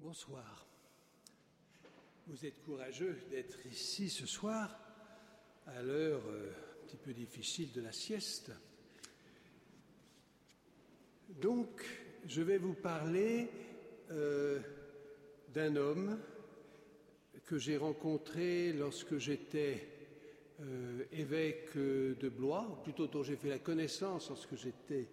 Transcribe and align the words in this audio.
Bonsoir. 0.00 0.64
Vous 2.28 2.46
êtes 2.46 2.62
courageux 2.62 3.18
d'être 3.30 3.66
ici 3.66 4.08
ce 4.08 4.26
soir 4.26 4.78
à 5.66 5.82
l'heure 5.82 6.22
euh, 6.28 6.50
un 6.50 6.86
petit 6.86 6.96
peu 6.96 7.12
difficile 7.12 7.72
de 7.72 7.80
la 7.80 7.90
sieste. 7.90 8.52
Donc, 11.28 11.84
je 12.26 12.42
vais 12.42 12.58
vous 12.58 12.74
parler 12.74 13.50
euh, 14.12 14.60
d'un 15.52 15.74
homme 15.74 16.16
que 17.44 17.58
j'ai 17.58 17.76
rencontré 17.76 18.72
lorsque 18.72 19.18
j'étais 19.18 19.88
euh, 20.60 21.02
évêque 21.10 21.76
de 21.76 22.28
Blois, 22.28 22.68
ou 22.70 22.82
plutôt 22.84 23.08
dont 23.08 23.24
j'ai 23.24 23.36
fait 23.36 23.48
la 23.48 23.58
connaissance 23.58 24.28
lorsque 24.28 24.54
j'étais 24.54 25.08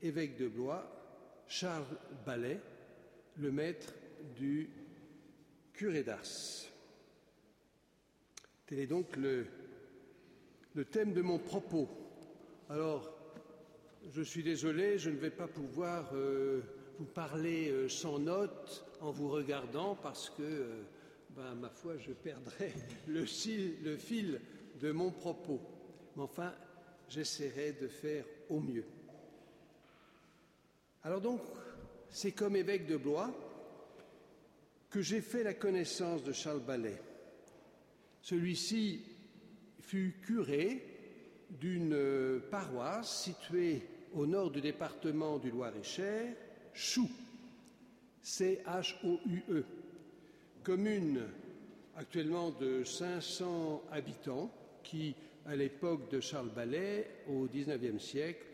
évêque 0.00 0.38
de 0.38 0.48
Blois, 0.48 1.44
Charles 1.46 1.98
Ballet, 2.24 2.58
le 3.36 3.52
maître 3.52 3.92
du 4.36 4.70
curé 5.72 6.02
d'Ars. 6.02 6.68
Tel 8.66 8.78
est 8.78 8.86
donc 8.86 9.16
le, 9.16 9.46
thème 10.90 11.12
de 11.12 11.22
mon 11.22 11.38
propos. 11.38 11.88
Alors, 12.68 13.12
je 14.12 14.22
suis 14.22 14.42
désolé, 14.42 14.98
je 14.98 15.10
ne 15.10 15.16
vais 15.16 15.30
pas 15.30 15.48
pouvoir 15.48 16.10
euh, 16.14 16.60
vous 16.98 17.04
parler 17.04 17.70
euh, 17.70 17.88
sans 17.88 18.18
note 18.18 18.86
en 19.00 19.10
vous 19.10 19.28
regardant 19.28 19.96
parce 19.96 20.30
que, 20.30 20.42
euh, 20.42 20.82
ben, 21.30 21.54
ma 21.54 21.70
foi, 21.70 21.96
je 21.98 22.12
perdrai 22.12 22.72
le 23.08 23.24
fil 23.24 24.40
de 24.80 24.92
mon 24.92 25.10
propos. 25.10 25.60
Mais 26.16 26.22
enfin, 26.22 26.52
j'essaierai 27.08 27.72
de 27.72 27.88
faire 27.88 28.24
au 28.48 28.60
mieux. 28.60 28.84
Alors 31.02 31.20
donc, 31.20 31.40
c'est 32.10 32.32
comme 32.32 32.56
évêque 32.56 32.86
de 32.86 32.96
Blois 32.96 33.30
que 34.90 35.00
j'ai 35.00 35.20
fait 35.20 35.44
la 35.44 35.54
connaissance 35.54 36.24
de 36.24 36.32
Charles 36.32 36.60
Ballet. 36.60 37.00
Celui-ci 38.22 39.02
fut 39.80 40.16
curé 40.26 40.82
d'une 41.48 42.40
paroisse 42.50 43.22
située 43.24 43.82
au 44.12 44.26
nord 44.26 44.50
du 44.50 44.60
département 44.60 45.38
du 45.38 45.50
Loir-et-Cher, 45.50 46.34
Chou, 46.74 47.08
C-H-O-U-E, 48.22 49.64
commune 50.62 51.22
actuellement 51.96 52.50
de 52.50 52.84
500 52.84 53.84
habitants 53.92 54.52
qui, 54.82 55.14
à 55.46 55.54
l'époque 55.54 56.10
de 56.10 56.20
Charles 56.20 56.50
Ballet, 56.50 57.06
au 57.28 57.46
XIXe 57.46 58.02
siècle, 58.02 58.44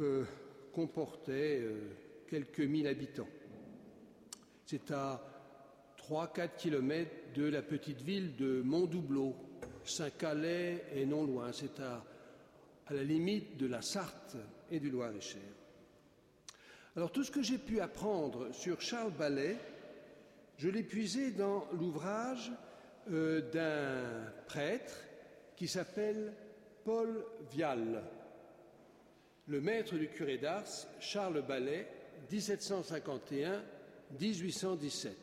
euh, 0.00 0.24
comportait 0.72 1.60
euh, 1.60 1.78
quelques 2.28 2.60
mille 2.60 2.86
habitants. 2.86 3.28
C'est 4.70 4.90
à 4.90 5.18
3-4 5.96 6.56
kilomètres 6.58 7.32
de 7.34 7.48
la 7.48 7.62
petite 7.62 8.02
ville 8.02 8.36
de 8.36 8.60
Montdoubleau. 8.60 9.34
Saint-Calais 9.82 10.84
est 10.94 11.06
non 11.06 11.24
loin, 11.24 11.54
c'est 11.54 11.80
à, 11.80 12.04
à 12.86 12.92
la 12.92 13.02
limite 13.02 13.56
de 13.56 13.66
la 13.66 13.80
Sarthe 13.80 14.36
et 14.70 14.78
du 14.78 14.90
Loir-et-Cher. 14.90 15.40
Alors 16.96 17.10
tout 17.10 17.24
ce 17.24 17.30
que 17.30 17.40
j'ai 17.40 17.56
pu 17.56 17.80
apprendre 17.80 18.52
sur 18.52 18.82
Charles 18.82 19.12
Ballet, 19.12 19.56
je 20.58 20.68
l'ai 20.68 20.82
puisé 20.82 21.30
dans 21.30 21.66
l'ouvrage 21.72 22.52
euh, 23.10 23.40
d'un 23.50 24.30
prêtre 24.48 24.98
qui 25.56 25.66
s'appelle 25.66 26.34
Paul 26.84 27.24
Vial, 27.52 28.02
le 29.46 29.62
maître 29.62 29.94
du 29.94 30.08
curé 30.08 30.36
d'Ars, 30.36 30.86
Charles 31.00 31.40
Ballet, 31.40 31.88
1751 32.30 33.62
1817. 34.20 35.16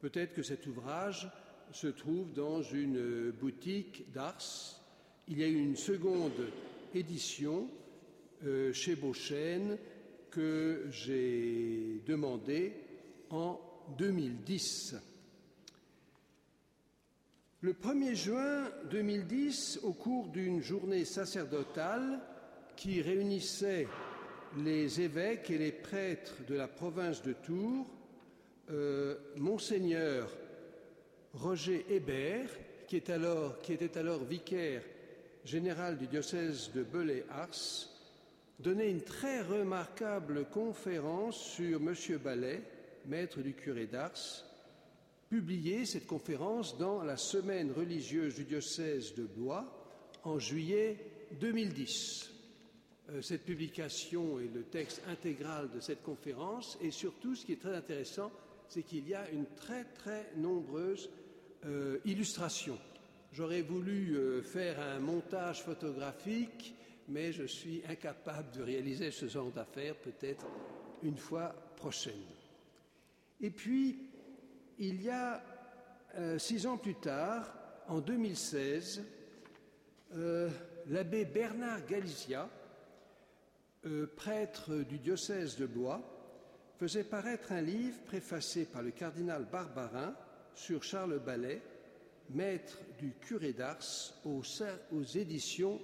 Peut-être 0.00 0.34
que 0.34 0.42
cet 0.42 0.66
ouvrage 0.66 1.30
se 1.72 1.86
trouve 1.88 2.32
dans 2.32 2.62
une 2.62 3.30
boutique 3.30 4.10
d'Ars. 4.12 4.80
Il 5.28 5.38
y 5.38 5.44
a 5.44 5.48
eu 5.48 5.58
une 5.58 5.76
seconde 5.76 6.50
édition 6.94 7.68
euh, 8.44 8.72
chez 8.72 8.94
Beauchesne 8.96 9.78
que 10.30 10.86
j'ai 10.90 12.02
demandée 12.06 12.74
en 13.30 13.60
2010. 13.98 14.96
Le 17.62 17.72
1er 17.72 18.14
juin 18.14 18.70
2010, 18.90 19.80
au 19.82 19.92
cours 19.92 20.28
d'une 20.28 20.62
journée 20.62 21.04
sacerdotale 21.04 22.20
qui 22.76 23.00
réunissait 23.00 23.88
les 24.56 25.00
évêques 25.00 25.50
et 25.50 25.58
les 25.58 25.72
prêtres 25.72 26.34
de 26.48 26.54
la 26.54 26.68
province 26.68 27.22
de 27.22 27.32
Tours, 27.32 27.86
euh, 28.70 29.16
Monseigneur 29.36 30.30
Roger 31.34 31.84
Hébert, 31.90 32.48
qui, 32.88 32.96
était 32.96 33.12
alors 33.98 34.24
vicaire 34.24 34.82
général 35.44 35.98
du 35.98 36.06
diocèse 36.06 36.70
de 36.74 36.82
Belay-Ars, 36.82 37.88
donnait 38.58 38.90
une 38.90 39.02
très 39.02 39.42
remarquable 39.42 40.46
conférence 40.46 41.36
sur 41.36 41.80
M. 41.80 41.94
Ballet, 42.22 42.62
maître 43.06 43.40
du 43.40 43.52
curé 43.52 43.86
d'Ars, 43.86 44.44
publiée 45.28 45.84
cette 45.84 46.06
conférence 46.06 46.78
dans 46.78 47.02
la 47.02 47.16
semaine 47.16 47.72
religieuse 47.72 48.36
du 48.36 48.44
diocèse 48.44 49.14
de 49.14 49.24
Blois 49.24 49.66
en 50.24 50.38
juillet 50.38 50.96
2010. 51.40 52.35
Euh, 53.12 53.22
cette 53.22 53.44
publication 53.44 54.40
et 54.40 54.48
le 54.52 54.64
texte 54.64 55.00
intégral 55.08 55.70
de 55.70 55.78
cette 55.78 56.02
conférence. 56.02 56.76
Et 56.80 56.90
surtout, 56.90 57.36
ce 57.36 57.46
qui 57.46 57.52
est 57.52 57.60
très 57.60 57.76
intéressant, 57.76 58.32
c'est 58.68 58.82
qu'il 58.82 59.08
y 59.08 59.14
a 59.14 59.30
une 59.30 59.46
très 59.54 59.84
très 59.84 60.32
nombreuse 60.36 61.08
euh, 61.66 61.98
illustration. 62.04 62.76
J'aurais 63.32 63.62
voulu 63.62 64.16
euh, 64.16 64.42
faire 64.42 64.80
un 64.80 64.98
montage 64.98 65.62
photographique, 65.62 66.74
mais 67.08 67.30
je 67.30 67.44
suis 67.44 67.80
incapable 67.88 68.50
de 68.56 68.62
réaliser 68.62 69.12
ce 69.12 69.26
genre 69.26 69.52
d'affaires, 69.52 69.94
peut-être 69.94 70.44
une 71.04 71.16
fois 71.16 71.54
prochaine. 71.76 72.14
Et 73.40 73.50
puis, 73.50 74.10
il 74.80 75.00
y 75.02 75.10
a 75.10 75.42
six 76.38 76.66
ans 76.66 76.78
plus 76.78 76.94
tard, 76.94 77.52
en 77.86 78.00
2016, 78.00 79.04
l'abbé 80.88 81.26
Bernard 81.26 81.84
Galizia, 81.86 82.48
euh, 83.86 84.06
prêtre 84.16 84.74
du 84.88 84.98
diocèse 84.98 85.56
de 85.56 85.66
Blois, 85.66 86.02
faisait 86.78 87.04
paraître 87.04 87.52
un 87.52 87.62
livre 87.62 87.98
préfacé 88.04 88.66
par 88.66 88.82
le 88.82 88.90
cardinal 88.90 89.46
Barbarin 89.50 90.14
sur 90.54 90.82
Charles 90.82 91.20
Ballet, 91.20 91.62
maître 92.30 92.78
du 92.98 93.12
curé 93.20 93.52
d'Ars 93.52 93.78
aux, 94.24 94.42
éditions 95.14 95.80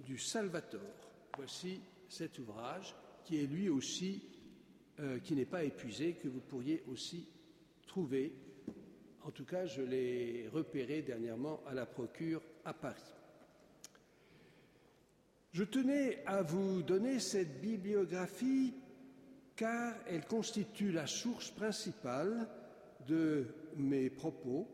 du 0.00 0.18
Salvator. 0.18 0.80
Voici 1.36 1.80
cet 2.08 2.38
ouvrage 2.38 2.94
qui 3.24 3.42
est 3.42 3.46
lui 3.46 3.68
aussi, 3.68 4.22
euh, 5.00 5.18
qui 5.18 5.34
n'est 5.34 5.44
pas 5.44 5.64
épuisé, 5.64 6.14
que 6.14 6.28
vous 6.28 6.40
pourriez 6.40 6.82
aussi 6.90 7.28
trouver. 7.86 8.32
En 9.22 9.30
tout 9.30 9.44
cas, 9.44 9.66
je 9.66 9.82
l'ai 9.82 10.48
repéré 10.52 11.02
dernièrement 11.02 11.60
à 11.66 11.74
la 11.74 11.86
procure 11.86 12.42
à 12.64 12.72
Paris. 12.72 13.02
Je 15.56 15.64
tenais 15.64 16.22
à 16.26 16.42
vous 16.42 16.82
donner 16.82 17.18
cette 17.18 17.62
bibliographie 17.62 18.74
car 19.56 19.94
elle 20.06 20.26
constitue 20.26 20.92
la 20.92 21.06
source 21.06 21.50
principale 21.50 22.46
de 23.06 23.46
mes 23.74 24.10
propos, 24.10 24.68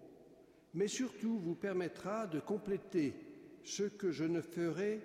mais 0.75 0.89
surtout 0.89 1.39
vous 1.39 1.55
permettra 1.55 2.27
de 2.27 2.41
compléter 2.41 3.15
ce 3.63 3.85
que 3.85 4.11
je 4.11 4.25
ne 4.25 4.41
ferai 4.41 5.01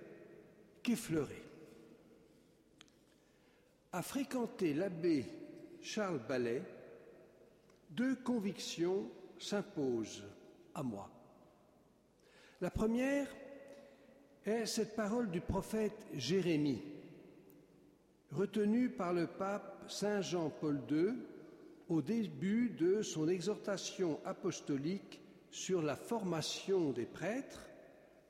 qu'effleurer. 0.82 1.44
À 3.92 4.02
fréquenter 4.02 4.74
l'abbé 4.74 5.26
Charles 5.84 6.26
Ballet, 6.28 6.64
deux 7.92 8.16
convictions 8.16 9.12
s'imposent 9.38 10.26
à 10.74 10.82
moi. 10.82 11.08
La 12.62 12.72
première, 12.72 13.28
est 14.48 14.66
cette 14.66 14.96
parole 14.96 15.30
du 15.30 15.42
prophète 15.42 16.08
Jérémie, 16.14 16.82
retenue 18.32 18.90
par 18.90 19.14
le 19.14 19.28
pape 19.28 19.84
Saint 19.90 20.22
Jean-Paul 20.22 20.80
II 20.90 21.16
au 21.90 22.02
début 22.02 22.70
de 22.70 23.02
son 23.02 23.28
exhortation 23.28 24.22
apostolique 24.26 25.20
sur 25.52 25.82
la 25.82 25.98
formation 25.98 26.92
des 26.92 27.06
prêtres, 27.06 27.68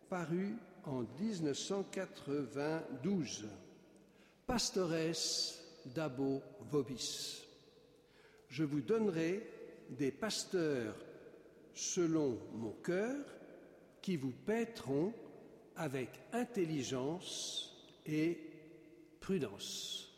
parue 0.10 0.56
en 0.86 1.04
1992. 1.20 3.48
Pastores 4.46 5.16
d'abo 5.94 6.42
vobis. 6.72 7.44
Je 8.50 8.64
vous 8.64 8.82
donnerai 8.82 9.48
des 9.92 10.12
pasteurs 10.12 10.96
selon 11.74 12.38
mon 12.56 12.72
cœur 12.84 13.16
qui 14.02 14.18
vous 14.18 14.34
paîtront 14.46 15.14
avec 15.78 16.10
intelligence 16.34 17.74
et 18.06 18.40
prudence. 19.20 20.12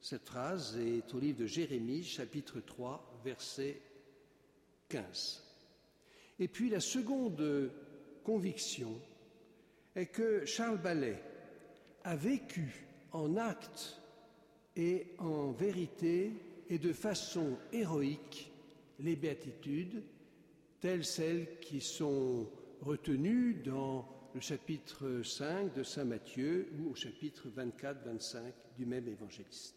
Cette 0.00 0.26
phrase 0.26 0.78
est 0.78 1.14
au 1.14 1.18
livre 1.18 1.40
de 1.40 1.46
Jérémie, 1.46 2.04
chapitre 2.04 2.60
3, 2.60 3.20
verset 3.24 3.80
15. 4.88 5.42
Et 6.38 6.48
puis 6.48 6.68
la 6.68 6.80
seconde 6.80 7.70
conviction 8.22 9.00
est 9.94 10.06
que 10.06 10.44
Charles 10.44 10.80
Ballet 10.80 11.22
a 12.04 12.16
vécu 12.16 12.86
en 13.12 13.36
acte 13.36 14.00
et 14.76 15.12
en 15.18 15.52
vérité 15.52 16.32
et 16.68 16.78
de 16.78 16.92
façon 16.92 17.56
héroïque 17.72 18.50
les 19.00 19.16
béatitudes 19.16 20.02
telles 20.80 21.04
celles 21.04 21.58
qui 21.60 21.80
sont 21.80 22.46
retenues 22.82 23.54
dans 23.64 24.06
le 24.34 24.40
chapitre 24.40 25.22
5 25.22 25.74
de 25.74 25.84
Saint 25.84 26.04
Matthieu 26.04 26.68
ou 26.78 26.90
au 26.90 26.94
chapitre 26.96 27.46
24-25 27.56 28.38
du 28.76 28.84
même 28.84 29.06
évangéliste. 29.06 29.76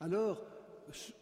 Alors, 0.00 0.40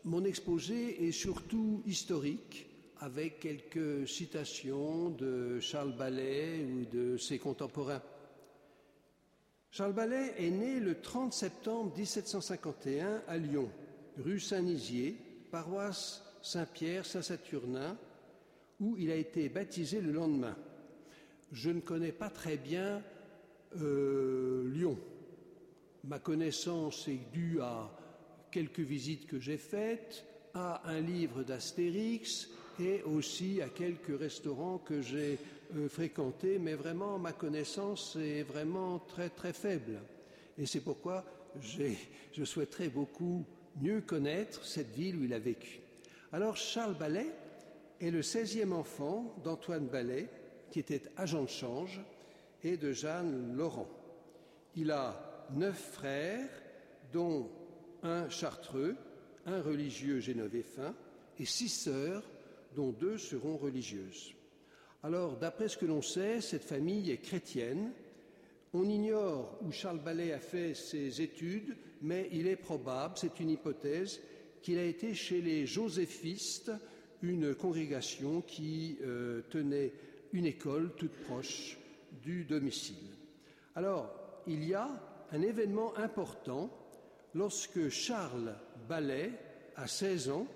mon 0.04 0.24
exposé 0.24 1.08
est 1.08 1.12
surtout 1.12 1.82
historique, 1.84 2.66
avec 3.00 3.40
quelques 3.40 4.06
citations 4.06 5.10
de 5.10 5.58
Charles 5.58 5.96
Ballet 5.96 6.64
ou 6.64 6.84
de 6.84 7.16
ses 7.16 7.38
contemporains. 7.38 8.02
Charles 9.72 9.94
Ballet 9.94 10.34
est 10.38 10.50
né 10.50 10.78
le 10.78 11.00
30 11.00 11.32
septembre 11.32 11.96
1751 11.96 13.22
à 13.26 13.36
Lyon, 13.36 13.68
rue 14.16 14.38
Saint-Nizier, 14.38 15.16
paroisse 15.50 16.22
Saint-Pierre, 16.42 17.04
Saint-Saturnin, 17.04 17.98
où 18.78 18.96
il 18.96 19.10
a 19.10 19.16
été 19.16 19.48
baptisé 19.48 20.00
le 20.00 20.12
lendemain. 20.12 20.56
Je 21.52 21.70
ne 21.70 21.80
connais 21.80 22.12
pas 22.12 22.30
très 22.30 22.56
bien 22.56 23.02
euh, 23.80 24.70
Lyon. 24.72 24.98
Ma 26.04 26.18
connaissance 26.18 27.08
est 27.08 27.30
due 27.32 27.60
à 27.60 27.90
quelques 28.50 28.80
visites 28.80 29.26
que 29.26 29.38
j'ai 29.38 29.58
faites, 29.58 30.24
à 30.54 30.88
un 30.88 31.00
livre 31.00 31.42
d'Astérix 31.42 32.48
et 32.80 33.02
aussi 33.02 33.60
à 33.62 33.68
quelques 33.68 34.18
restaurants 34.18 34.78
que 34.78 35.02
j'ai 35.02 35.38
euh, 35.76 35.88
fréquentés, 35.88 36.58
mais 36.58 36.74
vraiment 36.74 37.18
ma 37.18 37.32
connaissance 37.32 38.16
est 38.16 38.42
vraiment 38.42 38.98
très 38.98 39.28
très 39.28 39.52
faible. 39.52 40.00
Et 40.58 40.66
c'est 40.66 40.80
pourquoi 40.80 41.24
je 41.60 42.44
souhaiterais 42.44 42.88
beaucoup 42.88 43.44
mieux 43.80 44.00
connaître 44.00 44.64
cette 44.64 44.94
ville 44.94 45.16
où 45.16 45.24
il 45.24 45.34
a 45.34 45.38
vécu. 45.38 45.80
Alors 46.32 46.56
Charles 46.56 46.96
Ballet 46.96 47.30
est 48.00 48.10
le 48.10 48.20
16e 48.20 48.72
enfant 48.72 49.36
d'Antoine 49.44 49.86
Ballet, 49.86 50.28
qui 50.70 50.80
était 50.80 51.02
agent 51.16 51.42
de 51.42 51.48
change, 51.48 52.00
et 52.62 52.76
de 52.76 52.92
Jeanne 52.92 53.56
Laurent. 53.56 53.88
Il 54.76 54.90
a 54.90 55.48
neuf 55.52 55.92
frères, 55.92 56.48
dont 57.12 57.50
un 58.02 58.28
chartreux, 58.28 58.96
un 59.46 59.60
religieux 59.62 60.20
génovéfin 60.20 60.94
et 61.38 61.44
six 61.44 61.68
sœurs, 61.68 62.22
dont 62.76 62.90
deux 62.90 63.18
seront 63.18 63.56
religieuses. 63.56 64.34
Alors, 65.02 65.36
d'après 65.36 65.68
ce 65.68 65.78
que 65.78 65.86
l'on 65.86 66.02
sait, 66.02 66.40
cette 66.40 66.64
famille 66.64 67.10
est 67.10 67.18
chrétienne. 67.18 67.92
On 68.72 68.88
ignore 68.88 69.58
où 69.62 69.72
Charles 69.72 69.98
Ballet 70.04 70.32
a 70.32 70.38
fait 70.38 70.74
ses 70.74 71.20
études, 71.20 71.76
mais 72.02 72.28
il 72.32 72.46
est 72.46 72.56
probable, 72.56 73.14
c'est 73.16 73.40
une 73.40 73.50
hypothèse, 73.50 74.20
qu'il 74.62 74.78
a 74.78 74.84
été 74.84 75.14
chez 75.14 75.40
les 75.40 75.66
joséphistes, 75.66 76.70
une 77.22 77.54
congrégation 77.54 78.42
qui 78.42 78.98
euh, 79.02 79.40
tenait 79.50 79.92
une 80.32 80.46
école 80.46 80.94
toute 80.96 81.14
proche 81.24 81.78
du 82.22 82.44
domicile. 82.44 83.16
Alors, 83.74 84.10
il 84.46 84.64
y 84.64 84.74
a 84.74 84.88
un 85.32 85.42
événement 85.42 85.96
important 85.96 86.70
lorsque 87.34 87.88
Charles 87.88 88.54
Ballet 88.88 89.32
a 89.76 89.86
16 89.86 90.30
ans, 90.30 90.46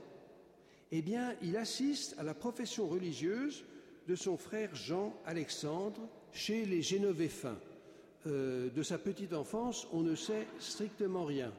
eh 0.91 1.03
bien, 1.03 1.35
il 1.43 1.57
assiste 1.57 2.15
à 2.19 2.23
la 2.23 2.35
profession 2.35 2.89
religieuse 2.89 3.65
de 4.07 4.15
son 4.15 4.37
frère 4.37 4.75
Jean-Alexandre 4.75 6.01
chez 6.33 6.65
les 6.65 6.83
Génovéfins. 6.83 7.59
Euh, 8.27 8.71
de 8.71 8.83
sa 8.83 8.99
petite 8.99 9.33
enfance, 9.33 9.87
on 9.93 10.01
ne 10.01 10.15
sait 10.15 10.47
strictement 10.59 11.25
rien. 11.25 11.53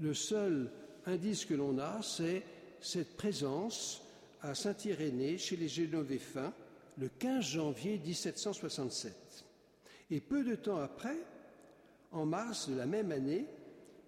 Le 0.00 0.14
seul 0.14 0.70
indice 1.06 1.44
que 1.44 1.54
l'on 1.54 1.78
a, 1.78 2.00
c'est 2.02 2.42
cette 2.80 3.16
présence 3.16 4.02
à 4.42 4.54
Saint-Irénée 4.54 5.38
chez 5.38 5.56
les 5.56 5.68
Génovéfins 5.68 6.52
le 6.98 7.08
15 7.08 7.44
janvier 7.44 7.98
1767. 7.98 9.44
Et 10.10 10.20
peu 10.20 10.44
de 10.44 10.54
temps 10.54 10.78
après, 10.78 11.16
en 12.12 12.26
mars 12.26 12.68
de 12.68 12.76
la 12.76 12.86
même 12.86 13.12
année, 13.12 13.46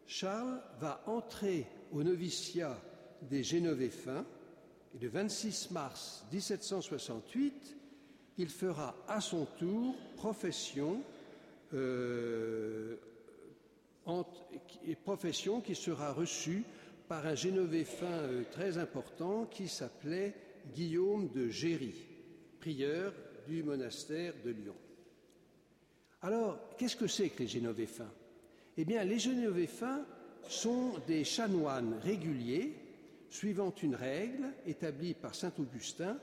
Charles 0.06 0.60
va 0.78 1.02
entrer 1.06 1.66
au 1.92 2.02
noviciat 2.02 2.80
des 3.22 3.42
Génovéfins 3.42 4.24
et 4.94 5.02
le 5.02 5.08
26 5.08 5.72
mars 5.72 6.24
1768, 6.32 7.76
il 8.38 8.48
fera 8.48 8.94
à 9.08 9.20
son 9.20 9.46
tour 9.58 9.94
profession, 10.16 11.02
euh, 11.74 12.96
qui 15.64 15.74
sera 15.74 16.12
reçue 16.12 16.64
par 17.08 17.26
un 17.26 17.34
Génovéfin 17.34 18.06
euh, 18.06 18.44
très 18.50 18.78
important 18.78 19.46
qui 19.46 19.68
s'appelait 19.68 20.34
Guillaume 20.74 21.28
de 21.32 21.48
Géry, 21.48 21.94
du 23.46 23.62
monastère 23.62 24.34
de 24.44 24.50
Lyon. 24.50 24.74
Alors, 26.22 26.58
qu'est-ce 26.76 26.96
que 26.96 27.06
c'est 27.06 27.28
que 27.28 27.42
les 27.42 27.48
Génovéfins 27.48 28.10
eh 28.78 28.84
bien, 28.84 29.04
les 29.04 29.18
Génovéfins 29.18 30.04
sont 30.48 30.92
des 31.06 31.24
chanoines 31.24 31.94
réguliers, 32.02 32.74
suivant 33.30 33.74
une 33.82 33.94
règle 33.94 34.48
établie 34.66 35.14
par 35.14 35.34
saint 35.34 35.52
Augustin. 35.58 36.18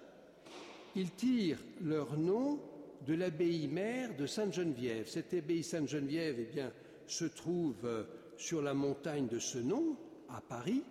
Ils 0.95 1.11
tirent 1.11 1.63
leur 1.83 2.17
nom 2.17 2.59
de 3.07 3.15
l'abbaye 3.15 3.67
mère 3.67 4.15
de 4.15 4.27
Sainte-Geneviève. 4.27 5.07
Cette 5.07 5.33
abbaye 5.33 5.63
Sainte-Geneviève 5.63 6.37
eh 6.39 6.61
se 7.07 7.25
trouve 7.25 7.85
euh, 7.85 8.03
sur 8.37 8.61
la 8.61 8.75
montagne 8.75 9.27
de 9.27 9.39
ce 9.39 9.57
nom, 9.57 9.97
à 10.29 10.39
Paris. 10.39 10.83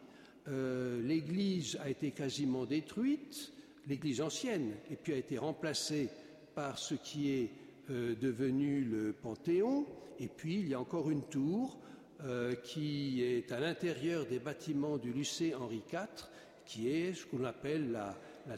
Euh, 0.49 1.01
l'église 1.03 1.79
a 1.81 1.89
été 1.89 2.11
quasiment 2.11 2.67
détruite, 2.67 3.53
l'église 3.89 4.21
ancienne, 4.21 4.75
et 4.91 4.97
puis 4.97 5.13
a 5.13 5.17
été 5.17 5.39
remplacée 5.39 6.09
par 6.55 6.79
ce 6.79 6.95
qui 6.95 7.31
est 7.31 7.51
euh, 7.91 8.15
devenu 8.15 8.85
le 8.85 9.13
Panthéon. 9.13 9.87
Et 10.21 10.29
puis, 10.29 10.61
il 10.61 10.69
y 10.69 10.75
a 10.75 10.81
encore 10.81 11.11
une 11.11 11.25
tour 11.25 11.79
euh, 12.25 12.55
qui 12.55 13.23
est 13.23 13.51
à 13.51 13.59
l'intérieur 13.59 14.27
des 14.27 14.39
bâtiments 14.39 14.99
du 14.99 15.13
lycée 15.13 15.55
Henri 15.55 15.83
IV, 15.93 16.29
qui 16.65 16.89
est 16.89 17.15
ce 17.15 17.27
qu'on 17.27 17.45
appelle 17.45 17.91
la, 17.91 18.17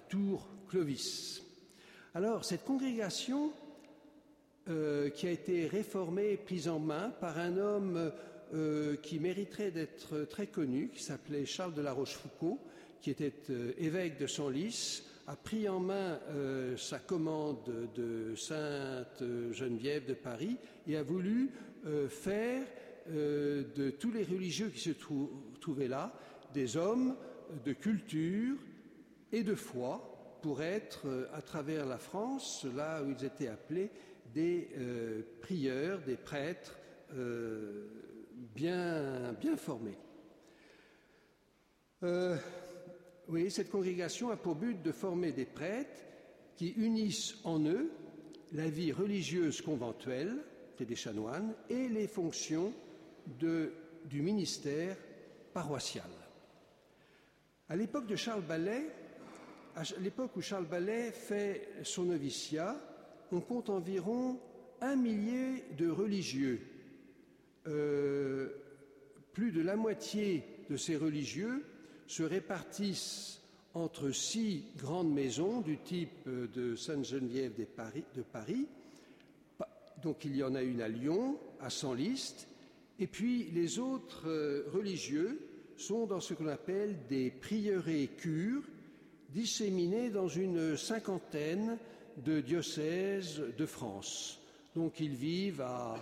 tour 0.08 0.46
Clovis. 0.68 1.42
Alors, 2.14 2.44
cette 2.44 2.64
congrégation 2.64 3.52
euh, 4.68 5.08
qui 5.10 5.26
a 5.26 5.30
été 5.30 5.66
réformée, 5.66 6.36
prise 6.36 6.68
en 6.68 6.78
main 6.78 7.10
par 7.20 7.38
un 7.38 7.56
homme 7.56 8.12
qui 9.02 9.18
mériterait 9.18 9.72
d'être 9.72 10.26
très 10.26 10.46
connu, 10.46 10.88
qui 10.94 11.02
s'appelait 11.02 11.44
Charles 11.44 11.74
de 11.74 11.82
la 11.82 11.92
Rochefoucauld, 11.92 12.58
qui 13.00 13.10
était 13.10 13.32
évêque 13.78 14.16
de 14.16 14.28
Senlis, 14.28 15.02
a 15.26 15.36
pris 15.36 15.68
en 15.68 15.80
main 15.80 16.18
sa 16.76 16.98
commande 16.98 17.90
de 17.94 18.34
Sainte 18.36 19.22
Geneviève 19.52 20.06
de 20.06 20.14
Paris 20.14 20.58
et 20.86 20.96
a 20.96 21.02
voulu 21.02 21.50
euh, 21.86 22.08
faire 22.08 22.66
euh, 23.10 23.64
de 23.76 23.90
tous 23.90 24.10
les 24.10 24.24
religieux 24.24 24.70
qui 24.70 24.80
se 24.80 24.92
trouvaient 25.60 25.88
là 25.88 26.14
des 26.54 26.78
hommes 26.78 27.14
de 27.62 27.74
culture 27.74 28.56
et 29.32 29.42
de 29.42 29.54
foi 29.54 30.38
pour 30.40 30.62
être 30.62 31.06
euh, 31.06 31.26
à 31.34 31.42
travers 31.42 31.84
la 31.84 31.98
France, 31.98 32.66
là 32.74 33.02
où 33.02 33.10
ils 33.10 33.22
étaient 33.22 33.48
appelés, 33.48 33.90
des 34.32 34.68
prieurs, 35.42 36.00
des 36.00 36.16
prêtres 36.16 36.76
bien 38.56 39.56
formés. 39.56 39.98
Oui, 43.28 43.50
cette 43.50 43.70
congrégation 43.70 44.30
a 44.30 44.36
pour 44.36 44.54
but 44.54 44.82
de 44.82 44.92
former 44.92 45.32
des 45.32 45.46
prêtres 45.46 46.02
qui 46.56 46.70
unissent 46.70 47.36
en 47.44 47.60
eux 47.64 47.90
la 48.52 48.68
vie 48.68 48.92
religieuse 48.92 49.60
conventuelle, 49.60 50.36
des 50.78 50.96
chanoines, 50.96 51.54
et 51.70 51.88
les 51.88 52.06
fonctions 52.06 52.72
du 53.38 54.22
ministère 54.22 54.96
paroissial. 55.52 56.08
À 57.68 57.76
l'époque 57.76 58.06
de 58.06 58.16
Charles 58.16 58.42
Ballet, 58.42 58.86
à 59.76 59.82
l'époque 60.00 60.36
où 60.36 60.42
Charles 60.42 60.66
Ballet 60.66 61.10
fait 61.10 61.68
son 61.82 62.04
noviciat, 62.04 62.76
on 63.32 63.40
compte 63.40 63.70
environ 63.70 64.38
un 64.80 64.96
millier 64.96 65.64
de 65.76 65.88
religieux. 65.88 66.60
Euh, 67.66 68.50
plus 69.32 69.50
de 69.50 69.62
la 69.62 69.74
moitié 69.74 70.44
de 70.70 70.76
ces 70.76 70.96
religieux 70.96 71.64
se 72.06 72.22
répartissent 72.22 73.40
entre 73.74 74.10
six 74.10 74.64
grandes 74.76 75.12
maisons 75.12 75.60
du 75.60 75.78
type 75.78 76.28
de 76.28 76.76
Sainte-Geneviève 76.76 77.52
de 77.56 78.22
Paris. 78.22 78.66
Donc 80.02 80.24
il 80.24 80.36
y 80.36 80.42
en 80.42 80.54
a 80.54 80.62
une 80.62 80.80
à 80.80 80.88
Lyon, 80.88 81.38
à 81.60 81.70
Senlis, 81.70 82.46
Et 83.00 83.06
puis 83.06 83.50
les 83.52 83.78
autres 83.78 84.28
euh, 84.28 84.64
religieux 84.72 85.40
sont 85.76 86.06
dans 86.06 86.20
ce 86.20 86.34
qu'on 86.34 86.46
appelle 86.46 86.96
des 87.08 87.30
prieurés 87.30 88.08
cures, 88.16 88.62
disséminés 89.30 90.10
dans 90.10 90.28
une 90.28 90.76
cinquantaine 90.76 91.76
de 92.24 92.40
diocèses 92.40 93.42
de 93.58 93.66
France. 93.66 94.40
Donc 94.76 95.00
ils 95.00 95.14
vivent 95.14 95.62
à 95.62 95.96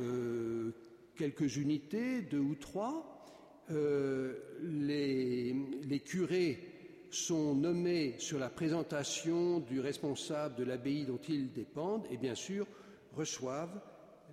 euh, 0.00 0.72
quelques 1.16 1.56
unités, 1.56 2.22
deux 2.22 2.40
ou 2.40 2.56
trois. 2.56 3.21
Euh, 3.70 4.34
les, 4.62 6.00
curés 6.04 6.58
sont 7.10 7.54
nommés 7.54 8.16
sur 8.18 8.38
la 8.38 8.50
présentation 8.50 9.60
du 9.60 9.80
responsable 9.80 10.56
de 10.56 10.64
l'abbaye 10.64 11.04
dont 11.04 11.20
ils 11.28 11.52
dépendent 11.52 12.06
et 12.10 12.16
bien 12.16 12.34
sûr 12.34 12.66
reçoivent 13.14 13.80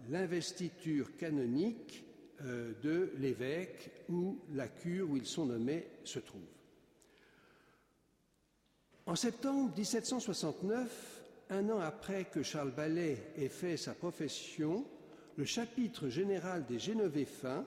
l'investiture 0.10 1.16
canonique 1.18 2.04
euh, 2.42 2.74
de 2.82 3.12
l'évêque 3.18 3.92
où 4.10 4.40
la 4.54 4.68
cure 4.68 5.10
où 5.12 5.18
ils 5.18 5.26
sont 5.26 5.46
nommés 5.46 5.86
se 6.04 6.20
trouve. 6.20 6.42
En 9.06 9.16
septembre 9.16 9.74
1769, 9.76 11.22
un 11.50 11.70
an 11.70 11.80
après 11.80 12.26
que 12.26 12.44
Charles 12.44 12.72
Ballet 12.72 13.32
ait 13.38 13.50
fait 13.50 13.78
sa 13.78 13.94
profession, 13.94 14.86
le 15.36 15.46
chapitre 15.46 16.10
général 16.10 16.66
des 16.66 16.80
Génovéfins 16.80 17.66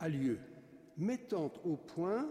a 0.00 0.08
lieu, 0.08 0.38
mettant 0.98 1.52
au 1.64 1.76
point 1.76 2.28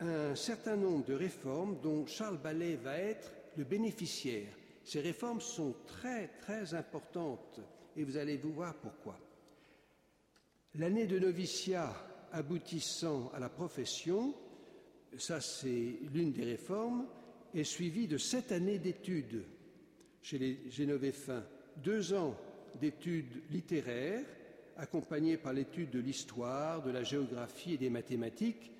un 0.00 0.34
certain 0.34 0.76
nombre 0.76 1.04
de 1.04 1.14
réformes 1.14 1.76
dont 1.82 2.06
Charles 2.06 2.38
Ballet 2.38 2.76
va 2.76 2.96
être 2.96 3.32
le 3.56 3.64
bénéficiaire. 3.64 4.48
Ces 4.82 5.00
réformes 5.00 5.40
sont 5.40 5.74
très 5.86 6.28
très 6.40 6.74
importantes 6.74 7.60
et 7.96 8.04
vous 8.04 8.16
allez 8.16 8.36
vous 8.36 8.52
voir 8.52 8.74
pourquoi. 8.74 9.18
L'année 10.74 11.06
de 11.06 11.18
noviciat 11.18 11.94
aboutissant 12.32 13.30
à 13.32 13.38
la 13.38 13.48
profession, 13.48 14.34
ça 15.16 15.40
c'est 15.40 15.98
l'une 16.12 16.32
des 16.32 16.44
réformes, 16.44 17.06
est 17.54 17.64
suivie 17.64 18.08
de 18.08 18.18
sept 18.18 18.50
années 18.50 18.78
d'études 18.78 19.44
chez 20.20 20.38
les 20.38 20.70
Génovéfins, 20.70 21.44
deux 21.76 22.12
ans 22.12 22.36
d'études 22.80 23.42
littéraires, 23.50 24.24
accompagnées 24.76 25.36
par 25.36 25.52
l'étude 25.52 25.90
de 25.90 26.00
l'histoire, 26.00 26.82
de 26.82 26.90
la 26.90 27.02
géographie 27.02 27.74
et 27.74 27.78
des 27.78 27.90
mathématiques. 27.90 28.70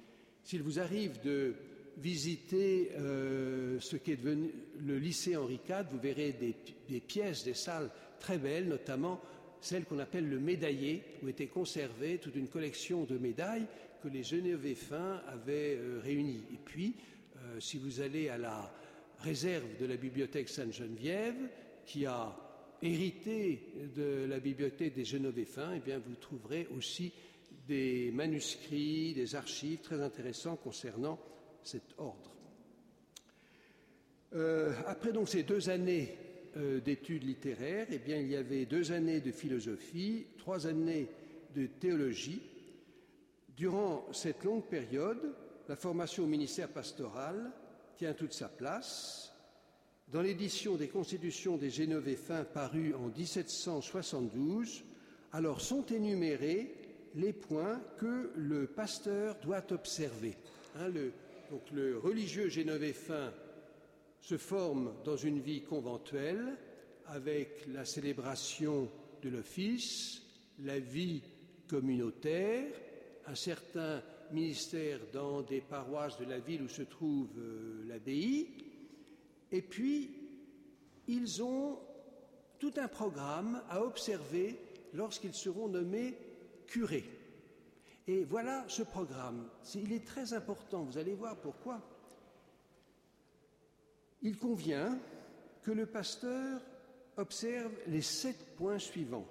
S'il 0.43 0.63
vous 0.63 0.79
arrive 0.79 1.21
de 1.23 1.55
visiter 1.99 2.91
euh, 2.99 3.79
ce 3.81 3.97
qui 3.97 4.13
est 4.13 4.17
devenu 4.17 4.51
le 4.85 4.99
lycée 4.99 5.37
Henri 5.37 5.61
IV, 5.69 5.87
vous 5.91 5.99
verrez 5.99 6.33
des, 6.33 6.55
des 6.89 7.01
pièces, 7.01 7.45
des 7.45 7.55
salles 7.55 7.91
très 8.19 8.39
belles, 8.39 8.69
notamment 8.69 9.21
celle 9.61 9.85
qu'on 9.85 9.99
appelle 9.99 10.29
le 10.29 10.39
médaillé, 10.39 11.03
où 11.23 11.29
était 11.29 11.47
conservée 11.47 12.19
toute 12.19 12.37
une 12.37 12.49
collection 12.49 13.05
de 13.05 13.17
médailles 13.17 13.67
que 14.03 14.09
les 14.09 14.23
Genevéfins 14.23 15.23
avaient 15.29 15.77
euh, 15.79 16.01
réunies. 16.03 16.45
Et 16.53 16.59
puis, 16.63 16.95
euh, 17.37 17.61
si 17.61 17.79
vous 17.79 18.01
allez 18.01 18.29
à 18.29 18.37
la 18.37 18.71
réserve 19.21 19.65
de 19.81 19.87
la 19.87 19.97
bibliothèque 19.97 20.51
Sainte-Geneviève, 20.51 21.49
qui 21.87 22.05
a 22.05 22.37
hérité 22.85 23.91
de 23.97 24.27
la 24.29 24.39
bibliothèque 24.39 24.95
des 24.95 25.05
Genevéfins, 25.05 25.73
eh 25.75 25.81
bien, 25.81 25.99
vous 25.99 26.15
trouverez 26.17 26.69
aussi 26.77 27.13
des 27.67 28.11
manuscrits, 28.13 29.15
des 29.15 29.35
archives 29.35 29.81
très 29.81 30.01
intéressants 30.01 30.57
concernant 30.57 31.19
cet 31.63 31.95
ordre. 31.97 32.31
Euh, 34.35 34.73
après 34.87 35.13
donc 35.13 35.29
ces 35.29 35.45
deux 35.45 35.71
années 35.71 36.15
euh, 36.57 36.81
d'études 36.81 37.25
littéraires, 37.25 37.87
eh 37.91 37.99
bien, 37.99 38.19
il 38.19 38.29
y 38.29 38.37
avait 38.37 38.67
deux 38.67 38.93
années 38.93 39.21
de 39.21 39.33
philosophie, 39.33 40.27
trois 40.39 40.67
années 40.67 41.09
de 41.55 41.67
théologie. 41.67 42.43
Durant 43.57 44.07
cette 44.13 44.45
longue 44.45 44.65
période, 44.65 45.35
la 45.69 45.77
formation 45.77 46.25
au 46.25 46.27
ministère 46.27 46.69
pastoral 46.69 47.51
tient 47.97 48.13
toute 48.13 48.33
sa 48.33 48.49
place. 48.49 49.34
Dans 50.13 50.23
l'édition 50.23 50.77
des 50.77 50.89
Constitutions 50.89 51.57
des 51.57 51.71
Génovéfins 51.71 52.45
parue 52.45 52.95
en 52.95 53.09
1772, 53.09 54.85
alors 55.33 55.61
sont 55.61 55.85
énumérés 55.87 56.75
les 57.15 57.33
points 57.33 57.81
que 57.99 58.31
le 58.37 58.67
pasteur 58.67 59.37
doit 59.43 59.73
observer. 59.73 60.37
Hein, 60.77 60.89
le, 60.89 61.13
donc 61.51 61.63
le 61.73 61.99
religieux 61.99 62.49
se 64.21 64.39
forme 64.39 64.95
dans 65.05 65.17
une 65.17 65.41
vie 65.41 65.63
conventuelle 65.63 66.57
avec 67.07 67.67
la 67.73 67.85
célébration 67.85 68.89
de 69.23 69.29
l'office, 69.29 70.23
la 70.61 70.79
vie 70.79 71.23
communautaire, 71.69 72.73
un 73.27 73.35
certain 73.35 74.03
ministère 74.33 75.01
dans 75.13 75.43
des 75.43 75.61
paroisses 75.61 76.19
de 76.19 76.25
la 76.25 76.39
ville 76.39 76.63
où 76.63 76.69
se 76.69 76.83
trouve 76.83 77.29
euh, 77.39 77.85
l'abbaye, 77.87 78.49
et 79.55 79.63
puis 79.63 80.11
ils 81.07 81.43
ont 81.45 81.79
tout 82.59 82.73
un 82.77 82.89
programme 82.89 83.63
à 83.71 83.81
observer 83.83 84.59
lorsqu'ils 84.93 85.35
seront 85.35 85.69
nommés 85.69 86.19
curés. 86.67 87.09
Et 88.09 88.25
voilà 88.25 88.65
ce 88.67 88.83
programme. 88.83 89.49
Il 89.77 89.93
est 89.93 90.05
très 90.05 90.33
important, 90.35 90.83
vous 90.83 90.99
allez 90.99 91.15
voir 91.15 91.37
pourquoi 91.37 91.81
il 94.23 94.37
convient 94.39 94.99
que 95.63 95.71
le 95.71 95.87
pasteur 95.87 96.61
observe 97.17 97.73
les 97.87 98.03
sept 98.03 98.57
points 98.57 98.81
suivants. 98.81 99.29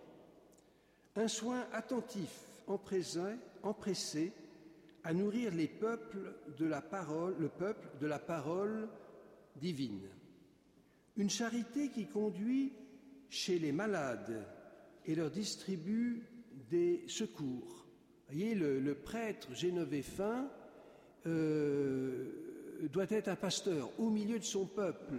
Un 1.18 1.28
soin 1.28 1.68
attentif, 1.74 2.40
empressé, 2.68 4.32
à 5.04 5.14
nourrir 5.14 5.54
les 5.54 5.68
peuples 5.68 6.34
de 6.58 6.66
la 6.66 6.82
parole, 6.82 7.36
le 7.40 7.50
peuple 7.50 7.90
de 8.00 8.08
la 8.08 8.20
parole 8.20 8.88
divine. 9.60 10.08
Une 11.18 11.30
charité 11.30 11.90
qui 11.90 12.08
conduit 12.08 12.74
chez 13.30 13.60
les 13.60 13.72
malades 13.72 14.46
et 15.06 15.16
leur 15.16 15.30
distribue 15.30 16.24
des 16.70 17.04
secours. 17.08 17.86
Vous 18.30 18.40
voyez, 18.40 18.56
le, 18.56 18.96
prêtre 18.96 19.54
génovéfin 19.54 20.48
euh, 21.28 22.88
doit 22.92 23.10
être 23.10 23.28
un 23.28 23.36
pasteur 23.36 23.90
au 24.00 24.10
milieu 24.10 24.40
de 24.40 24.44
son 24.44 24.66
peuple. 24.66 25.16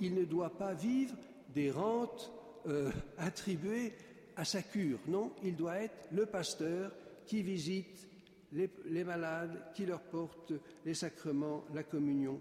Il 0.00 0.14
ne 0.14 0.24
doit 0.24 0.56
pas 0.56 0.74
vivre 0.74 1.14
des 1.54 1.70
rentes 1.70 2.30
euh, 2.66 2.90
attribuées 3.16 3.92
à 4.36 4.44
sa 4.44 4.62
cure. 4.62 4.98
Non, 5.08 5.32
il 5.42 5.56
doit 5.56 5.80
être 5.80 6.08
le 6.12 6.26
pasteur 6.26 6.92
qui 7.26 7.42
visite 7.42 8.08
les, 8.52 9.04
malades, 9.04 9.58
qui 9.74 9.86
leur 9.86 10.00
porte 10.00 10.52
les 10.84 10.94
sacrements, 10.94 11.64
la 11.74 11.82
communion. 11.82 12.40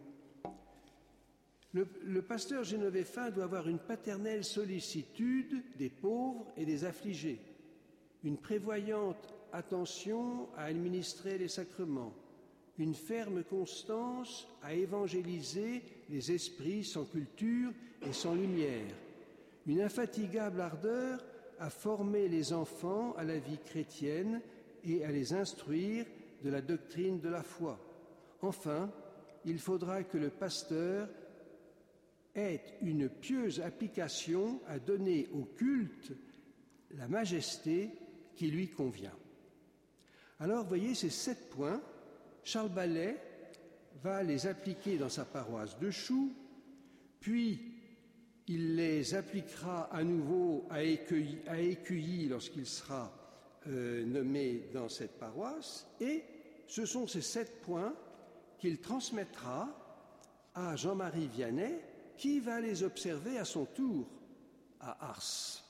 Le, 1.73 2.21
pasteur 2.21 2.63
génovéfin 2.63 3.29
doit 3.29 3.43
avoir 3.43 3.67
une 3.67 3.79
paternelle 3.79 4.43
sollicitude 4.43 5.63
des 5.77 5.89
pauvres 5.89 6.47
et 6.55 6.65
des 6.65 6.85
affligés, 6.85 7.39
une 8.23 8.37
prévoyante 8.37 9.33
attention 9.51 10.47
à 10.55 10.63
administrer 10.63 11.37
les 11.37 11.49
sacrements, 11.49 12.13
une 12.77 12.95
ferme 12.95 13.43
constance 13.43 14.47
à 14.63 14.73
évangéliser 14.73 15.83
les 16.09 16.31
esprits 16.31 16.83
sans 16.83 17.05
culture 17.05 17.71
et 18.07 18.13
sans 18.13 18.33
lumière, 18.33 18.95
une 19.65 19.81
infatigable 19.81 20.61
ardeur 20.61 21.23
à 21.59 21.69
former 21.69 22.27
les 22.27 22.53
enfants 22.53 23.13
à 23.17 23.23
la 23.23 23.37
vie 23.37 23.59
chrétienne 23.65 24.41
et 24.83 25.03
à 25.03 25.11
les 25.11 25.33
instruire 25.33 26.05
de 26.43 26.49
la 26.49 26.61
doctrine 26.61 27.19
de 27.19 27.29
la 27.29 27.43
foi. 27.43 27.79
Enfin, 28.41 28.89
il 29.45 29.59
faudra 29.59 30.03
que 30.03 30.17
le 30.17 30.29
pasteur 30.29 31.07
ait 32.37 32.61
une 32.81 33.09
pieuse 33.09 33.59
application 33.61 34.61
à 34.67 34.79
donner 34.79 35.27
au 35.33 35.43
culte 35.43 36.13
la 36.91 37.07
majesté 37.07 37.89
qui 38.35 38.47
lui 38.47 38.69
convient. 38.69 39.15
Alors, 40.39 40.65
voyez 40.65 40.93
ces 40.95 41.09
sept 41.09 41.49
points 41.49 41.81
Charles 42.43 42.69
Ballet 42.69 43.17
va 44.01 44.23
les 44.23 44.47
appliquer 44.47 44.97
dans 44.97 45.09
sa 45.09 45.25
paroisse 45.25 45.77
de 45.79 45.91
Choux, 45.91 46.31
puis 47.19 47.73
il 48.47 48.75
les 48.75 49.15
appliquera 49.15 49.93
à 49.93 50.03
nouveau 50.03 50.65
à 50.69 50.81
Écueilly, 50.83 52.27
lorsqu'il 52.27 52.65
sera 52.65 53.11
euh, 53.67 54.05
nommé 54.05 54.69
dans 54.73 54.87
cette 54.87 55.19
paroisse, 55.19 55.87
et 55.99 56.23
ce 56.67 56.85
sont 56.85 57.07
ces 57.07 57.21
sept 57.21 57.61
points 57.61 57.93
qu'il 58.57 58.79
transmettra 58.79 59.67
à 60.53 60.75
Jean-Marie 60.75 61.27
Vianney, 61.27 61.79
qui 62.17 62.39
va 62.39 62.59
les 62.59 62.83
observer 62.83 63.37
à 63.37 63.45
son 63.45 63.65
tour? 63.65 64.07
À 64.79 65.09
Ars. 65.09 65.63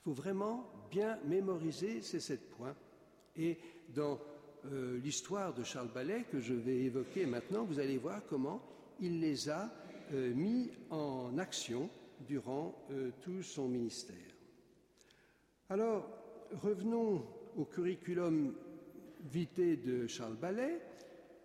Il 0.00 0.04
faut 0.04 0.12
vraiment 0.12 0.70
bien 0.90 1.18
mémoriser 1.24 2.00
ces 2.02 2.20
sept 2.20 2.50
points. 2.50 2.76
Et 3.36 3.58
dans 3.94 4.18
euh, 4.72 4.98
l'histoire 4.98 5.52
de 5.54 5.62
Charles 5.62 5.92
Ballet 5.92 6.24
que 6.30 6.40
je 6.40 6.54
vais 6.54 6.84
évoquer 6.84 7.26
maintenant, 7.26 7.64
vous 7.64 7.78
allez 7.78 7.98
voir 7.98 8.22
comment 8.28 8.62
il 9.00 9.20
les 9.20 9.48
a 9.48 9.70
euh, 10.12 10.32
mis 10.34 10.70
en 10.90 11.36
action 11.38 11.90
durant 12.26 12.74
euh, 12.90 13.10
tout 13.20 13.42
son 13.42 13.68
ministère. 13.68 14.16
Alors, 15.68 16.08
revenons 16.62 17.26
au 17.56 17.64
curriculum 17.64 18.54
vitae 19.30 19.76
de 19.76 20.06
Charles 20.06 20.36
Ballet. 20.36 20.80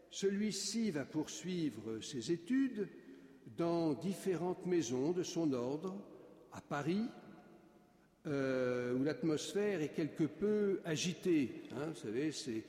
Celui-ci 0.10 0.92
va 0.92 1.06
poursuivre 1.06 2.00
ses 2.02 2.32
études 2.32 2.88
dans 3.62 3.94
différentes 3.94 4.66
maisons 4.66 5.12
de 5.12 5.22
son 5.22 5.54
ordre, 5.54 5.96
à 6.52 6.62
Paris, 6.62 7.06
euh, 8.26 8.96
où 8.96 9.04
l'atmosphère 9.04 9.84
est 9.84 9.94
quelque 9.94 10.24
peu 10.24 10.80
agitée. 10.84 11.62
Hein, 11.74 11.90
vous 11.90 11.96
savez, 11.96 12.32
c'est 12.32 12.64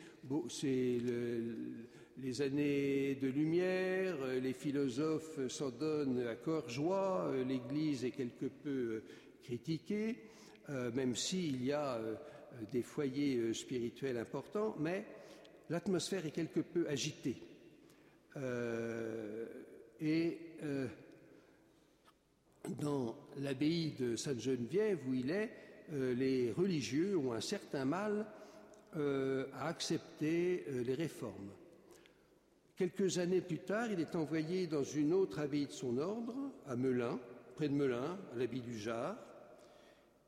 les 2.19 2.43
années 2.43 3.15
de 3.15 3.27
lumière, 3.27 4.19
les 4.43 4.53
philosophes 4.53 5.49
s'en 5.49 5.71
donnent 5.71 6.27
à 6.27 6.35
corps 6.35 6.69
joie, 6.69 7.33
l'Église 7.49 8.05
est 8.05 8.11
quelque 8.11 8.51
peu 8.63 9.03
critiquée, 9.43 10.19
euh, 10.69 10.93
même 10.93 11.17
s'il 11.17 11.65
y 11.65 11.73
a 11.73 11.95
euh, 11.95 12.17
des 12.71 12.83
foyers 12.83 13.55
spirituels 13.55 14.19
importants, 14.19 14.77
mais 14.79 15.07
l'atmosphère 15.71 16.27
est 16.27 16.33
quelque 16.33 16.61
peu 16.61 16.87
agitée. 16.87 17.37
et 20.03 20.52
dans 22.81 23.17
l'abbaye 23.39 23.93
de 23.99 24.17
Sainte-Geneviève 24.17 25.01
où 25.09 25.15
il 25.15 25.31
est, 25.31 25.51
euh, 25.93 26.15
les 26.15 26.53
religieux 26.53 27.17
ont 27.17 27.33
un 27.33 27.41
certain 27.41 27.85
mal 27.85 28.27
euh, 28.97 29.47
à 29.55 29.69
accepter 29.69 30.65
euh, 30.69 30.83
les 30.85 30.95
réformes. 30.95 31.51
Quelques 32.77 33.19
années 33.19 33.41
plus 33.41 33.59
tard, 33.59 33.91
il 33.91 34.01
est 34.01 34.17
envoyé 34.17 34.67
dans 34.67 34.83
une 34.83 35.13
autre 35.13 35.39
abbaye 35.39 35.67
de 35.67 35.73
son 35.73 35.99
ordre, 35.99 36.35
à 36.67 36.77
Melun, 36.77 37.19
près 37.55 37.69
de 37.69 37.75
Melun, 37.75 38.19
à 38.35 38.39
l'abbaye 38.39 38.61
du 38.61 38.79
Jard. 38.79 39.17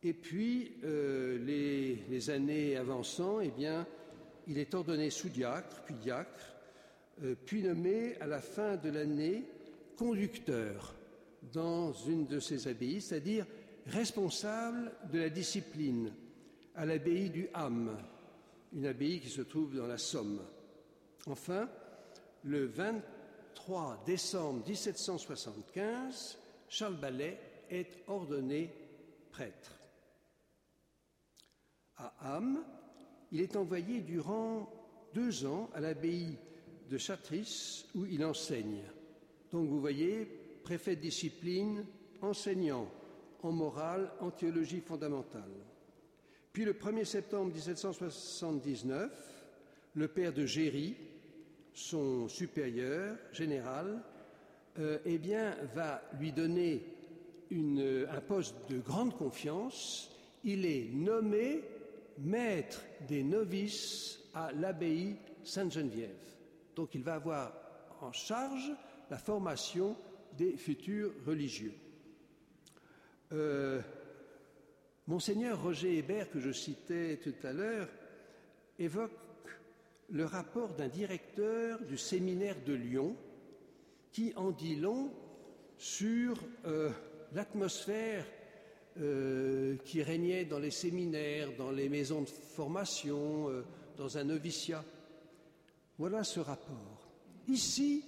Et 0.02 0.12
puis, 0.12 0.76
les, 0.82 2.30
années 2.30 2.76
avançant, 2.76 3.40
eh 3.40 3.48
bien, 3.48 3.86
il 4.46 4.58
est 4.58 4.74
ordonné 4.74 5.08
sous-diacre, 5.08 5.80
puis 5.86 5.94
diacre, 5.94 6.54
puis 7.46 7.62
nommé 7.62 8.14
à 8.20 8.26
la 8.26 8.40
fin 8.40 8.76
de 8.76 8.90
l'année 8.90 9.44
conducteur 9.96 10.94
dans 11.52 11.92
une 11.92 12.26
de 12.26 12.40
ces 12.40 12.68
abbayes, 12.68 13.00
c'est-à-dire 13.00 13.46
responsable 13.86 14.92
de 15.12 15.18
la 15.18 15.28
discipline 15.28 16.12
à 16.74 16.86
l'abbaye 16.86 17.30
du 17.30 17.48
Ham, 17.54 17.96
une 18.72 18.86
abbaye 18.86 19.20
qui 19.20 19.28
se 19.28 19.42
trouve 19.42 19.76
dans 19.76 19.86
la 19.86 19.98
Somme. 19.98 20.40
Enfin, 21.26 21.68
le 22.42 22.66
23 22.66 24.02
décembre 24.06 24.66
1775, 24.66 26.38
Charles 26.68 26.96
Ballet 26.96 27.38
est 27.70 28.02
ordonné 28.08 28.70
prêtre. 29.30 29.78
À 31.96 32.36
Ham, 32.36 32.64
il 33.30 33.40
est 33.40 33.56
envoyé 33.56 34.00
durant 34.00 34.68
deux 35.14 35.46
ans 35.46 35.70
à 35.74 35.80
l'abbaye 35.80 36.36
de 36.90 36.98
Châtrice 36.98 37.86
où 37.94 38.04
il 38.06 38.24
enseigne. 38.24 38.82
Donc 39.54 39.68
vous 39.68 39.78
voyez, 39.78 40.26
préfet 40.64 40.96
de 40.96 41.00
discipline, 41.02 41.86
enseignant 42.20 42.90
en 43.40 43.52
morale, 43.52 44.10
en 44.18 44.32
théologie 44.32 44.80
fondamentale. 44.80 45.52
Puis 46.52 46.64
le 46.64 46.72
1er 46.72 47.04
septembre 47.04 47.52
1779, 47.52 49.12
le 49.94 50.08
père 50.08 50.32
de 50.32 50.44
Géry, 50.44 50.96
son 51.72 52.26
supérieur 52.26 53.16
général, 53.30 54.02
euh, 54.80 54.98
eh 55.04 55.18
bien, 55.18 55.54
va 55.72 56.02
lui 56.18 56.32
donner 56.32 56.82
un 57.52 58.20
poste 58.26 58.56
de 58.68 58.80
grande 58.80 59.16
confiance. 59.16 60.10
Il 60.42 60.66
est 60.66 60.88
nommé 60.92 61.62
maître 62.18 62.82
des 63.06 63.22
novices 63.22 64.18
à 64.34 64.50
l'abbaye 64.50 65.14
Sainte-Geneviève. 65.44 66.10
Donc 66.74 66.96
il 66.96 67.04
va 67.04 67.14
avoir 67.14 67.52
en 68.00 68.10
charge 68.10 68.72
la 69.10 69.18
formation 69.18 69.96
des 70.36 70.56
futurs 70.56 71.12
religieux. 71.26 71.74
Euh, 73.32 73.80
Monseigneur 75.06 75.62
Roger 75.62 75.98
Hébert, 75.98 76.30
que 76.30 76.40
je 76.40 76.50
citais 76.50 77.18
tout 77.22 77.34
à 77.46 77.52
l'heure, 77.52 77.88
évoque 78.78 79.12
le 80.10 80.24
rapport 80.24 80.74
d'un 80.74 80.88
directeur 80.88 81.80
du 81.82 81.98
séminaire 81.98 82.56
de 82.64 82.74
Lyon 82.74 83.16
qui 84.12 84.32
en 84.36 84.50
dit 84.50 84.76
long 84.76 85.10
sur 85.76 86.38
euh, 86.66 86.90
l'atmosphère 87.32 88.24
euh, 89.00 89.76
qui 89.84 90.02
régnait 90.02 90.44
dans 90.44 90.58
les 90.58 90.70
séminaires, 90.70 91.48
dans 91.58 91.70
les 91.70 91.88
maisons 91.88 92.22
de 92.22 92.28
formation, 92.28 93.50
dans 93.96 94.16
un 94.16 94.24
noviciat. 94.24 94.84
Voilà 95.98 96.24
ce 96.24 96.40
rapport. 96.40 97.08
Ici, 97.48 98.04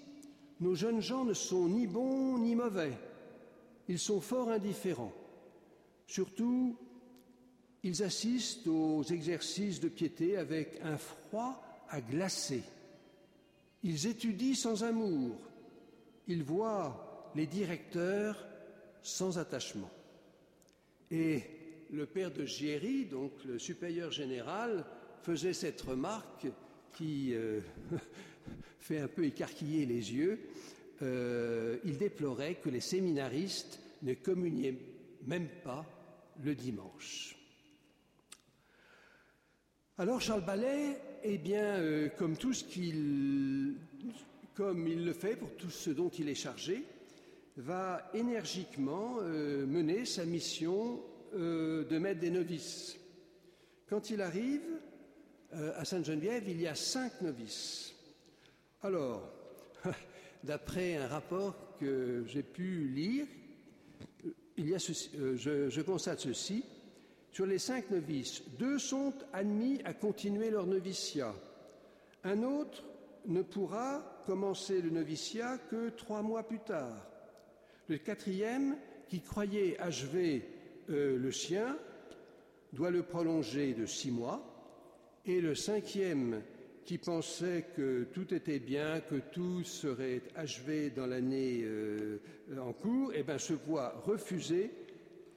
nos 0.61 0.75
jeunes 0.75 1.03
gens 1.03 1.25
ne 1.25 1.35
sont 1.35 1.69
ni 1.69 1.87
bons 1.87 2.38
ni 2.38 2.55
mauvais, 2.55 2.92
ils 3.88 3.99
sont 3.99 4.21
fort 4.21 4.51
indifférents. 4.51 5.12
Surtout, 6.07 6.77
ils 7.83 8.03
assistent 8.03 8.66
aux 8.66 9.03
exercices 9.03 9.81
de 9.81 9.88
piété 9.88 10.37
avec 10.37 10.81
un 10.83 10.97
froid 10.97 11.62
à 11.88 12.01
glacer. 12.01 12.62
Ils 13.83 14.07
étudient 14.07 14.55
sans 14.55 14.83
amour. 14.83 15.37
Ils 16.27 16.42
voient 16.42 17.31
les 17.37 17.47
directeurs 17.47 18.45
sans 19.03 19.38
attachement. 19.38 19.90
Et 21.11 21.42
le 21.92 22.07
père 22.07 22.33
de 22.33 22.45
Géry, 22.45 23.05
donc 23.05 23.33
le 23.45 23.59
supérieur 23.59 24.11
général, 24.11 24.85
faisait 25.23 25.53
cette 25.53 25.81
remarque 25.83 26.49
qui 26.97 27.35
euh, 27.35 27.61
fait 28.78 28.98
un 29.00 29.09
peu 29.09 29.24
écarquiller 29.24 29.85
les 29.85 30.14
yeux, 30.14 30.38
euh, 31.02 31.76
il 31.85 31.98
déplorait 31.98 32.54
que 32.54 32.70
les 32.70 32.80
séminaristes 32.80 33.80
ne 34.02 34.14
communiaient 34.14 34.78
même 35.26 35.48
pas 35.62 35.85
le 36.42 36.54
dimanche. 36.54 37.37
Alors 39.98 40.20
Charles 40.20 40.44
Ballet, 40.44 40.98
eh 41.24 41.38
bien, 41.38 41.64
euh, 41.64 42.09
comme 42.16 42.37
tout 42.37 42.52
ce 42.52 42.64
qu'il, 42.64 43.74
comme 44.54 44.87
il 44.87 45.04
le 45.04 45.12
fait 45.12 45.37
pour 45.37 45.50
tout 45.56 45.70
ce 45.70 45.90
dont 45.90 46.11
il 46.11 46.28
est 46.28 46.35
chargé, 46.35 46.85
va 47.56 48.11
énergiquement 48.14 49.16
euh, 49.20 49.66
mener 49.66 50.04
sa 50.04 50.24
mission 50.24 51.02
de 51.35 51.98
maître 51.98 52.20
des 52.20 52.30
novices. 52.30 52.96
Quand 53.90 54.09
il 54.09 54.22
arrive 54.22 54.62
à 55.52 55.85
Sainte-Geneviève, 55.85 56.48
il 56.48 56.61
y 56.61 56.66
a 56.66 56.74
cinq 56.74 57.20
novices. 57.20 57.95
Alors, 58.87 59.20
d'après 60.44 60.94
un 60.94 61.09
rapport 61.09 61.57
que 61.81 62.22
j'ai 62.29 62.44
pu 62.44 62.87
lire, 62.87 63.27
euh, 64.61 65.37
je, 65.37 65.81
constate 65.81 66.20
ceci. 66.20 66.64
Sur 67.33 67.46
les 67.46 67.59
cinq 67.59 67.90
novices, 67.90 68.44
deux 68.61 68.79
sont 68.79 69.12
admis 69.33 69.81
à 69.85 69.92
continuer 69.92 70.51
leur 70.51 70.68
noviciat. 70.68 71.35
Un 72.22 72.44
autre 72.44 72.85
ne 73.27 73.42
pourra 73.42 74.22
commencer 74.25 74.81
le 74.81 74.90
noviciat 74.90 75.59
que 75.68 75.88
trois 75.88 76.22
mois 76.22 76.44
plus 76.44 76.61
tard. 76.61 77.09
Le 77.88 77.99
quatrième, 77.99 78.77
qui 79.09 79.20
croyait 79.20 79.81
achever 79.81 80.49
euh, 80.90 81.18
le 81.18 81.33
sien, 81.33 81.77
doit 82.72 82.92
le 82.92 83.03
prolonger 83.03 83.75
de 83.75 83.85
six 83.85 84.12
mois. 84.12 84.40
Et 85.25 85.40
le 85.40 85.57
cinquième, 85.57 86.40
qui 86.87 86.99
pensait 86.99 87.66
que 87.77 88.05
tout 88.14 88.33
était 88.33 88.61
bien, 88.61 89.01
que 89.01 89.16
tout 89.33 89.64
serait 89.64 90.22
achevé 90.37 90.90
dans 90.90 91.07
l'année 91.07 91.62
euh, 91.64 92.18
en 92.57 92.72
cours, 92.72 93.11
eh 93.14 93.25
bien, 93.25 93.38
se 93.38 93.55
voit 93.55 94.01
refuser 94.07 94.70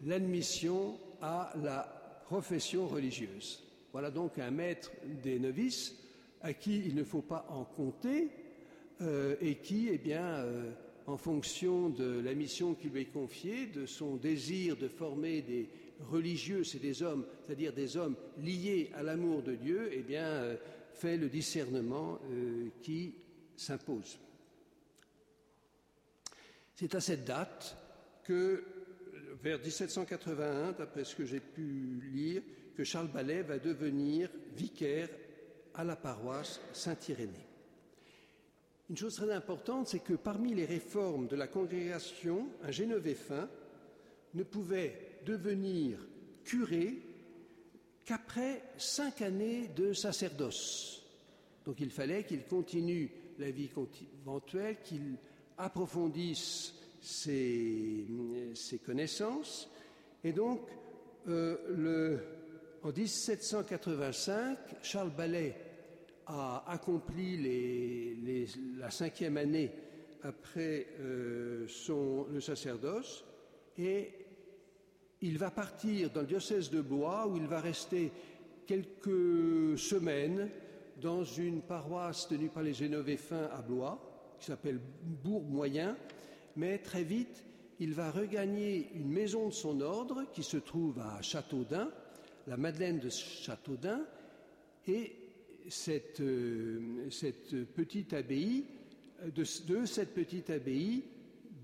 l'admission 0.06 1.00
à 1.22 1.52
la 1.62 2.22
profession 2.26 2.88
religieuse. 2.88 3.64
Voilà 3.92 4.12
donc 4.12 4.38
un 4.38 4.52
maître 4.52 4.92
des 5.24 5.40
novices 5.40 5.96
à 6.42 6.54
qui 6.54 6.84
il 6.86 6.94
ne 6.94 7.04
faut 7.04 7.24
pas 7.24 7.48
en 7.50 7.64
compter 7.64 8.30
euh, 9.02 9.36
et 9.42 9.56
qui, 9.56 9.90
eh 9.92 9.98
bien, 9.98 10.24
euh, 10.24 10.72
en 11.08 11.18
fonction 11.18 11.90
de 11.90 12.22
la 12.24 12.36
mission 12.36 12.76
qui 12.76 12.90
lui 12.90 13.02
est 13.02 13.06
confiée, 13.06 13.66
de 13.66 13.88
son 13.88 14.18
désir 14.18 14.78
de 14.78 14.88
former 14.88 15.42
des 15.42 15.68
religieux, 16.12 16.64
c'est 16.64 16.80
des 16.80 17.02
hommes, 17.02 17.26
c'est-à-dire 17.42 17.74
des 17.74 17.98
hommes 17.98 18.16
liés 18.38 18.92
à 18.94 19.02
l'amour 19.02 19.42
de 19.42 19.56
Dieu, 19.56 19.90
eh 19.92 20.04
bien, 20.04 20.56
fait 21.00 21.18
le 21.18 21.30
discernement 21.30 22.20
euh, 22.30 22.70
qui 22.82 23.16
s'impose. 23.56 24.20
C'est 26.76 26.94
à 26.94 27.00
cette 27.00 27.26
date 27.26 27.78
que, 28.24 28.64
vers 29.42 29.60
1781, 29.60 30.74
d'après 30.74 31.06
ce 31.06 31.16
que 31.16 31.26
j'ai 31.26 31.40
pu 31.40 32.02
lire, 32.14 32.42
que 32.76 32.84
Charles 32.84 33.12
Ballet 33.12 33.42
va 33.44 33.60
devenir 33.60 34.30
vicaire 34.56 35.10
à 35.74 35.84
la 35.84 35.96
paroisse 35.96 36.60
Saint-Irénée. 36.74 37.48
Une 38.90 38.98
chose 38.98 39.16
très 39.16 39.32
importante, 39.32 39.88
c'est 39.88 40.00
que 40.00 40.14
parmi 40.14 40.54
les 40.54 40.66
réformes 40.66 41.28
de 41.28 41.36
la 41.36 41.48
congrégation, 41.48 42.48
un 42.64 42.72
Génovéfin 42.72 43.50
ne 44.34 44.44
pouvait 44.44 45.20
devenir 45.26 46.00
curé 46.44 47.09
qu'après 48.10 48.64
cinq 48.76 49.22
années 49.22 49.68
de 49.76 49.94
sacerdoce. 49.94 51.04
Donc 51.64 51.80
il 51.80 51.92
fallait 51.92 52.24
qu'il 52.24 52.44
continue 52.46 53.12
la 53.38 53.52
vie 53.52 53.70
conventuelle, 53.70 54.78
qu'il 54.84 55.16
approfondisse 55.60 56.74
ses, 57.00 58.08
connaissances. 58.84 59.70
Et 60.24 60.34
donc, 60.34 60.62
euh, 61.28 62.18
en 62.82 62.92
1785, 62.92 64.58
Charles 64.82 65.12
Ballet 65.16 65.56
a 66.26 66.64
accompli 66.68 68.18
la 68.80 68.90
cinquième 68.90 69.38
année 69.38 69.72
après 70.24 70.88
euh, 71.00 71.68
son, 71.68 72.26
le 72.32 72.42
sacerdoce 72.42 73.24
et 73.78 74.12
il 75.22 75.38
va 75.38 75.52
partir 75.52 76.10
dans 76.12 76.22
le 76.22 76.28
diocèse 76.28 76.70
de 76.70 76.82
Blois 76.82 77.28
où 77.28 77.38
il 77.38 77.48
va 77.48 77.60
rester 77.60 78.12
quelques 78.66 79.78
semaines 79.78 80.50
dans 81.02 81.24
une 81.24 81.62
paroisse 81.62 82.28
tenue 82.28 82.50
par 82.50 82.64
les 82.64 82.74
Génovéfins 82.74 83.50
à 83.52 83.62
Blois, 83.62 84.36
qui 84.40 84.46
s'appelle 84.46 84.80
Bourg-Moyen, 85.24 85.98
mais 86.56 86.78
très 86.78 87.04
vite, 87.04 87.44
il 87.80 87.94
va 87.94 88.12
regagner 88.12 88.90
une 88.96 89.10
maison 89.10 89.48
de 89.48 89.54
son 89.54 89.82
ordre 89.82 90.26
qui 90.34 90.44
se 90.44 90.58
trouve 90.58 91.00
à 91.00 91.22
Châteaudun, 91.22 91.90
la 92.48 92.58
Madeleine 92.58 93.00
de 93.00 93.10
Châteaudun, 93.10 94.02
et 94.88 95.16
cette, 95.70 96.22
euh, 96.22 97.04
petite 97.76 98.14
abbaye, 98.14 98.66
de, 99.24 99.44
de, 99.68 99.86
cette 99.86 100.14
petite 100.14 100.50
abbaye 100.50 101.04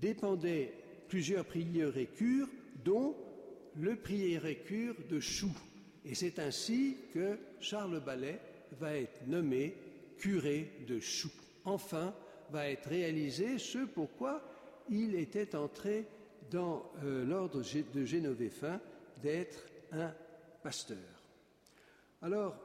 dépendaient 0.00 0.72
plusieurs 1.08 1.44
prieurs 1.44 1.96
et 1.96 2.06
cures, 2.06 2.48
dont 2.84 3.16
le 3.80 3.96
prieur 3.96 4.46
et 4.46 4.56
cure 4.56 4.94
de 5.08 5.20
Chou. 5.20 5.50
Et 6.04 6.14
c'est 6.14 6.38
ainsi 6.38 6.96
que 7.12 7.38
Charles 7.60 8.00
Ballet 8.00 8.40
va 8.78 8.94
être 8.96 9.26
nommé 9.26 9.74
curé 10.18 10.70
de 10.86 11.00
Chou. 11.00 11.30
Enfin, 11.64 12.14
va 12.50 12.70
être 12.70 12.88
réalisé 12.88 13.58
ce 13.58 13.78
pourquoi 13.78 14.42
il 14.88 15.14
était 15.14 15.56
entré 15.56 16.06
dans 16.50 16.90
euh, 17.02 17.24
l'ordre 17.24 17.62
de 17.92 18.04
Génovéfin 18.04 18.80
d'être 19.22 19.66
un 19.92 20.12
pasteur. 20.62 20.98
Alors, 22.22 22.56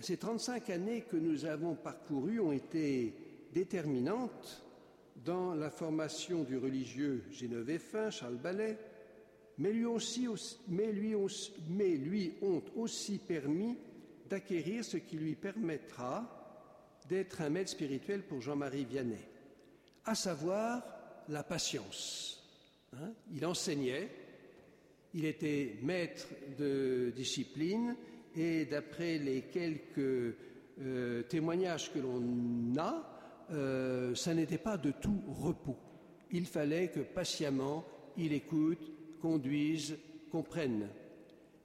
ces 0.00 0.16
35 0.16 0.70
années 0.70 1.02
que 1.02 1.16
nous 1.16 1.44
avons 1.44 1.74
parcourues 1.74 2.40
ont 2.40 2.52
été 2.52 3.14
déterminantes 3.52 4.64
dans 5.24 5.54
la 5.54 5.70
formation 5.70 6.42
du 6.42 6.56
religieux 6.56 7.22
génovéfin 7.30 8.10
Charles 8.10 8.36
Ballet, 8.36 8.78
mais 9.58 9.72
lui, 9.72 9.84
aussi, 9.84 10.26
mais 10.68 10.92
lui, 10.92 11.14
mais 11.68 11.96
lui 11.96 12.34
ont 12.42 12.62
aussi 12.76 13.18
permis 13.18 13.76
d'acquérir 14.28 14.84
ce 14.84 14.96
qui 14.96 15.16
lui 15.16 15.34
permettra 15.34 16.38
d'être 17.08 17.42
un 17.42 17.50
maître 17.50 17.70
spirituel 17.70 18.22
pour 18.22 18.40
Jean-Marie 18.40 18.84
Vianney, 18.84 19.24
à 20.04 20.14
savoir 20.14 20.82
la 21.28 21.42
patience. 21.42 22.38
Hein. 22.94 23.12
il 23.32 23.44
enseignait, 23.46 24.10
il 25.14 25.24
était 25.24 25.76
maître 25.82 26.28
de 26.58 27.12
discipline 27.14 27.96
et 28.36 28.66
d'après 28.66 29.18
les 29.18 29.42
quelques 29.42 30.36
euh, 30.80 31.22
témoignages 31.22 31.92
que 31.92 31.98
l'on 31.98 32.22
a, 32.78 33.46
euh, 33.50 34.14
ça 34.14 34.34
n'était 34.34 34.58
pas 34.58 34.76
de 34.76 34.90
tout 34.90 35.22
repos. 35.28 35.78
Il 36.30 36.46
fallait 36.46 36.88
que 36.88 37.00
patiemment 37.00 37.84
il 38.16 38.32
écoute, 38.32 38.91
conduise, 39.22 39.96
comprenne. 40.30 40.88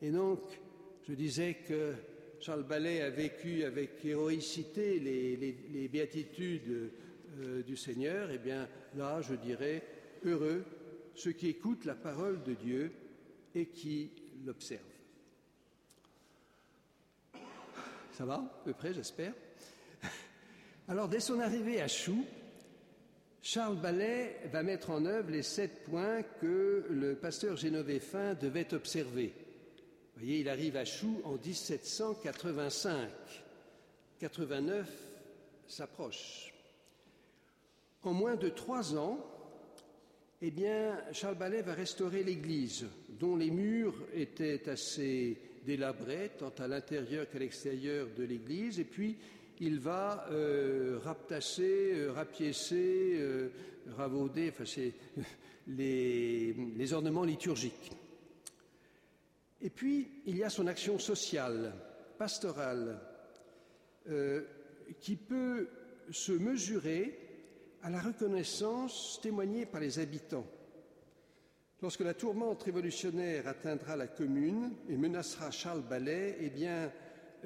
Et 0.01 0.11
donc, 0.11 0.39
je 1.07 1.13
disais 1.13 1.57
que 1.67 1.93
Charles 2.39 2.63
Ballet 2.63 3.01
a 3.01 3.09
vécu 3.09 3.63
avec 3.63 4.05
héroïcité 4.05 4.99
les, 4.99 5.87
béatitudes 5.87 6.91
euh, 7.39 7.63
du 7.63 7.75
Seigneur, 7.75 8.29
eh 8.31 8.37
bien 8.37 8.69
là, 8.95 9.21
je 9.21 9.33
dirais, 9.33 9.83
heureux 10.23 10.63
ceux 11.15 11.31
qui 11.31 11.47
écoutent 11.47 11.85
la 11.85 11.95
parole 11.95 12.43
de 12.43 12.53
Dieu 12.53 12.91
et 13.55 13.65
qui 13.65 14.11
l'observent. 14.45 14.83
Ça 18.11 18.25
va, 18.25 18.35
à 18.35 18.61
peu 18.63 18.73
près, 18.73 18.93
j'espère. 18.93 19.33
Alors, 20.87 21.07
dès 21.07 21.19
son 21.19 21.39
arrivée 21.39 21.81
à 21.81 21.87
Chou, 21.87 22.23
Charles 23.49 23.77
Ballet 23.77 24.41
va 24.51 24.61
mettre 24.61 24.89
en 24.89 25.05
œuvre 25.05 25.31
les 25.31 25.41
sept 25.41 25.85
points 25.85 26.21
que 26.41 26.85
le 26.89 27.15
pasteur 27.15 27.55
génovéfin 27.55 28.33
devait 28.33 28.73
observer 28.73 29.33
voyez, 30.17 30.39
il 30.39 30.49
arrive 30.49 30.75
à 30.75 30.83
Chou 30.83 31.21
en 31.23 31.37
1785. 31.37 33.09
89 34.19 34.89
s'approche. 35.65 36.53
En 38.03 38.11
moins 38.11 38.35
de 38.35 38.49
trois 38.49 38.97
ans, 38.97 39.17
eh 40.41 40.51
bien, 40.51 40.99
Charles 41.13 41.37
Ballet 41.37 41.61
va 41.61 41.73
restaurer 41.73 42.23
l'église, 42.23 42.85
dont 43.17 43.37
les 43.37 43.49
murs 43.49 43.95
étaient 44.13 44.67
assez 44.69 45.37
délabrés, 45.65 46.31
tant 46.37 46.53
à 46.59 46.67
l'intérieur 46.67 47.29
qu'à 47.29 47.39
l'extérieur 47.39 48.09
de 48.17 48.25
l'église, 48.25 48.77
et 48.81 48.85
puis 48.85 49.15
il 49.59 49.79
va 49.79 50.27
euh, 50.29 50.99
raptasser, 51.03 51.91
euh, 51.93 52.11
rapiécer, 52.11 53.13
euh, 53.17 53.49
ravauder, 53.95 54.53
les 55.67 56.93
ornements 56.93 57.23
liturgiques. 57.23 57.91
Et 59.61 59.69
puis, 59.69 60.21
il 60.25 60.37
y 60.37 60.43
a 60.43 60.49
son 60.49 60.67
action 60.67 60.99
sociale, 60.99 61.73
pastorale, 62.17 62.99
qui 65.01 65.15
peut 65.15 65.67
se 66.11 66.31
mesurer 66.31 67.19
à 67.81 67.89
la 67.89 67.99
reconnaissance 67.99 69.19
témoignée 69.21 69.65
par 69.65 69.81
les 69.81 69.99
habitants. 69.99 70.45
Lorsque 71.81 72.01
la 72.01 72.13
tourmente 72.13 72.63
révolutionnaire 72.63 73.47
atteindra 73.47 73.95
la 73.95 74.07
commune 74.07 74.73
et 74.89 74.97
menacera 74.97 75.51
Charles 75.51 75.83
Ballet, 75.83 76.37
eh 76.39 76.49
bien, 76.49 76.91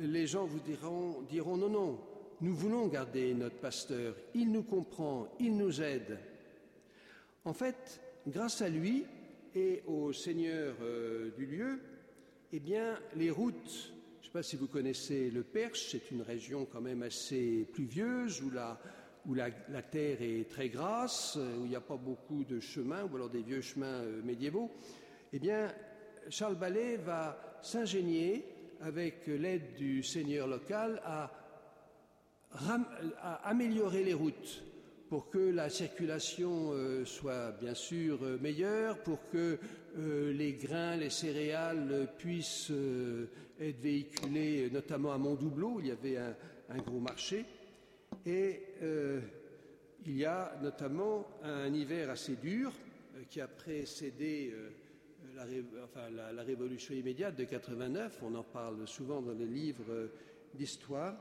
les 0.01 0.27
gens 0.27 0.45
vous 0.45 0.59
diront, 0.59 1.21
diront 1.29 1.57
non, 1.57 1.69
non, 1.69 1.99
nous 2.41 2.55
voulons 2.55 2.87
garder 2.87 3.33
notre 3.33 3.57
pasteur, 3.57 4.15
il 4.33 4.51
nous 4.51 4.63
comprend, 4.63 5.27
il 5.39 5.55
nous 5.55 5.81
aide. 5.81 6.17
En 7.45 7.53
fait, 7.53 8.01
grâce 8.27 8.61
à 8.61 8.69
lui 8.69 9.05
et 9.55 9.83
au 9.85 10.11
seigneur 10.11 10.75
euh, 10.81 11.31
du 11.37 11.45
lieu, 11.45 11.79
eh 12.51 12.59
bien, 12.59 12.99
les 13.15 13.29
routes, 13.29 13.93
je 14.19 14.19
ne 14.19 14.25
sais 14.25 14.31
pas 14.31 14.43
si 14.43 14.55
vous 14.55 14.67
connaissez 14.67 15.29
le 15.29 15.43
Perche, 15.43 15.89
c'est 15.91 16.11
une 16.11 16.21
région 16.21 16.65
quand 16.65 16.81
même 16.81 17.03
assez 17.03 17.67
pluvieuse 17.71 18.41
où 18.41 18.49
la, 18.49 18.79
où 19.25 19.33
la, 19.33 19.51
terre 19.81 20.21
est 20.21 20.49
très 20.49 20.69
grasse, 20.69 21.37
où 21.37 21.65
il 21.65 21.69
n'y 21.69 21.75
a 21.75 21.81
pas 21.81 21.97
beaucoup 21.97 22.43
de 22.43 22.59
chemins, 22.59 23.03
ou 23.03 23.15
alors 23.15 23.29
des 23.29 23.43
vieux 23.43 23.61
chemins 23.61 24.01
euh, 24.01 24.21
médiévaux. 24.23 24.71
Eh 25.31 25.39
bien, 25.39 25.73
Charles 26.29 26.57
Ballet 26.57 26.97
va 26.97 27.59
s'ingénier, 27.61 28.45
avec 28.83 29.27
l'aide 29.27 29.75
du 29.75 30.03
seigneur 30.03 30.47
local, 30.47 31.01
à, 31.05 31.31
à 33.21 33.49
améliorer 33.49 34.03
les 34.03 34.13
routes 34.13 34.63
pour 35.11 35.29
que 35.29 35.39
la 35.39 35.69
circulation 35.69 36.71
euh, 36.71 37.03
soit 37.03 37.51
bien 37.59 37.73
sûr 37.73 38.17
euh, 38.23 38.37
meilleure, 38.39 38.97
pour 38.99 39.19
que 39.29 39.59
euh, 39.97 40.31
les 40.31 40.53
grains, 40.53 40.95
les 40.95 41.09
céréales 41.09 42.07
puissent 42.17 42.71
être 43.59 43.81
véhiculés, 43.81 44.69
notamment 44.71 45.11
à 45.11 45.17
Montdoubleau, 45.17 45.81
il 45.81 45.87
y 45.87 45.91
avait 45.91 46.15
un, 46.15 46.77
gros 46.77 47.01
marché. 47.01 47.43
Et 48.25 48.61
il 50.05 50.17
y 50.17 50.23
a 50.23 50.57
notamment 50.61 51.27
un 51.43 51.73
hiver 51.73 52.09
assez 52.09 52.37
dur 52.37 52.71
qui 53.29 53.41
a 53.41 53.49
précédé 53.49 54.53
la, 55.35 55.43
enfin, 55.83 56.09
la, 56.09 56.43
révolution 56.43 56.93
immédiate 56.93 57.35
de 57.35 57.43
89. 57.43 58.19
On 58.23 58.33
en 58.35 58.43
parle 58.43 58.87
souvent 58.87 59.21
dans 59.21 59.33
les 59.33 59.45
livres 59.45 60.09
d'histoire 60.53 61.17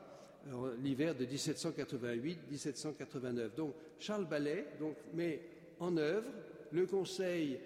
l'hiver 0.83 1.15
de 1.15 1.25
1788-1789. 1.27 3.55
Donc 3.57 3.75
Charles 3.99 4.27
Ballet 4.27 4.67
met 5.15 5.41
en 5.79 5.97
œuvre 5.97 6.29
le 6.73 6.87
conseil 6.87 7.61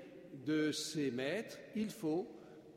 de 0.47 0.71
ses 0.73 1.11
maîtres. 1.11 1.59
Il 1.77 1.91
faut 1.91 2.27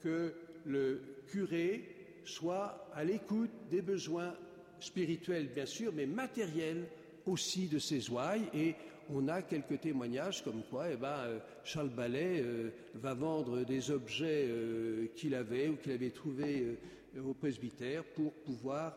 que 0.01 0.33
le 0.65 1.01
curé 1.27 1.83
soit 2.23 2.89
à 2.93 3.03
l'écoute 3.03 3.51
des 3.71 3.81
besoins 3.81 4.33
spirituels, 4.79 5.47
bien 5.47 5.65
sûr, 5.65 5.91
mais 5.93 6.05
matériels 6.05 6.85
aussi 7.25 7.67
de 7.67 7.79
ses 7.79 8.09
ouailles. 8.09 8.47
Et 8.53 8.75
on 9.09 9.27
a 9.27 9.41
quelques 9.41 9.79
témoignages 9.81 10.43
comme 10.43 10.63
quoi 10.69 10.91
eh 10.91 10.95
ben, 10.95 11.07
euh, 11.07 11.39
Charles 11.63 11.89
Ballet 11.89 12.41
euh, 12.41 12.71
va 12.95 13.13
vendre 13.13 13.63
des 13.63 13.91
objets 13.91 14.45
euh, 14.47 15.07
qu'il 15.15 15.35
avait 15.35 15.69
ou 15.69 15.77
qu'il 15.77 15.91
avait 15.91 16.11
trouvés 16.11 16.77
au 17.25 17.33
presbytère 17.33 18.03
pour 18.03 18.33
pouvoir 18.33 18.95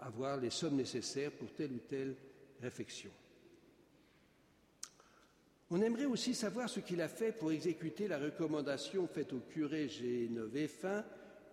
avoir 0.00 0.38
les 0.38 0.50
sommes 0.50 0.76
nécessaires 0.76 1.30
pour 1.32 1.52
telle 1.52 1.72
ou 1.72 1.80
telle 1.88 2.16
réflexion. 2.60 3.10
On 5.70 5.80
aimerait 5.80 6.06
aussi 6.06 6.34
savoir 6.34 6.68
ce 6.68 6.80
qu'il 6.80 7.00
a 7.00 7.08
fait 7.08 7.32
pour 7.32 7.52
exécuter 7.52 8.08
la 8.08 8.18
recommandation 8.18 9.06
faite 9.06 9.32
au 9.32 9.40
curé 9.40 9.88
Génovéfin 9.88 11.04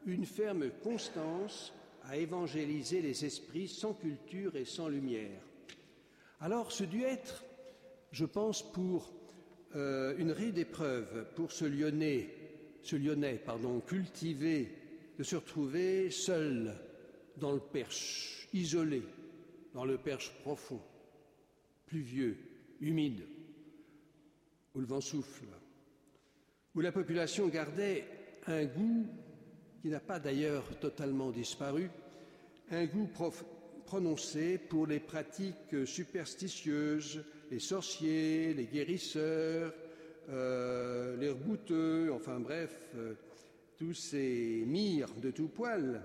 une 0.06 0.26
ferme 0.26 0.70
constance 0.84 1.74
à 2.04 2.18
évangéliser 2.18 3.02
les 3.02 3.26
esprits 3.26 3.68
sans 3.68 3.94
culture 3.94 4.56
et 4.56 4.66
sans 4.66 4.88
lumière. 4.88 5.42
Alors 6.44 6.72
ce 6.72 6.84
dut 6.84 7.04
être, 7.04 7.44
je 8.12 8.26
pense, 8.26 8.64
pour 8.74 9.14
euh, 9.76 10.16
une 10.18 10.32
rude 10.32 10.58
épreuve 10.58 11.28
pour 11.36 11.52
ce 11.52 11.66
Lyonnais, 11.66 12.30
ce 12.82 12.96
Lyonnais, 12.96 13.40
pardon, 13.46 13.80
cultivé, 13.80 14.76
de 15.20 15.24
se 15.24 15.36
retrouver 15.36 16.10
seul 16.10 16.76
dans 17.38 17.52
le 17.52 17.60
Perche, 17.60 18.48
isolé 18.54 19.04
dans 19.76 19.86
le 19.86 20.00
Perche 20.00 20.32
profond, 20.42 20.82
pluvieux, 21.86 22.36
humide, 22.80 23.22
où 24.74 24.80
le 24.80 24.88
vent 24.88 25.00
souffle, 25.00 25.46
où 26.74 26.82
la 26.82 26.92
population 26.92 27.50
gardait 27.50 28.04
un 28.48 28.66
goût 28.66 29.06
qui 29.80 29.90
n'a 29.90 30.00
pas 30.00 30.20
d'ailleurs 30.20 30.64
totalement 30.80 31.30
disparu, 31.30 31.92
un 32.72 32.86
goût 32.86 33.06
prononcé 33.92 34.58
pour 34.58 34.88
les 34.88 35.02
pratiques 35.02 35.86
superstitieuses, 35.86 37.26
les 37.52 37.60
sorciers, 37.60 38.54
les 38.54 38.64
guérisseurs, 38.64 39.74
euh, 40.30 41.18
les 41.18 41.28
rebouteux, 41.28 42.10
enfin 42.14 42.40
bref, 42.40 42.74
euh, 42.96 43.16
tous 43.78 43.94
ces 43.94 44.64
mires 44.66 45.14
de 45.22 45.30
tout 45.30 45.50
poil. 45.50 46.02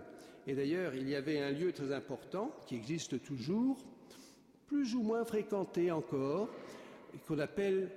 Et 0.49 0.57
d'ailleurs, 0.57 0.97
il 0.97 1.09
y 1.09 1.15
avait 1.15 1.39
un 1.39 1.53
lieu 1.53 1.71
très 1.71 1.93
important 1.93 2.51
qui 2.67 2.75
existe 2.75 3.23
toujours, 3.23 3.79
plus 4.67 4.97
ou 4.97 5.03
moins 5.03 5.25
fréquenté 5.25 5.93
encore, 5.93 6.49
qu'on 7.29 7.39
appelle 7.39 7.89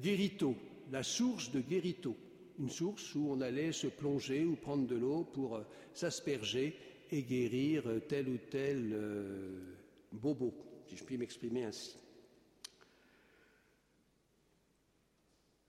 Guérito, 0.00 0.54
la 0.90 1.02
source 1.02 1.50
de 1.52 1.60
Guérito 1.60 2.16
une 2.58 2.70
source 2.70 3.14
où 3.14 3.28
on 3.30 3.40
allait 3.40 3.72
se 3.72 3.88
plonger 3.88 4.44
ou 4.44 4.54
prendre 4.54 4.86
de 4.86 4.94
l'eau 4.94 5.24
pour 5.32 5.56
euh, 5.56 5.62
s'asperger 5.92 6.76
et 7.10 7.22
guérir 7.22 7.86
euh, 7.86 8.00
tel 8.00 8.28
ou 8.28 8.38
tel 8.50 8.90
euh, 8.92 9.76
bobo, 10.12 10.54
si 10.88 10.96
je 10.96 11.04
puis 11.04 11.18
m'exprimer 11.18 11.64
ainsi. 11.64 11.96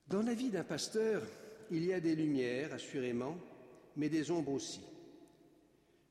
Dans 0.08 0.22
la 0.22 0.34
vie 0.34 0.50
d'un 0.50 0.64
pasteur, 0.64 1.22
il 1.70 1.84
y 1.84 1.92
a 1.92 2.00
des 2.00 2.14
lumières, 2.14 2.72
assurément, 2.72 3.36
mais 3.96 4.08
des 4.08 4.30
ombres 4.30 4.52
aussi. 4.52 4.80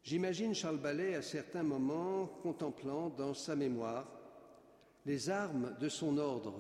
J'imagine 0.04 0.54
Charles 0.54 0.80
Ballet 0.80 1.16
à 1.16 1.22
certains 1.22 1.64
moments 1.64 2.28
contemplant 2.44 3.10
dans 3.10 3.34
sa 3.34 3.56
mémoire 3.56 4.08
les 5.06 5.30
armes 5.30 5.76
de 5.80 5.90
son 5.90 6.18
ordre 6.18 6.54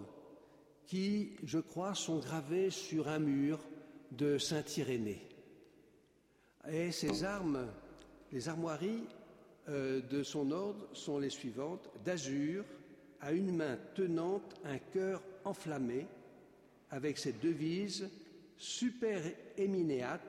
qui, 0.85 1.33
je 1.43 1.59
crois, 1.59 1.95
sont 1.95 2.19
gravées 2.19 2.69
sur 2.69 3.07
un 3.07 3.19
mur 3.19 3.59
de 4.11 4.37
Saint-Irénée. 4.37 5.27
Et 6.69 6.91
ces 6.91 7.23
armes, 7.23 7.67
les 8.31 8.49
armoiries 8.49 9.03
euh, 9.69 10.01
de 10.01 10.23
son 10.23 10.51
ordre 10.51 10.87
sont 10.93 11.19
les 11.19 11.29
suivantes 11.29 11.89
d'azur, 12.03 12.63
à 13.21 13.31
une 13.31 13.55
main 13.55 13.77
tenante 13.95 14.55
un 14.63 14.77
cœur 14.77 15.21
enflammé, 15.43 16.05
avec 16.91 17.17
cette 17.17 17.41
devise 17.41 18.09
Super 18.57 19.21
emineat 19.57 20.21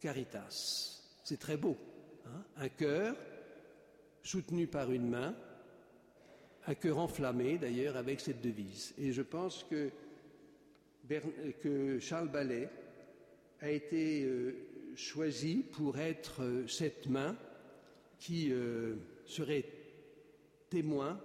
caritas. 0.00 1.02
C'est 1.24 1.38
très 1.38 1.58
beau. 1.58 1.76
Hein 2.26 2.42
un 2.56 2.68
cœur 2.68 3.14
soutenu 4.22 4.66
par 4.66 4.90
une 4.90 5.10
main, 5.10 5.34
un 6.66 6.74
cœur 6.74 6.98
enflammé 6.98 7.58
d'ailleurs 7.58 7.96
avec 7.96 8.20
cette 8.20 8.40
devise. 8.40 8.94
Et 8.98 9.12
je 9.12 9.22
pense 9.22 9.66
que 9.68 9.90
Charles 12.00 12.30
Ballet 12.30 12.70
a 13.60 13.70
été 13.70 14.24
euh, 14.24 14.54
choisi 14.96 15.64
pour 15.72 15.98
être 15.98 16.42
euh, 16.42 16.66
cette 16.66 17.06
main 17.06 17.36
qui 18.18 18.52
euh, 18.52 18.94
serait 19.26 19.64
témoin 20.70 21.20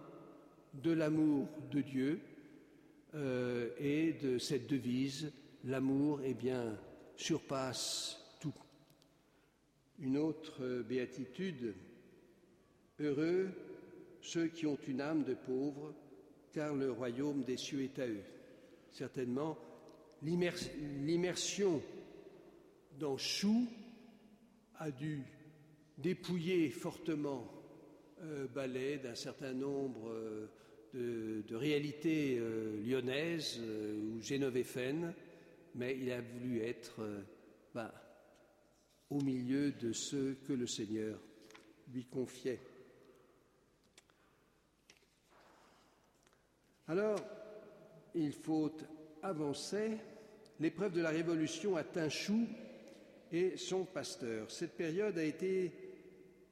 de 0.74 0.92
l'amour 0.92 1.48
de 1.72 1.82
Dieu 1.82 2.20
et 3.80 4.14
de 4.22 4.38
cette 4.38 4.68
devise 4.68 5.32
l'amour 5.64 6.20
eh 6.24 6.36
bien 6.36 6.78
surpasse 7.16 8.20
tout. 8.40 8.54
Une 9.98 10.18
autre 10.18 10.84
béatitude 10.88 11.74
heureux 13.00 13.50
ceux 14.22 14.48
qui 14.48 14.66
ont 14.66 14.78
une 14.88 15.02
âme 15.02 15.24
de 15.24 15.34
pauvre 15.34 15.94
car 16.52 16.76
le 16.76 16.92
royaume 16.92 17.44
des 17.44 17.56
cieux 17.56 17.84
est 17.84 17.98
à 18.00 18.08
eux. 18.08 18.24
Certainement 18.92 19.58
l'immersion 20.22 21.82
dans 23.00 23.18
Chou 23.18 23.68
a 24.80 24.92
dû 24.92 25.24
dépouiller 25.98 26.70
fortement 26.70 27.52
euh, 28.24 28.48
Ballet 28.48 28.98
d'un 28.98 29.16
certain 29.16 29.54
nombre 29.54 30.10
euh, 30.10 30.48
de, 30.94 31.56
réalités 31.56 32.38
euh, 32.40 32.82
lyonnaises 32.84 33.60
ou 33.60 34.22
génovéfaines, 34.22 35.14
mais 35.76 35.98
il 36.00 36.12
a 36.12 36.22
voulu 36.22 36.62
être 36.62 37.08
ben, 37.74 37.92
au 39.10 39.22
milieu 39.22 39.72
de 39.72 39.92
ceux 39.92 40.38
que 40.48 40.54
le 40.54 40.66
Seigneur 40.66 41.20
lui 41.94 42.06
confiait. 42.06 42.60
Alors, 46.88 47.20
il 48.16 48.32
faut 48.32 48.72
avançait, 49.22 49.98
l'épreuve 50.60 50.94
de 50.94 51.02
la 51.02 51.10
Révolution 51.10 51.76
atteint 51.76 52.10
Chou 52.10 52.48
et 53.32 53.58
son 53.58 53.86
pasteur. 53.86 54.50
Cette 54.52 54.78
période 54.78 55.18
a 55.18 55.24
été 55.24 55.72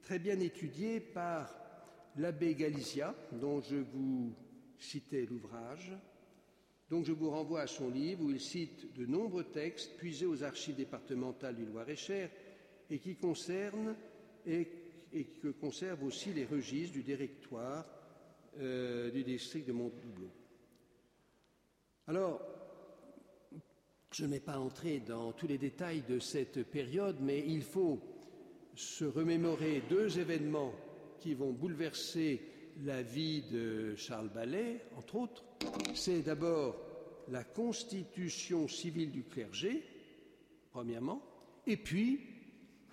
très 0.02 0.18
bien 0.18 0.38
étudiée 0.40 1.00
par 1.00 1.54
l'abbé 2.16 2.54
Galizia, 2.54 3.14
dont 3.32 3.60
je 3.60 3.76
vous 3.76 4.34
citais 4.78 5.26
l'ouvrage. 5.26 5.92
Donc 6.90 7.04
je 7.04 7.12
vous 7.12 7.30
renvoie 7.30 7.62
à 7.62 7.66
son 7.66 7.90
livre 7.90 8.24
où 8.24 8.30
il 8.30 8.40
cite 8.40 8.94
de 8.94 9.06
nombreux 9.06 9.44
textes 9.44 9.96
puisés 9.96 10.26
aux 10.26 10.44
archives 10.44 10.76
départementales 10.76 11.56
du 11.56 11.64
Loir-et-Cher 11.64 12.30
et 12.88 12.98
qui 12.98 13.16
concernent 13.16 13.96
et, 14.46 14.68
que 15.42 15.48
conservent 15.48 16.04
aussi 16.04 16.32
les 16.32 16.44
registres 16.44 16.92
du 16.92 17.02
directoire 17.02 17.84
euh, 18.58 19.10
du 19.10 19.24
district 19.24 19.66
de 19.66 19.72
Montdoubleau. 19.72 20.30
Alors, 22.06 22.40
je 24.16 24.24
ne 24.24 24.30
vais 24.30 24.40
pas 24.40 24.58
entrer 24.58 25.00
dans 25.00 25.32
tous 25.32 25.46
les 25.46 25.58
détails 25.58 26.02
de 26.08 26.18
cette 26.18 26.62
période, 26.62 27.18
mais 27.20 27.44
il 27.46 27.62
faut 27.62 28.00
se 28.74 29.04
remémorer 29.04 29.82
deux 29.90 30.18
événements 30.18 30.72
qui 31.20 31.34
vont 31.34 31.52
bouleverser 31.52 32.40
la 32.82 33.02
vie 33.02 33.42
de 33.52 33.94
Charles 33.94 34.30
Ballet, 34.30 34.80
entre 34.96 35.16
autres. 35.16 35.44
C'est 35.92 36.22
d'abord 36.22 36.76
la 37.28 37.44
constitution 37.44 38.68
civile 38.68 39.10
du 39.10 39.22
clergé, 39.22 39.84
premièrement, 40.70 41.20
et 41.66 41.76
puis, 41.76 42.20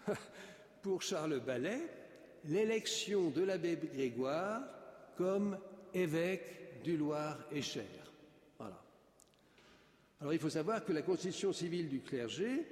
pour 0.81 1.01
Charles 1.03 1.39
Ballet, 1.39 1.87
l'élection 2.49 3.29
de 3.29 3.43
l'abbé 3.43 3.79
Grégoire 3.93 4.61
comme 5.15 5.57
évêque 5.93 6.81
du 6.83 6.97
Loir-et-Cher. 6.97 8.02
Alors 10.21 10.33
il 10.33 10.39
faut 10.39 10.49
savoir 10.49 10.85
que 10.85 10.93
la 10.93 11.01
constitution 11.01 11.51
civile 11.51 11.89
du 11.89 11.99
clergé, 12.01 12.65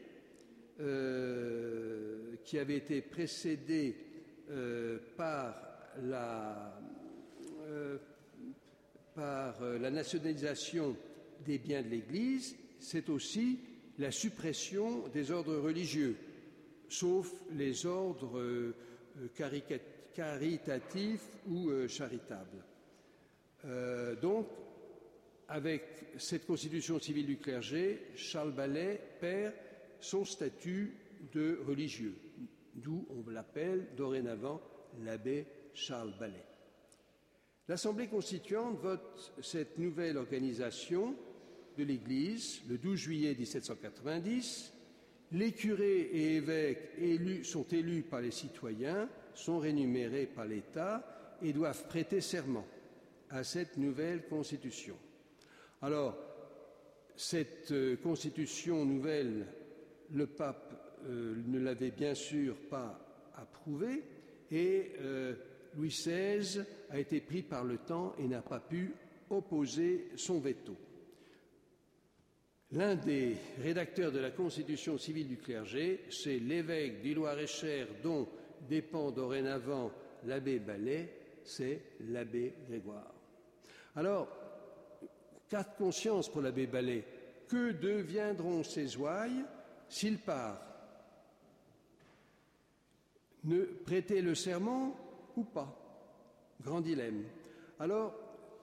euh, 0.81 2.37
qui 2.43 2.57
avait 2.57 2.77
été 2.77 3.01
précédée 3.01 3.95
euh, 4.49 4.97
par, 5.15 5.53
la, 6.01 6.81
euh, 7.67 7.97
par 9.13 9.61
la 9.61 9.91
nationalisation 9.91 10.95
des 11.45 11.59
biens 11.59 11.83
de 11.83 11.89
l'Église, 11.89 12.55
c'est 12.79 13.09
aussi 13.09 13.59
la 13.99 14.09
suppression 14.09 15.07
des 15.09 15.29
ordres 15.29 15.57
religieux, 15.57 16.15
sauf 16.89 17.31
les 17.51 17.85
ordres 17.85 18.73
caritatifs 20.15 21.27
ou 21.47 21.69
charitables. 21.87 22.63
donc, 24.19 24.47
avec 25.51 25.83
cette 26.17 26.45
constitution 26.45 26.97
civile 26.97 27.25
du 27.25 27.37
clergé, 27.37 27.99
Charles 28.15 28.53
Ballet 28.53 29.01
perd 29.19 29.53
son 29.99 30.23
statut 30.23 30.95
de 31.33 31.59
religieux, 31.67 32.15
d'où 32.73 33.05
on 33.09 33.29
l'appelle 33.29 33.87
dorénavant 33.97 34.61
l'abbé 35.03 35.45
Charles 35.73 36.13
Ballet. 36.17 36.45
L'Assemblée 37.67 38.07
constituante 38.07 38.79
vote 38.79 39.33
cette 39.41 39.77
nouvelle 39.77 40.17
organisation 40.17 41.15
de 41.77 41.83
l'Église 41.83 42.61
le 42.69 42.77
12 42.77 42.97
juillet 42.97 43.35
1790. 43.37 44.73
Les 45.33 45.51
curés 45.51 46.09
et 46.13 46.35
évêques 46.37 47.43
sont 47.43 47.67
élus 47.67 48.03
par 48.03 48.21
les 48.21 48.31
citoyens, 48.31 49.09
sont 49.33 49.59
rémunérés 49.59 50.27
par 50.27 50.45
l'État 50.45 51.37
et 51.41 51.51
doivent 51.51 51.87
prêter 51.87 52.21
serment 52.21 52.65
à 53.29 53.43
cette 53.43 53.75
nouvelle 53.77 54.27
constitution. 54.27 54.95
Alors, 55.81 56.17
cette 57.15 57.71
euh, 57.71 57.97
constitution 57.97 58.85
nouvelle, 58.85 59.45
le 60.11 60.27
pape 60.27 60.77
ne 61.07 61.57
l'avait 61.57 61.89
bien 61.89 62.13
sûr 62.13 62.55
pas 62.69 62.99
approuvé 63.35 64.03
et 64.51 64.91
Louis 65.75 65.89
XVI 65.89 66.63
a 66.91 66.99
été 66.99 67.21
pris 67.21 67.41
par 67.41 67.63
le 67.63 67.77
temps 67.77 68.13
et 68.19 68.27
n'a 68.27 68.43
pas 68.43 68.59
pu 68.59 68.93
opposer 69.31 70.09
son 70.15 70.39
veto. 70.39 70.75
L'un 72.73 72.95
des 72.95 73.35
rédacteurs 73.61 74.11
de 74.11 74.19
la 74.19 74.31
Constitution 74.31 74.97
civile 74.97 75.27
du 75.27 75.37
clergé, 75.37 76.05
c'est 76.09 76.39
l'évêque 76.39 77.01
du 77.01 77.13
Loir-et-Cher 77.13 77.87
dont 78.01 78.29
dépend 78.69 79.11
dorénavant 79.11 79.91
l'abbé 80.25 80.59
Ballet, 80.59 81.13
c'est 81.43 81.81
l'abbé 82.07 82.53
Grégoire. 82.69 83.13
Alors, 83.95 84.29
carte 85.51 85.77
conscience 85.77 86.29
pour 86.29 86.41
l'abbé 86.41 86.65
Ballet, 86.65 87.03
que 87.49 87.73
deviendront 87.73 88.63
ces 88.63 88.95
ouailles 88.95 89.43
s'il 89.89 90.17
part 90.17 90.61
Ne 93.43 93.63
prêter 93.63 94.21
le 94.21 94.33
serment 94.33 94.95
ou 95.35 95.43
pas 95.43 95.77
Grand 96.63 96.79
dilemme. 96.79 97.23
Alors, 97.79 98.15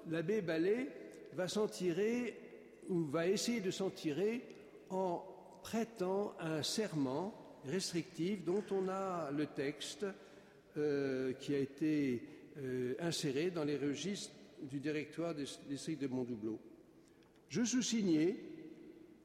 l'abbé 0.08 0.40
Ballet 0.40 0.88
va 1.34 1.46
s'en 1.46 1.68
tirer 1.68 2.38
ou 2.88 3.04
va 3.04 3.26
essayer 3.26 3.60
de 3.60 3.70
s'en 3.70 3.90
tirer 3.90 4.42
en 4.88 5.22
prêtant 5.62 6.32
un 6.40 6.62
serment 6.62 7.34
restrictif 7.66 8.42
dont 8.44 8.64
on 8.70 8.88
a 8.88 9.30
le 9.30 9.46
texte 9.46 10.06
euh, 10.78 11.34
qui 11.34 11.54
a 11.54 11.58
été 11.58 12.22
euh, 12.56 12.94
inséré 13.00 13.50
dans 13.50 13.64
les 13.64 13.76
registres 13.76 14.32
du 14.62 14.78
directoire 14.78 15.34
du 15.34 15.44
district 15.68 16.00
de 16.00 16.06
Montdoubleau. 16.06 16.58
Je 17.48 17.64
sous-signé, 17.64 18.36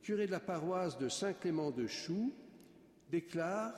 curé 0.01 0.27
de 0.27 0.31
la 0.31 0.39
paroisse 0.39 0.97
de 0.97 1.09
Saint-Clément 1.09 1.71
de 1.71 1.88
Choux, 1.88 2.33
déclare 3.12 3.73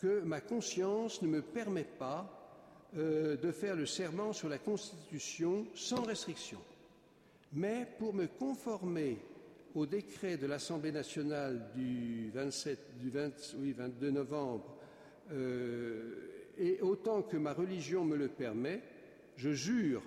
que 0.00 0.20
ma 0.20 0.40
conscience 0.40 1.22
ne 1.22 1.28
me 1.28 1.42
permet 1.42 1.84
pas 1.84 2.32
euh, 2.96 3.36
de 3.36 3.52
faire 3.52 3.76
le 3.76 3.86
serment 3.86 4.32
sur 4.32 4.48
la 4.48 4.58
Constitution 4.58 5.66
sans 5.74 6.02
restriction. 6.02 6.58
Mais 7.52 7.86
pour 7.98 8.14
me 8.14 8.26
conformer 8.26 9.18
au 9.74 9.84
décret 9.84 10.38
de 10.38 10.46
l'Assemblée 10.46 10.92
nationale 10.92 11.70
du, 11.74 12.30
27, 12.32 12.98
du 12.98 13.10
22 13.72 14.10
novembre, 14.10 14.74
euh, 15.32 16.54
et 16.58 16.80
autant 16.80 17.22
que 17.22 17.36
ma 17.36 17.52
religion 17.52 18.04
me 18.04 18.16
le 18.16 18.28
permet, 18.28 18.82
je 19.36 19.50
jure 19.50 20.02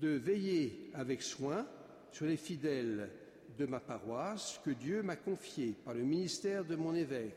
de 0.00 0.10
veiller 0.10 0.90
avec 0.94 1.22
soin 1.22 1.66
sur 2.14 2.26
les 2.26 2.36
fidèles 2.36 3.10
de 3.58 3.66
ma 3.66 3.80
paroisse 3.80 4.60
que 4.64 4.70
Dieu 4.70 5.02
m'a 5.02 5.16
confiés 5.16 5.74
par 5.84 5.94
le 5.94 6.04
ministère 6.04 6.64
de 6.64 6.76
mon 6.76 6.94
évêque, 6.94 7.34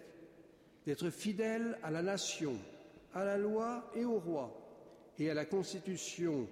d'être 0.86 1.10
fidèle 1.10 1.80
à 1.82 1.90
la 1.90 2.04
nation, 2.04 2.56
à 3.16 3.26
la 3.26 3.40
loi 3.40 3.92
et 3.96 4.06
au 4.06 4.20
roi, 4.20 4.56
et 5.18 5.32
à 5.32 5.34
la 5.34 5.46
Constitution 5.46 6.48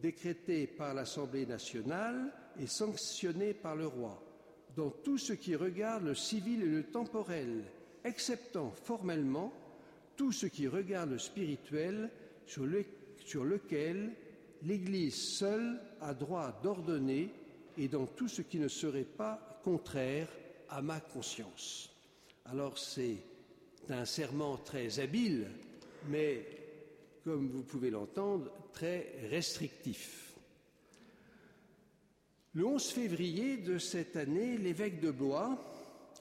décrété 0.00 0.68
par 0.68 0.94
l'Assemblée 0.94 1.46
nationale 1.46 2.32
et 2.60 2.68
sanctionné 2.68 3.54
par 3.54 3.74
le 3.74 3.88
roi, 3.88 4.22
dans 4.76 4.90
tout 4.90 5.18
ce 5.18 5.32
qui 5.32 5.56
regarde 5.56 6.04
le 6.04 6.14
civil 6.14 6.62
et 6.62 6.66
le 6.66 6.84
temporel, 6.84 7.64
exceptant 8.04 8.70
formellement 8.70 9.52
tout 10.16 10.30
ce 10.30 10.46
qui 10.46 10.68
regarde 10.68 11.10
le 11.10 11.18
spirituel, 11.18 12.08
sur 12.46 13.44
lequel 13.44 14.12
l'Église 14.62 15.16
seule 15.16 15.80
a 16.00 16.14
droit 16.14 16.60
d'ordonner, 16.62 17.30
et 17.78 17.88
dans 17.88 18.06
tout 18.06 18.28
ce 18.28 18.42
qui 18.42 18.58
ne 18.58 18.68
serait 18.68 19.04
pas 19.04 19.60
contraire 19.62 20.28
à 20.68 20.82
ma 20.82 21.00
conscience. 21.00 21.90
Alors 22.46 22.78
c'est 22.78 23.18
un 23.88 24.04
serment 24.04 24.56
très 24.58 25.00
habile, 25.00 25.48
mais 26.08 26.46
comme 27.24 27.48
vous 27.48 27.62
pouvez 27.62 27.90
l'entendre, 27.90 28.50
très 28.72 29.14
restrictif. 29.30 30.34
Le 32.54 32.66
11 32.66 32.86
février 32.90 33.56
de 33.56 33.78
cette 33.78 34.16
année, 34.16 34.58
l'évêque 34.58 35.00
de 35.00 35.10
Blois, 35.10 35.58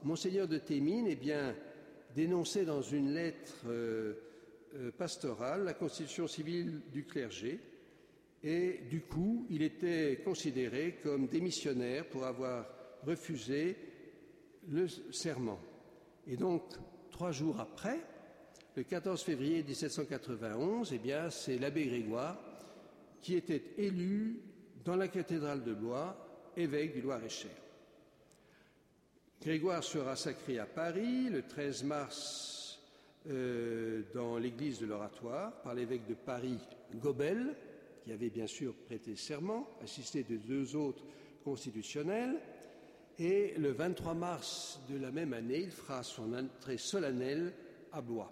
monseigneur 0.04 0.48
de 0.48 0.58
Thémines, 0.58 1.08
eh 1.08 1.16
bien, 1.16 1.56
dénonçait 2.16 2.66
dans 2.66 2.82
une 2.82 3.14
lettre 3.14 3.66
euh, 3.68 4.14
euh, 4.76 4.92
pastorale 4.92 5.64
la 5.64 5.74
constitution 5.74 6.28
civile 6.28 6.82
du 6.92 7.06
clergé, 7.06 7.60
et 8.44 8.82
du 8.90 9.02
coup, 9.02 9.46
il 9.50 9.62
était 9.62 10.22
considéré 10.24 11.00
comme 11.02 11.28
démissionnaire 11.28 12.06
pour 12.08 12.26
avoir 12.26 12.66
refusé 13.06 13.78
le 14.70 14.88
serment. 15.12 15.60
Et 16.28 16.36
donc, 16.36 16.64
trois 17.10 17.32
jours 17.32 17.60
après, 17.60 18.00
le 18.76 18.84
14 18.84 19.22
février 19.24 19.64
1791, 19.64 20.92
eh 20.94 20.98
bien, 20.98 21.30
c'est 21.30 21.58
l'abbé 21.58 21.86
Grégoire 21.86 22.38
qui 23.22 23.36
était 23.36 23.64
élu 23.78 24.42
dans 24.84 24.96
la 24.96 25.08
cathédrale 25.08 25.64
de 25.64 25.74
Blois 25.74 26.18
évêque 26.58 26.94
du 26.94 27.02
Loir-et-Cher. 27.02 27.52
Grégoire 29.42 29.84
sera 29.84 30.16
sacré 30.16 30.60
à 30.60 30.66
Paris 30.66 31.30
le 31.30 31.44
13 31.44 31.84
mars 31.84 32.80
euh, 33.30 34.04
dans 34.14 34.38
l'église 34.38 34.80
de 34.80 34.86
l'Oratoire 34.86 35.62
par 35.62 35.74
l'évêque 35.74 36.08
de 36.08 36.14
Paris 36.14 36.60
Gobel, 36.96 37.56
qui 38.04 38.12
avait 38.12 38.30
bien 38.30 38.48
sûr 38.48 38.74
prêté 38.76 39.16
serment, 39.16 39.68
assisté 39.82 40.24
de 40.24 40.38
deux 40.38 40.76
autres 40.76 41.04
constitutionnels. 41.44 42.40
Et 43.20 43.54
le 43.58 43.72
23 43.72 44.14
mars 44.14 44.80
de 44.90 44.98
la 44.98 45.12
même 45.12 45.34
année, 45.34 45.60
il 45.60 45.72
fera 45.72 46.04
son 46.04 46.34
entrée 46.34 46.78
solennelle 46.78 47.54
à 47.92 48.02
Blois. 48.02 48.32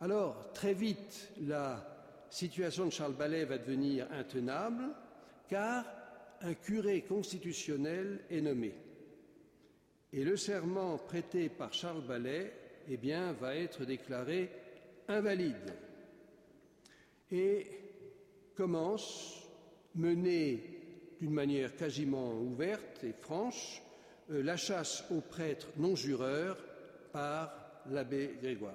Alors, 0.00 0.52
très 0.52 0.74
vite, 0.74 1.30
la 1.42 2.26
situation 2.28 2.86
de 2.86 2.90
Charles 2.90 3.14
Ballet 3.14 3.44
va 3.44 3.58
devenir 3.58 4.10
intenable, 4.12 4.84
car 5.48 5.84
un 6.40 6.54
curé 6.54 7.02
constitutionnel 7.02 8.24
est 8.28 8.40
nommé. 8.40 8.74
Et 10.12 10.24
le 10.24 10.36
serment 10.36 10.98
prêté 10.98 11.48
par 11.48 11.72
Charles 11.72 12.06
Ballet 12.06 12.52
eh 12.88 12.96
bien, 12.96 13.32
va 13.32 13.54
être 13.54 13.84
déclaré 13.84 14.50
invalide. 15.08 15.72
Et 17.30 17.66
commence, 18.54 19.42
menée 19.94 20.72
d'une 21.20 21.32
manière 21.32 21.76
quasiment 21.76 22.32
ouverte 22.40 23.04
et 23.04 23.12
franche, 23.12 23.82
euh, 24.30 24.42
la 24.42 24.56
chasse 24.56 25.04
aux 25.10 25.20
prêtres 25.20 25.68
non 25.76 25.94
jureurs 25.94 26.58
par 27.12 27.52
l'abbé 27.90 28.36
Grégoire. 28.42 28.74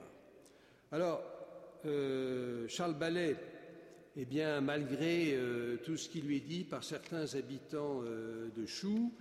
Alors, 0.92 1.22
euh, 1.86 2.68
Charles 2.68 2.98
Ballet, 2.98 3.36
eh 4.16 4.26
bien, 4.26 4.62
malgré 4.62 5.34
euh, 5.34 5.78
tout 5.84 5.98
ce 5.98 6.10
qui 6.10 6.22
lui 6.22 6.38
est 6.38 6.48
dit 6.48 6.64
par 6.64 6.84
certains 6.84 7.36
habitants 7.36 8.02
de 8.02 8.66
Choux, 8.66 9.12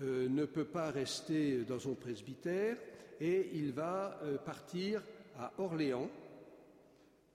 ne 0.00 0.44
peut 0.44 0.64
pas 0.64 0.90
rester 0.90 1.58
dans 1.58 1.78
son 1.78 1.94
presbytère 1.94 2.76
et 3.20 3.50
il 3.54 3.70
va 3.70 4.18
partir 4.44 5.00
à 5.38 5.52
Orléans, 5.58 6.10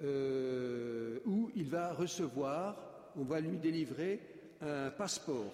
où 0.01 1.51
il 1.55 1.69
va 1.69 1.93
recevoir, 1.93 2.77
on 3.17 3.23
va 3.23 3.39
lui 3.39 3.57
délivrer 3.57 4.19
un 4.61 4.89
passeport, 4.89 5.53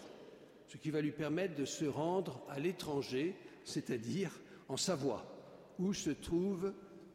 ce 0.67 0.77
qui 0.77 0.91
va 0.91 1.01
lui 1.01 1.11
permettre 1.11 1.55
de 1.55 1.65
se 1.65 1.85
rendre 1.85 2.43
à 2.49 2.59
l'étranger, 2.59 3.35
c'est-à-dire 3.63 4.31
en 4.67 4.77
Savoie, 4.77 5.25
où 5.79 5.93
se 5.93 6.09
trouve 6.09 6.73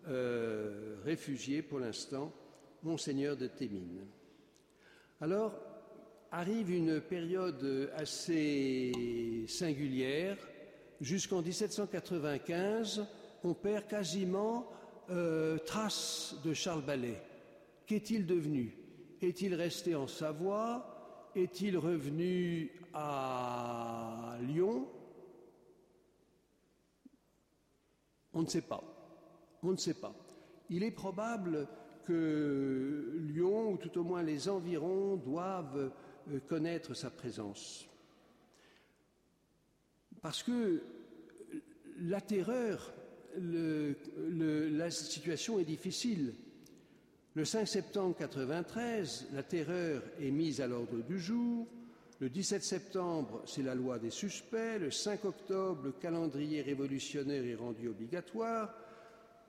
euh, 0.08 0.96
réfugié 1.04 1.62
pour 1.62 1.78
l'instant, 1.78 2.32
monseigneur 2.82 3.36
de 3.36 3.46
Thémines. 3.46 4.06
Alors 5.20 5.54
arrive 6.32 6.70
une 6.70 7.00
période 7.00 7.90
assez 7.96 9.44
singulière. 9.48 10.36
Jusqu'en 11.00 11.42
1795, 11.42 13.06
on 13.42 13.54
perd 13.54 13.86
quasiment 13.86 14.70
euh, 15.10 15.58
trace 15.58 16.36
de 16.44 16.54
Charles 16.54 16.84
Ballet. 16.84 17.20
Qu'est-il 17.86 18.26
devenu? 18.26 18.76
Est-il 19.20 19.54
resté 19.54 19.94
en 19.94 20.06
Savoie? 20.06 21.30
Est-il 21.34 21.76
revenu 21.76 22.70
à 22.94 24.36
Lyon? 24.42 24.88
On 28.32 28.42
ne 28.42 28.46
sait 28.48 28.62
pas. 28.62 28.82
On 29.62 29.72
ne 29.72 29.76
sait 29.76 29.94
pas. 29.94 30.14
Il 30.68 30.82
est 30.82 30.90
probable 30.90 31.66
que 32.04 33.16
Lyon, 33.18 33.72
ou 33.72 33.76
tout 33.76 33.98
au 33.98 34.04
moins 34.04 34.22
les 34.22 34.48
environs, 34.48 35.16
doivent 35.16 35.92
euh, 36.30 36.40
connaître 36.48 36.94
sa 36.94 37.10
présence. 37.10 37.86
Parce 40.22 40.42
que 40.42 40.82
la 41.98 42.20
terreur, 42.20 42.92
la 43.38 44.90
situation 44.90 45.58
est 45.58 45.64
difficile. 45.64 46.34
Le 47.34 47.44
5 47.44 47.66
septembre 47.66 48.16
1993, 48.18 49.28
la 49.34 49.42
terreur 49.42 50.02
est 50.20 50.30
mise 50.30 50.60
à 50.60 50.66
l'ordre 50.66 50.98
du 51.02 51.20
jour. 51.20 51.66
Le 52.18 52.28
17 52.28 52.62
septembre, 52.62 53.42
c'est 53.46 53.62
la 53.62 53.74
loi 53.74 53.98
des 53.98 54.10
suspects. 54.10 54.78
Le 54.78 54.90
5 54.90 55.24
octobre, 55.24 55.84
le 55.84 55.92
calendrier 55.92 56.60
révolutionnaire 56.60 57.44
est 57.44 57.54
rendu 57.54 57.88
obligatoire. 57.88 58.74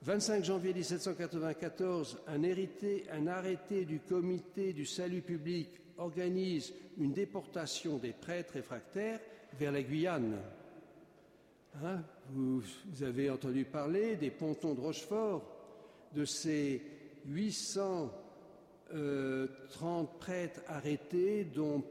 25 0.03 0.43
janvier 0.43 0.73
1794, 0.73 2.19
un, 2.27 2.41
un 2.43 3.27
arrêté 3.27 3.86
du 3.86 3.99
comité 3.99 4.73
du 4.73 4.86
salut 4.86 5.21
public 5.21 5.69
organise 5.97 6.73
une 6.97 7.13
déportation 7.13 7.97
des 7.97 8.13
prêtres 8.13 8.53
réfractaires 8.53 9.19
vers 9.59 9.71
la 9.71 9.84
Guyane. 9.84 10.38
Hein, 11.76 12.03
vous, 12.30 12.61
avez 13.01 13.30
entendu 13.30 13.63
parler 13.63 14.15
des 14.17 14.30
pontons 14.30 14.74
de 14.74 14.82
Rochefort, 14.82 15.41
de 16.13 16.26
ces 16.26 16.82
830 17.26 18.11
euh, 18.93 19.47
prêtres 20.19 20.61
arrêtés, 20.67 21.45
dont 21.45 21.82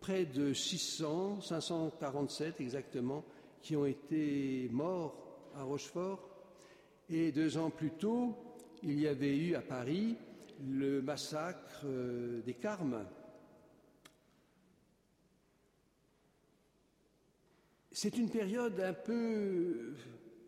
près 0.00 0.26
de 0.26 0.52
600, 0.52 1.40
547 1.40 2.60
exactement, 2.60 3.24
qui 3.62 3.74
ont 3.76 3.86
été 3.86 4.68
morts 4.70 5.16
à 5.56 5.62
Rochefort. 5.62 6.28
Et 7.08 7.32
deux 7.32 7.56
ans 7.56 7.70
plus 7.70 7.92
tôt, 7.92 8.36
il 8.82 9.00
y 9.00 9.08
avait 9.08 9.36
eu 9.36 9.54
à 9.54 9.62
Paris 9.62 10.16
le 10.68 11.00
massacre 11.00 11.80
euh, 11.86 12.42
des 12.42 12.54
Carmes. 12.54 13.04
C'est 17.96 18.18
une 18.18 18.28
période 18.28 18.80
un 18.80 18.92
peu 18.92 19.94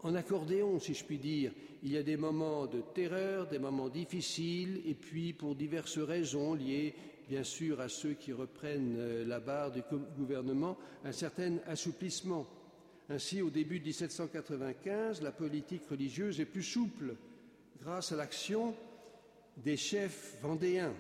en 0.01 0.17
accordéon, 0.17 0.81
si 0.81 0.95
je 0.95 1.05
puis 1.05 1.17
dire. 1.19 1.53
Il 1.85 1.93
y 1.93 1.97
a 1.97 2.03
des 2.03 2.17
moments 2.17 2.67
de 2.67 2.81
terreur, 2.93 3.47
des 3.47 3.61
moments 3.61 3.89
difficiles, 3.89 4.83
et 4.85 4.95
puis 4.95 5.33
pour 5.33 5.55
diverses 5.55 5.99
raisons 5.99 6.55
liées 6.55 6.93
bien 7.29 7.45
sûr 7.45 7.81
à 7.81 7.89
ceux 7.89 8.15
qui 8.15 8.33
reprennent 8.33 8.97
euh, 8.99 9.25
la 9.25 9.39
barre 9.39 9.71
du 9.71 9.81
gouvernement, 10.19 10.77
un 11.05 11.13
certain 11.13 11.59
assouplissement. 11.69 12.49
Ainsi, 13.09 13.43
au 13.43 13.51
début 13.51 13.79
de 13.79 13.85
1795, 13.85 15.23
la 15.23 15.31
politique 15.31 15.89
religieuse 15.89 16.41
est 16.41 16.47
plus 16.47 16.65
souple 16.65 17.15
grâce 17.81 18.11
à 18.11 18.17
l'action 18.17 18.75
des 19.57 19.77
chefs 19.77 20.37
vendéens. 20.43 20.95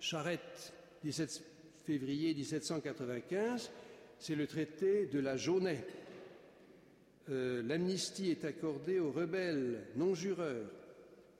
Charette, 0.00 0.72
17 1.04 1.44
février 1.84 2.34
1795, 2.34 3.70
c'est 4.18 4.34
le 4.34 4.46
traité 4.46 5.06
de 5.06 5.18
la 5.18 5.36
Jaunais. 5.36 5.84
Euh, 7.28 7.62
l'amnistie 7.62 8.30
est 8.30 8.44
accordée 8.44 8.98
aux 8.98 9.10
rebelles 9.10 9.82
non-jureurs 9.96 10.70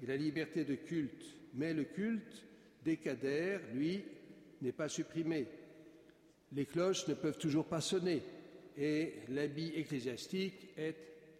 et 0.03 0.07
la 0.07 0.16
liberté 0.16 0.64
de 0.64 0.74
culte, 0.74 1.24
mais 1.55 1.72
le 1.72 1.85
culte 1.85 2.45
des 2.85 3.59
lui, 3.74 4.05
n'est 4.62 4.72
pas 4.72 4.89
supprimé. 4.89 5.47
Les 6.53 6.66
cloches 6.66 7.09
ne 7.09 7.14
peuvent 7.14 7.39
toujours 7.39 7.66
pas 7.66 7.81
sonner 7.81 8.22
et 8.79 9.14
l'habit 9.29 9.72
ecclésiastique 9.74 10.68
est 10.77 10.97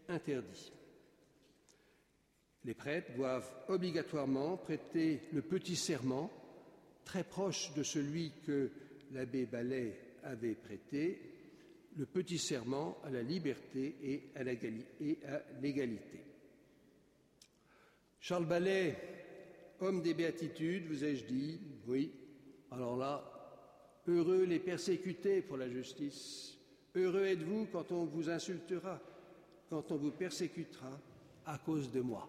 interdit. 0.09 0.73
Les 2.65 2.75
prêtres 2.75 3.13
doivent 3.15 3.49
obligatoirement 3.69 4.57
prêter 4.57 5.21
le 5.33 5.43
petit 5.43 5.77
serment, 5.77 6.33
très 7.05 7.23
proche 7.23 7.73
de 7.75 7.85
celui 7.85 8.33
que 8.45 8.71
l'abbé 9.13 9.47
Ballet 9.47 10.06
avait 10.27 10.55
prêté, 10.55 11.21
le 11.97 12.07
petit 12.07 12.39
serment 12.39 12.99
à 13.05 13.11
la 13.11 13.23
liberté 13.23 13.97
et 14.03 14.29
à 14.35 14.43
l'égalité. 14.45 16.21
Charles 18.21 18.47
Ballet, 18.47 18.97
homme 19.81 20.03
des 20.03 20.15
béatitudes, 20.15 20.87
vous 20.87 21.05
ai-je 21.05 21.25
dit, 21.25 21.61
oui, 21.87 22.13
alors 22.71 22.97
là, 22.97 24.03
heureux 24.07 24.45
les 24.45 24.59
persécutés 24.59 25.41
pour 25.43 25.57
la 25.57 25.69
justice, 25.69 26.57
Heureux 26.97 27.27
êtes-vous 27.27 27.67
quand 27.71 27.93
on 27.93 28.07
vous 28.07 28.31
insultera, 28.31 28.99
quand 29.69 29.93
on 29.93 29.97
vous 29.97 30.13
persécutera 30.13 30.99
à 31.45 31.59
cause 31.59 31.93
de 31.93 32.01
moi. 32.01 32.27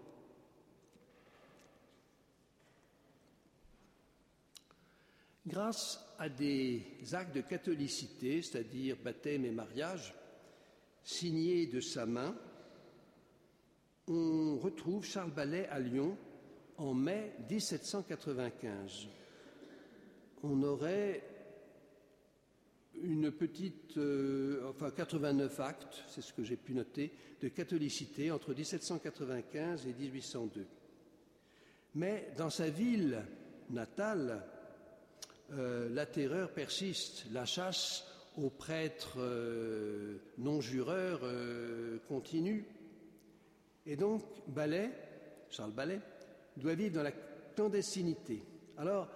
Grâce 5.46 6.06
à 6.18 6.30
des 6.30 6.84
actes 7.14 7.36
de 7.36 7.42
catholicité, 7.42 8.42
c'est-à-dire 8.42 8.98
baptême 9.04 9.46
et 9.46 9.52
mariage, 9.52 10.14
signés 11.04 11.68
de 11.68 11.80
sa 11.80 12.06
main, 12.06 12.36
on 14.08 14.58
retrouve 14.58 15.06
Charles 15.06 15.32
Ballet 15.32 15.68
à 15.68 15.80
Lyon 15.80 16.18
en 16.78 16.94
mai 16.94 17.34
1795. 17.50 19.08
On 20.44 20.64
aurait 20.64 21.24
une 23.04 23.32
petite, 23.32 23.98
euh, 23.98 24.70
enfin 24.70 24.92
89 24.92 25.60
actes, 25.60 26.04
c'est 26.08 26.22
ce 26.22 26.34
que 26.34 26.44
j'ai 26.44 26.56
pu 26.56 26.74
noter, 26.74 27.12
de 27.42 27.48
catholicité 27.50 28.32
entre 28.32 28.54
1795 28.54 29.88
et 29.88 29.94
1802. 29.94 30.66
Mais 31.96 32.32
dans 32.38 32.50
sa 32.50 32.70
ville 32.70 33.24
natale, 33.70 34.44
euh, 35.54 35.90
la 35.90 36.06
terreur 36.06 36.52
persiste, 36.52 37.26
la 37.32 37.46
chasse 37.46 38.06
aux 38.38 38.50
prêtres 38.50 39.18
euh, 39.18 40.18
non-jureurs 40.38 41.22
continue. 42.08 42.66
Et 43.86 43.96
donc, 43.96 44.24
Charles 45.50 45.72
Ballet, 45.72 46.02
doit 46.58 46.76
vivre 46.76 46.96
dans 46.96 47.04
la 47.04 47.14
clandestinité. 47.56 48.44
Alors, 48.78 49.08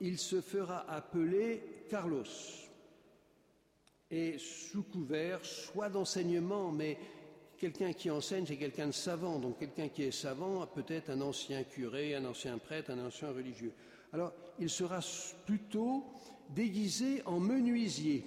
il 0.00 0.18
se 0.18 0.40
fera 0.40 0.90
appeler 0.90 1.84
Carlos 1.88 2.24
et 4.10 4.38
sous 4.38 4.82
couvert 4.82 5.44
soit 5.44 5.88
d'enseignement, 5.88 6.72
mais 6.72 6.98
quelqu'un 7.56 7.92
qui 7.92 8.10
enseigne, 8.10 8.44
c'est 8.46 8.56
quelqu'un 8.56 8.88
de 8.88 8.92
savant. 8.92 9.38
Donc 9.38 9.58
quelqu'un 9.58 9.88
qui 9.88 10.02
est 10.02 10.10
savant 10.10 10.66
peut-être 10.66 11.10
un 11.10 11.20
ancien 11.20 11.62
curé, 11.62 12.14
un 12.14 12.24
ancien 12.24 12.58
prêtre, 12.58 12.90
un 12.90 13.06
ancien 13.06 13.30
religieux. 13.30 13.72
Alors 14.12 14.32
il 14.58 14.70
sera 14.70 15.00
plutôt 15.46 16.04
déguisé 16.54 17.22
en 17.26 17.38
menuisier, 17.38 18.24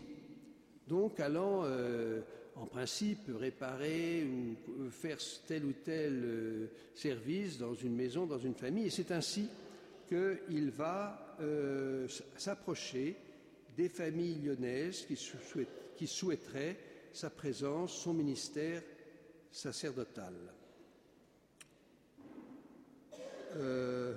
donc 0.88 1.20
allant 1.20 1.64
euh, 1.66 2.22
en 2.56 2.66
principe 2.66 3.30
réparer 3.40 4.26
ou 4.26 4.90
faire 4.90 5.18
tel 5.48 5.66
ou 5.66 5.74
tel 5.74 6.22
euh, 6.24 6.68
service 6.94 7.58
dans 7.58 7.74
une 7.74 7.96
maison, 7.96 8.26
dans 8.26 8.40
une 8.40 8.56
famille. 8.56 8.88
Et 8.88 8.92
c'est 8.92 9.12
ainsi 9.12 9.48
qu'il 10.08 10.72
va 10.72 11.36
euh, 11.42 12.08
s'approcher 12.38 13.16
des 13.76 13.90
familles 13.90 14.40
lyonnaises 14.44 15.06
qui, 15.06 16.08
souhaiteraient 16.08 16.78
sa 17.12 17.30
présence, 17.30 17.94
son 17.94 18.14
ministère 18.14 18.82
sacerdotal. 19.52 20.34
Euh, 23.56 24.16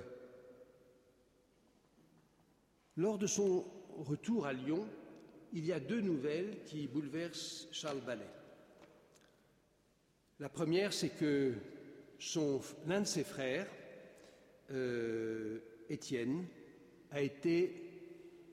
lors 2.97 3.19
de 3.19 3.27
son 3.27 3.65
retour 3.99 4.47
à 4.47 4.53
Lyon, 4.53 4.87
il 5.53 5.65
y 5.65 5.73
a 5.73 5.81
deux 5.81 6.01
nouvelles 6.01 6.59
qui 6.65 6.87
bouleversent 6.87 7.69
Charles 7.73 8.01
Ballet. 8.01 8.29
La 10.39 10.49
première, 10.49 10.93
c'est 10.93 11.11
que 11.11 11.55
l'un 12.87 13.01
de 13.01 13.07
ses 13.07 13.25
frères, 13.25 13.69
euh, 14.71 15.61
Étienne, 15.89 16.47
a 17.11 17.23
été 17.23 17.73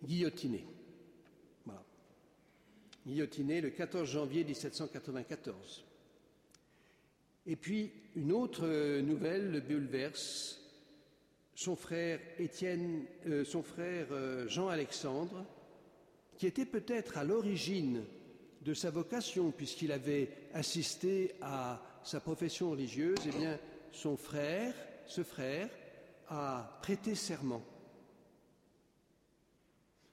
guillotiné 0.04 0.66
guillotiné 3.06 3.62
le 3.62 3.70
14 3.70 4.10
janvier 4.10 4.44
1794. 4.44 5.86
Et 7.46 7.56
puis 7.56 7.92
une 8.16 8.32
autre 8.32 8.66
nouvelle 9.02 9.52
le 9.52 9.60
bouleverse. 9.60 10.60
Son 11.56 11.76
frère 11.76 12.20
Étienne, 12.40 13.06
euh, 13.28 13.46
son 13.46 13.62
frère 13.62 14.08
euh, 14.12 14.48
Jean-Alexandre, 14.48 15.46
qui 16.38 16.48
était 16.48 16.66
peut-être 16.66 17.18
à 17.18 17.24
l'origine 17.24 18.04
de 18.62 18.74
sa 18.74 18.90
vocation, 18.90 19.52
puisqu'il 19.52 19.92
avait 19.92 20.30
assisté 20.54 21.36
à 21.42 21.82
sa 22.04 22.20
profession 22.20 22.72
religieuse, 22.72 23.20
eh 23.28 23.38
bien, 23.38 23.60
son 23.92 24.18
frère, 24.18 24.74
ce 25.06 25.24
frère, 25.24 25.70
a 26.28 26.80
prêté 26.82 27.14
serment. 27.14 27.64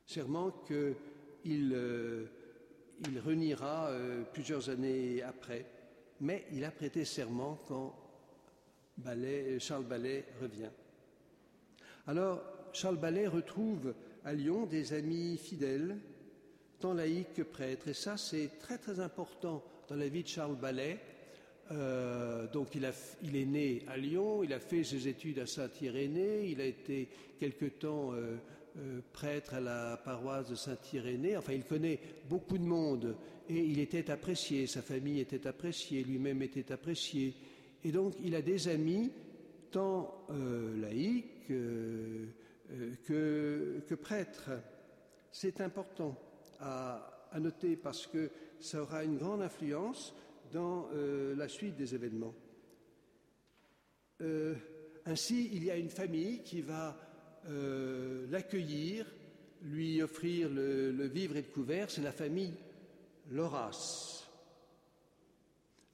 Serment 0.06 0.50
qu'il 0.66 1.72
euh, 1.72 2.26
il 3.08 3.18
reniera 3.18 3.90
plusieurs 4.34 4.68
années 4.68 5.22
après, 5.22 5.64
mais 6.20 6.44
il 6.52 6.66
a 6.66 6.70
prêté 6.70 7.06
serment 7.06 7.58
quand 7.66 7.96
Charles 9.58 9.86
Ballet 9.86 10.26
revient. 10.38 10.68
Alors, 12.10 12.42
Charles 12.72 12.96
Ballet 12.96 13.28
retrouve 13.28 13.94
à 14.24 14.34
Lyon 14.34 14.66
des 14.66 14.94
amis 14.94 15.36
fidèles, 15.36 15.96
tant 16.80 16.92
laïcs 16.92 17.34
que 17.34 17.42
prêtres, 17.42 17.86
et 17.86 17.94
ça 17.94 18.16
c'est 18.16 18.58
très 18.58 18.78
très 18.78 18.98
important 18.98 19.62
dans 19.88 19.94
la 19.94 20.08
vie 20.08 20.24
de 20.24 20.28
Charles 20.28 20.56
Ballet. 20.56 20.98
Euh, 21.70 22.48
donc 22.48 22.74
il, 22.74 22.84
est 22.84 23.44
né 23.44 23.84
à 23.86 23.96
Lyon, 23.96 24.42
il 24.42 24.52
a 24.52 24.58
fait 24.58 24.82
ses 24.82 25.06
études 25.06 25.38
à 25.38 25.46
Saint-Irénée, 25.46 26.48
il 26.48 26.60
a 26.60 26.64
été 26.64 27.06
quelque 27.38 27.66
temps 27.66 28.12
euh, 28.12 28.38
euh, 28.78 29.00
prêtre 29.12 29.54
à 29.54 29.60
la 29.60 29.96
paroisse 29.96 30.48
de 30.48 30.56
Saint-Irénée. 30.56 31.36
Enfin, 31.36 31.52
il 31.52 31.62
connaît 31.62 32.00
beaucoup 32.28 32.58
de 32.58 32.64
monde 32.64 33.14
et 33.48 33.54
il 33.54 33.78
était 33.78 34.10
apprécié, 34.10 34.66
sa 34.66 34.82
famille 34.82 35.20
était 35.20 35.46
appréciée, 35.46 36.02
lui-même 36.02 36.42
était 36.42 36.72
apprécié. 36.72 37.34
Et 37.84 37.92
donc, 37.92 38.14
il 38.20 38.34
a 38.34 38.42
des 38.42 38.66
amis 38.66 39.12
tant 39.70 40.26
laïque 40.74 41.39
que, 41.50 43.80
que, 43.86 43.94
prêtre. 43.94 44.50
C'est 45.32 45.60
important 45.60 46.16
à, 46.60 47.28
à, 47.32 47.40
noter 47.40 47.76
parce 47.76 48.06
que 48.06 48.30
ça 48.58 48.82
aura 48.82 49.04
une 49.04 49.18
grande 49.18 49.42
influence 49.42 50.14
dans 50.52 50.88
la 50.92 51.48
suite 51.48 51.76
des 51.76 51.94
événements. 51.94 52.34
ainsi, 55.06 55.50
il 55.52 55.64
y 55.64 55.70
a 55.70 55.76
une 55.76 55.90
famille 55.90 56.42
qui 56.42 56.60
va 56.60 56.96
l'accueillir, 58.28 59.06
lui 59.62 60.02
offrir 60.02 60.48
le, 60.48 61.06
vivre 61.06 61.36
et 61.36 61.42
le 61.42 61.48
couvert, 61.48 61.90
c'est 61.90 62.02
la 62.02 62.12
famille 62.12 62.54
Loras. 63.30 64.26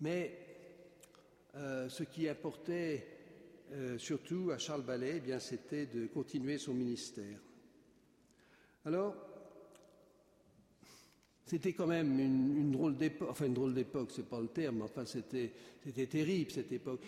Mais 0.01 0.39
euh, 1.55 1.89
ce 1.89 2.03
qui 2.03 2.29
importait 2.29 3.16
euh, 3.73 3.99
surtout 3.99 4.51
à 4.53 4.59
Charles 4.59 4.83
Ballet, 4.83 5.15
eh 5.17 5.21
bien, 5.21 5.39
c'était 5.39 5.87
de 5.87 6.07
continuer 6.07 6.59
son 6.59 6.75
ministère. 6.75 7.39
Alors, 8.85 9.15
c'était 11.45 11.73
quand 11.73 11.87
même 11.87 12.19
une, 12.19 12.73
drôle 12.73 12.97
d'époque, 12.97 13.29
enfin 13.31 13.47
une 13.47 13.55
drôle 13.55 13.75
d'époque, 13.75 14.11
c'est 14.13 14.29
pas 14.29 14.41
le 14.41 14.49
terme, 14.49 14.83
enfin 14.83 15.05
c'était, 15.05 15.53
terrible 16.09 16.51
cette 16.51 16.73
époque. 16.73 17.01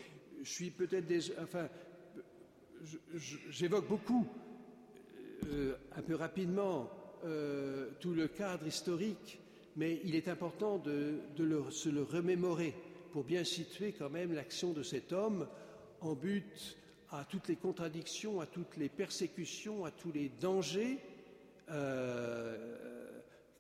Je 0.43 0.49
suis 0.49 0.71
peut-être 0.71 1.07
déjà, 1.07 1.33
enfin, 1.43 1.69
j'évoque 3.51 3.89
beaucoup, 3.89 4.27
euh, 5.47 5.75
un 5.97 6.03
peu 6.03 6.15
rapidement, 6.15 6.91
tout 7.99 8.15
le 8.15 8.29
cadre 8.29 8.65
historique 8.65 9.41
mais 9.79 10.01
il 10.05 10.17
est 10.17 10.29
important 10.29 10.79
de, 10.79 11.21
se 11.71 11.89
le 11.89 12.03
remémorer 12.03 12.75
pour 13.13 13.23
bien 13.23 13.45
situer 13.45 13.93
quand 13.93 14.11
même 14.11 14.35
l'action 14.35 14.73
de 14.73 14.83
cet 14.83 15.13
homme 15.13 15.47
en 16.01 16.15
but 16.15 16.77
à 17.11 17.25
toutes 17.25 17.49
les 17.49 17.57
contradictions, 17.57 18.41
à 18.41 18.47
toutes 18.47 18.77
les 18.77 18.89
persécutions, 18.89 19.85
à 19.85 19.91
tous 19.91 20.13
les 20.13 20.29
dangers 20.41 20.99
euh, 21.71 22.57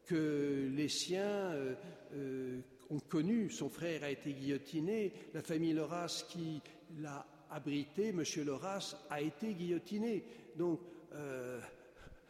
que 0.06 0.70
les 0.74 0.88
siens 0.88 1.52
euh, 1.52 1.74
euh, 2.14 2.60
ont 2.88 3.00
connus. 3.00 3.50
Son 3.50 3.68
frère 3.68 4.04
a 4.04 4.10
été 4.10 4.32
guillotiné, 4.32 5.12
la 5.34 5.42
famille 5.42 5.74
Loras 5.74 6.24
qui 6.28 6.62
l'a 7.00 7.26
abrité, 7.50 8.12
Monsieur 8.12 8.44
Loras, 8.44 8.96
a 9.10 9.20
été 9.20 9.52
guillotiné. 9.52 10.24
Donc, 10.56 10.80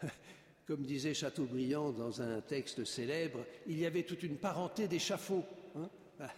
comme 0.67 0.83
disait 0.83 1.15
Chateaubriand 1.15 1.93
dans 1.93 2.21
un 2.23 2.41
texte 2.41 2.85
célèbre, 2.85 3.45
il 3.67 3.79
y 3.79 3.87
avait 3.87 4.03
toute 4.03 4.23
une 4.23 4.37
parenté 4.37 4.89
d'échafauds. 4.89 5.45
Hein 5.77 5.89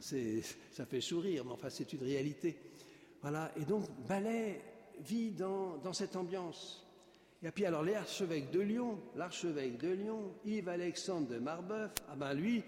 ça 0.00 0.86
fait 0.86 1.00
sourire, 1.00 1.44
mais 1.44 1.52
enfin 1.52 1.70
c'est 1.70 1.92
une 1.92 2.02
réalité. 2.02 2.56
Voilà, 3.22 3.50
et 3.60 3.64
donc 3.64 3.84
Ballet 4.08 4.60
vit 5.00 5.30
dans, 5.30 5.92
cette 5.92 6.16
ambiance. 6.16 6.84
Et 7.42 7.50
puis 7.50 7.64
alors 7.64 7.84
l'archevêque 7.84 8.50
de 8.50 8.60
Lyon, 8.60 8.98
l'archevêque 9.16 9.78
de 9.78 9.88
Lyon, 9.88 10.32
Yves-Alexandre 10.44 11.28
de 11.28 11.38
Marbeuf, 11.38 11.92
ah 12.10 12.16
ben 12.16 12.34
lui, 12.34 12.62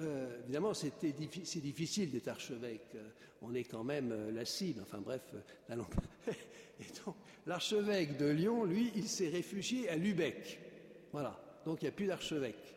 euh, 0.00 0.40
évidemment 0.44 0.74
c'est 0.74 1.60
difficile 1.60 2.10
d'être 2.10 2.28
archevêque, 2.28 2.96
on 3.42 3.54
est 3.54 3.64
quand 3.64 3.84
même 3.84 4.10
euh, 4.12 4.32
la 4.32 4.44
cible, 4.44 4.82
enfin 4.82 4.98
bref, 4.98 5.22
euh, 5.34 5.76
Et 6.80 7.04
donc, 7.04 7.16
l'archevêque 7.46 8.16
de 8.16 8.26
Lyon, 8.26 8.64
lui, 8.64 8.92
il 8.94 9.08
s'est 9.08 9.28
réfugié 9.28 9.88
à 9.88 9.96
Lubeck. 9.96 10.60
Voilà. 11.12 11.36
Donc, 11.64 11.82
il 11.82 11.86
n'y 11.86 11.88
a 11.88 11.92
plus 11.92 12.06
d'archevêque. 12.06 12.74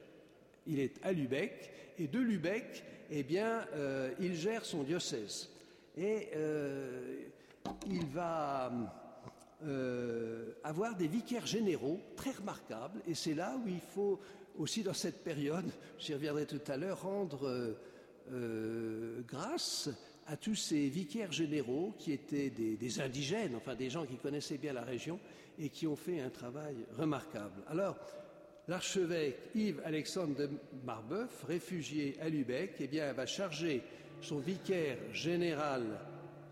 Il 0.65 0.79
est 0.79 0.99
à 1.03 1.11
Lubeck. 1.11 1.71
Et 1.99 2.07
de 2.07 2.19
Lubeck, 2.19 2.83
eh 3.11 3.21
bien, 3.21 3.67
euh, 3.75 4.11
il 4.19 4.35
gère 4.35 4.65
son 4.65 4.83
diocèse. 4.83 5.50
Et 5.97 6.29
euh, 6.35 7.23
il 7.87 8.05
va 8.07 8.71
euh, 9.65 10.53
avoir 10.63 10.95
des 10.95 11.07
vicaires 11.07 11.45
généraux 11.45 11.99
très 12.15 12.31
remarquables. 12.31 13.01
Et 13.07 13.13
c'est 13.13 13.33
là 13.33 13.57
où 13.63 13.67
il 13.67 13.81
faut 13.81 14.19
aussi, 14.57 14.83
dans 14.83 14.93
cette 14.93 15.23
période, 15.23 15.69
j'y 15.99 16.13
reviendrai 16.13 16.45
tout 16.45 16.61
à 16.67 16.77
l'heure, 16.77 17.01
rendre 17.01 17.75
grâce 19.27 19.89
à 20.27 20.37
tous 20.37 20.55
ces 20.55 20.87
vicaires 20.87 21.31
généraux 21.31 21.93
qui 21.97 22.11
étaient 22.13 22.49
des, 22.49 23.01
indigènes, 23.01 23.55
enfin 23.55 23.75
des 23.75 23.89
gens 23.89 24.05
qui 24.05 24.15
connaissaient 24.15 24.57
bien 24.57 24.73
la 24.73 24.83
région 24.83 25.19
et 25.59 25.69
qui 25.69 25.87
ont 25.87 25.95
fait 25.95 26.21
un 26.21 26.29
travail 26.29 26.75
remarquable. 26.97 27.61
Alors, 27.67 27.97
l'archevêque 28.67 29.37
Yves-Alexandre 29.55 30.35
de 30.35 30.49
Marbeuf, 30.85 31.43
réfugié 31.43 32.15
à 32.21 32.29
Lubeck, 32.29 32.75
eh 32.79 32.87
bien, 32.87 33.11
va 33.13 33.25
charger 33.25 33.83
son 34.21 34.39
vicaire 34.39 34.97
général 35.13 35.83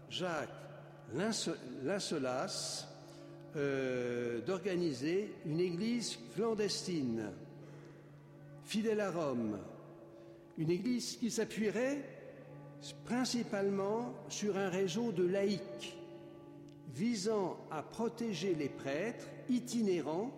Jacques 0.09 0.49
Lincelas 1.13 2.87
euh, 3.55 4.41
d'organiser 4.41 5.33
une 5.45 5.59
église 5.59 6.19
clandestine, 6.35 7.31
fidèle 8.65 9.01
à 9.01 9.11
Rome, 9.11 9.57
une 10.57 10.69
église 10.69 11.17
qui 11.17 11.31
s'appuierait 11.31 12.03
principalement 13.05 14.13
sur 14.29 14.57
un 14.57 14.69
réseau 14.69 15.11
de 15.11 15.25
laïcs 15.25 15.97
visant 16.93 17.57
à 17.71 17.81
protéger 17.81 18.55
les 18.55 18.69
prêtres 18.69 19.25
itinérants 19.49 20.31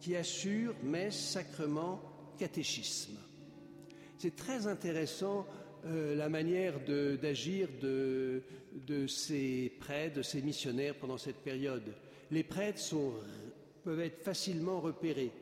qui 0.00 0.16
assurent 0.16 0.74
messe, 0.82 1.18
sacrement, 1.18 2.00
catéchisme. 2.38 3.16
C'est 4.18 4.36
très 4.36 4.66
intéressant 4.66 5.46
euh, 5.84 6.14
la 6.14 6.28
manière 6.28 6.74
d'agir 7.20 7.68
de, 7.80 8.42
ces 9.08 9.72
prêtres, 9.80 10.16
de 10.16 10.22
ces 10.22 10.40
missionnaires 10.40 10.94
pendant 10.94 11.18
cette 11.18 11.42
période. 11.42 11.94
Les 12.30 12.44
prêtres 12.44 12.80
peuvent 13.82 14.00
être 14.00 14.22
facilement 14.22 14.80
repérés. 14.80 15.32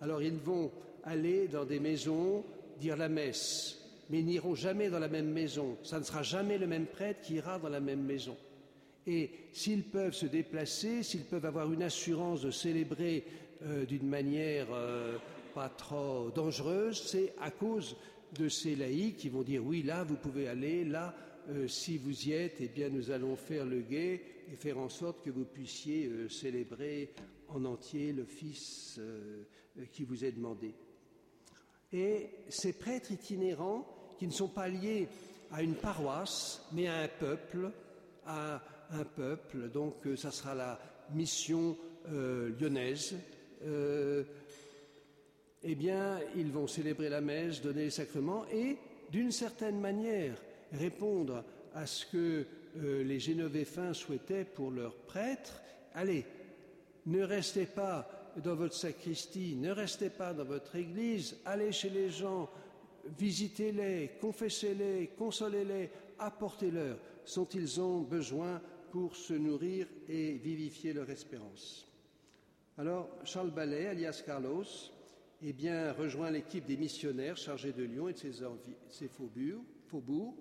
Alors 0.00 0.22
ils 0.22 0.32
vont 0.32 0.70
aller 1.04 1.46
dans 1.48 1.64
des 1.64 1.78
maisons, 1.78 2.44
dire 2.80 2.96
la 2.96 3.08
messe, 3.08 3.78
mais 4.08 4.22
n'iront 4.22 4.54
jamais 4.54 4.88
dans 4.88 4.98
la 4.98 5.08
même 5.08 5.30
maison. 5.30 5.76
Ça 5.82 5.98
ne 5.98 6.04
sera 6.04 6.22
jamais 6.22 6.58
le 6.58 6.66
même 6.66 6.86
prêtre 6.86 7.20
qui 7.20 7.34
ira 7.34 7.58
dans 7.58 7.68
la 7.68 7.80
même 7.80 8.02
maison. 8.02 8.36
Et 9.06 9.30
s'ils 9.52 9.84
peuvent 9.84 10.14
se 10.14 10.26
déplacer, 10.26 11.02
s'ils 11.02 11.24
peuvent 11.24 11.44
avoir 11.44 11.72
une 11.72 11.82
assurance 11.82 12.42
de 12.42 12.50
célébrer 12.50 13.24
euh, 13.64 13.84
d'une 13.84 14.08
manière 14.08 14.68
euh, 14.72 15.18
pas 15.54 15.68
trop 15.68 16.30
dangereuse, 16.34 17.02
c'est 17.02 17.34
à 17.40 17.50
cause 17.50 17.96
de 18.38 18.48
ces 18.48 18.76
laïcs 18.76 19.16
qui 19.16 19.28
vont 19.28 19.42
dire 19.42 19.64
oui, 19.64 19.82
là, 19.82 20.04
vous 20.04 20.16
pouvez 20.16 20.48
aller, 20.48 20.84
là, 20.84 21.14
euh, 21.50 21.68
si 21.68 21.98
vous 21.98 22.28
y 22.28 22.32
êtes, 22.32 22.56
eh 22.60 22.68
bien, 22.68 22.88
nous 22.88 23.10
allons 23.10 23.36
faire 23.36 23.66
le 23.66 23.80
guet 23.80 24.22
et 24.50 24.56
faire 24.56 24.78
en 24.78 24.88
sorte 24.88 25.24
que 25.24 25.30
vous 25.30 25.44
puissiez 25.44 26.10
célébrer 26.28 27.10
en 27.48 27.64
entier 27.64 28.12
l'office 28.12 29.00
qui 29.92 30.04
vous 30.04 30.24
est 30.24 30.32
demandé. 30.32 30.74
Et 31.92 32.30
ces 32.48 32.72
prêtres 32.72 33.12
itinérants, 33.12 33.86
qui 34.18 34.26
ne 34.26 34.32
sont 34.32 34.48
pas 34.48 34.68
liés 34.68 35.08
à 35.50 35.62
une 35.62 35.74
paroisse, 35.74 36.64
mais 36.72 36.86
à 36.88 37.00
un 37.00 37.08
peuple, 37.08 37.70
à 38.24 38.62
un 38.90 39.04
peuple, 39.04 39.68
donc 39.70 40.06
euh, 40.06 40.16
ça 40.16 40.30
sera 40.30 40.54
la 40.54 40.78
mission 41.12 41.76
euh, 42.10 42.50
lyonnaise, 42.58 43.16
euh, 43.64 44.24
eh 45.64 45.74
bien, 45.74 46.18
ils 46.36 46.50
vont 46.50 46.66
célébrer 46.66 47.08
la 47.08 47.20
messe, 47.20 47.62
donner 47.62 47.84
les 47.84 47.90
sacrements 47.90 48.44
et, 48.52 48.76
d'une 49.10 49.32
certaine 49.32 49.80
manière, 49.80 50.36
répondre 50.72 51.44
à 51.74 51.86
ce 51.86 52.06
que 52.06 52.46
les 52.76 53.20
Génovéfins 53.20 53.92
souhaitaient 53.92 54.44
pour 54.44 54.70
leurs 54.70 54.96
prêtres. 54.96 55.62
Allez, 55.94 56.24
ne 57.06 57.22
restez 57.22 57.66
pas 57.66 58.32
dans 58.42 58.54
votre 58.54 58.74
sacristie, 58.74 59.56
ne 59.56 59.70
restez 59.70 60.10
pas 60.10 60.32
dans 60.32 60.44
votre 60.44 60.74
église, 60.76 61.36
allez 61.44 61.72
chez 61.72 61.90
les 61.90 62.10
gens, 62.10 62.48
visitez-les, 63.18 64.12
confessez-les, 64.20 65.10
consolez-les, 65.18 65.90
apportez-leur 66.18 66.96
ce 67.24 67.40
dont 67.40 67.48
ils 67.54 67.80
ont 67.80 68.00
besoin 68.00 68.60
pour 68.90 69.16
se 69.16 69.34
nourrir 69.34 69.86
et 70.08 70.32
vivifier 70.32 70.92
leur 70.92 71.08
espérance. 71.10 71.86
Alors, 72.78 73.08
Charles 73.24 73.50
Ballet, 73.50 73.86
alias 73.86 74.22
Carlos, 74.24 74.64
eh 75.44 75.52
bien, 75.52 75.92
rejoint 75.92 76.30
l'équipe 76.30 76.64
des 76.64 76.76
missionnaires 76.76 77.36
chargés 77.36 77.72
de 77.72 77.82
Lyon 77.82 78.08
et 78.08 78.12
de 78.12 78.18
ses, 78.18 78.32
ses 78.88 79.08
faubourgs. 79.08 80.36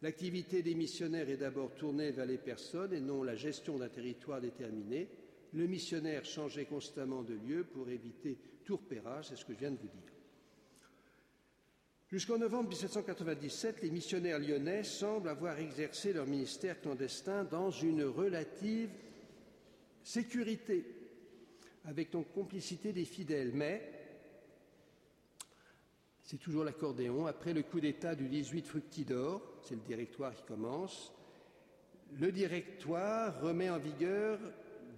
L'activité 0.00 0.62
des 0.62 0.76
missionnaires 0.76 1.28
est 1.28 1.38
d'abord 1.38 1.74
tournée 1.74 2.12
vers 2.12 2.26
les 2.26 2.38
personnes 2.38 2.92
et 2.92 3.00
non 3.00 3.24
la 3.24 3.34
gestion 3.34 3.78
d'un 3.78 3.88
territoire 3.88 4.40
déterminé. 4.40 5.08
Le 5.54 5.66
missionnaire 5.66 6.24
changeait 6.24 6.66
constamment 6.66 7.22
de 7.22 7.34
lieu 7.34 7.64
pour 7.64 7.88
éviter 7.88 8.38
tout 8.64 8.76
repérage, 8.76 9.28
c'est 9.28 9.36
ce 9.36 9.44
que 9.44 9.54
je 9.54 9.58
viens 9.58 9.70
de 9.70 9.78
vous 9.78 9.88
dire. 9.88 10.12
Jusqu'en 12.08 12.38
novembre 12.38 12.68
1797, 12.70 13.82
les 13.82 13.90
missionnaires 13.90 14.38
lyonnais 14.38 14.84
semblent 14.84 15.28
avoir 15.28 15.58
exercé 15.58 16.12
leur 16.12 16.26
ministère 16.26 16.80
clandestin 16.80 17.44
dans 17.44 17.70
une 17.70 18.04
relative 18.04 18.90
sécurité, 20.02 20.86
avec 21.84 22.10
donc 22.10 22.32
complicité 22.32 22.92
des 22.92 23.04
fidèles. 23.04 23.50
Mais, 23.52 23.97
c'est 26.28 26.36
toujours 26.36 26.62
l'accordéon, 26.62 27.24
après 27.24 27.54
le 27.54 27.62
coup 27.62 27.80
d'État 27.80 28.14
du 28.14 28.28
18 28.28 28.66
Fructidor, 28.66 29.40
c'est 29.62 29.76
le 29.76 29.80
directoire 29.80 30.34
qui 30.34 30.42
commence, 30.42 31.10
le 32.20 32.30
directoire 32.30 33.40
remet 33.40 33.70
en 33.70 33.78
vigueur 33.78 34.38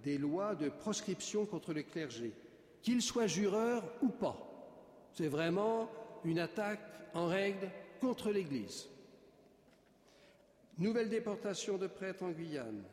des 0.03 0.17
lois 0.17 0.55
de 0.55 0.67
proscription 0.67 1.45
contre 1.45 1.73
le 1.73 1.83
clergé, 1.83 2.33
qu'il 2.81 3.01
soit 3.01 3.27
jureur 3.27 3.81
ou 4.01 4.09
pas. 4.09 4.35
C'est 5.13 5.29
vraiment 5.29 5.89
une 6.25 6.39
attaque 6.39 6.81
en 7.13 7.27
règle 7.27 7.71
contre 8.01 8.29
l'Église. 8.31 8.89
Nouvelle 10.79 11.07
déportation 11.07 11.77
de 11.77 11.87
prêtres 11.87 12.23
en 12.23 12.31
Guyane. 12.31 12.83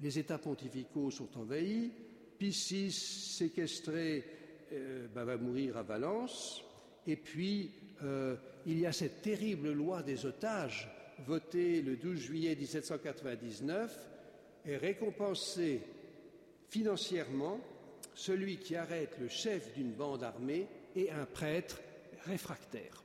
Les 0.00 0.18
États 0.18 0.38
pontificaux 0.38 1.12
sont 1.12 1.38
envahis. 1.38 1.92
Pie 2.36 2.52
séquestré, 2.52 4.24
euh, 4.72 5.06
bah, 5.14 5.24
va 5.24 5.36
mourir 5.36 5.76
à 5.76 5.84
Valence. 5.84 6.64
Et 7.10 7.16
puis, 7.16 7.72
euh, 8.04 8.36
il 8.66 8.78
y 8.78 8.86
a 8.86 8.92
cette 8.92 9.20
terrible 9.20 9.72
loi 9.72 10.00
des 10.04 10.26
otages 10.26 10.88
votée 11.26 11.82
le 11.82 11.96
12 11.96 12.20
juillet 12.20 12.54
1799 12.54 14.08
et 14.66 14.76
récompensée 14.76 15.82
financièrement 16.68 17.58
celui 18.14 18.58
qui 18.58 18.76
arrête 18.76 19.18
le 19.18 19.26
chef 19.26 19.74
d'une 19.74 19.90
bande 19.90 20.22
armée 20.22 20.68
et 20.94 21.10
un 21.10 21.24
prêtre 21.24 21.80
réfractaire. 22.26 23.02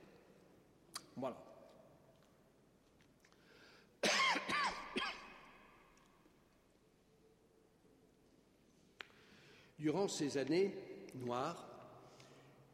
Voilà. 1.16 1.42
Durant 9.80 10.06
ces 10.06 10.38
années 10.38 10.72
noires, 11.16 11.75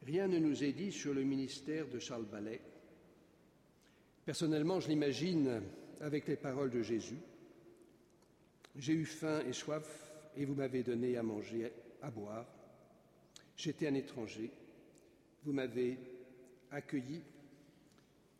rien 0.05 0.27
ne 0.27 0.39
nous 0.39 0.63
est 0.63 0.73
dit 0.73 0.91
sur 0.91 1.13
le 1.13 1.23
ministère 1.23 1.87
de 1.87 1.99
Charles 1.99 2.25
Ballet. 2.25 2.61
Personnellement, 4.25 4.79
je 4.79 4.89
l'imagine 4.89 5.61
avec 6.01 6.27
les 6.27 6.35
paroles 6.35 6.71
de 6.71 6.81
Jésus. 6.81 7.19
J'ai 8.75 8.93
eu 8.93 9.05
faim 9.05 9.41
et 9.47 9.53
soif 9.53 10.11
et 10.35 10.45
vous 10.45 10.55
m'avez 10.55 10.83
donné 10.83 11.17
à 11.17 11.23
manger, 11.23 11.71
à 12.01 12.09
boire. 12.09 12.45
J'étais 13.55 13.87
un 13.87 13.93
étranger, 13.93 14.49
vous 15.43 15.53
m'avez 15.53 15.97
accueilli. 16.71 17.21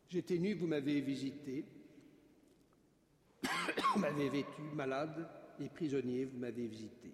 J'étais 0.09 0.37
nu, 0.37 0.53
vous 0.53 0.67
m'avez 0.67 1.01
visité. 1.01 1.65
Vous 3.93 3.99
m'avez 3.99 4.29
vêtu 4.29 4.61
malade 4.73 5.27
et 5.59 5.69
prisonnier, 5.69 6.25
vous 6.25 6.39
m'avez 6.39 6.65
visité. 6.65 7.11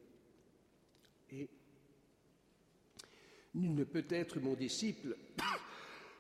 Nul 3.55 3.73
ne 3.73 3.83
peut 3.83 4.05
être 4.09 4.39
mon 4.39 4.53
disciple 4.53 5.15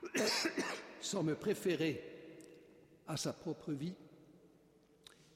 sans 1.01 1.23
me 1.23 1.35
préférer 1.35 2.01
à 3.07 3.17
sa 3.17 3.33
propre 3.33 3.73
vie. 3.73 3.93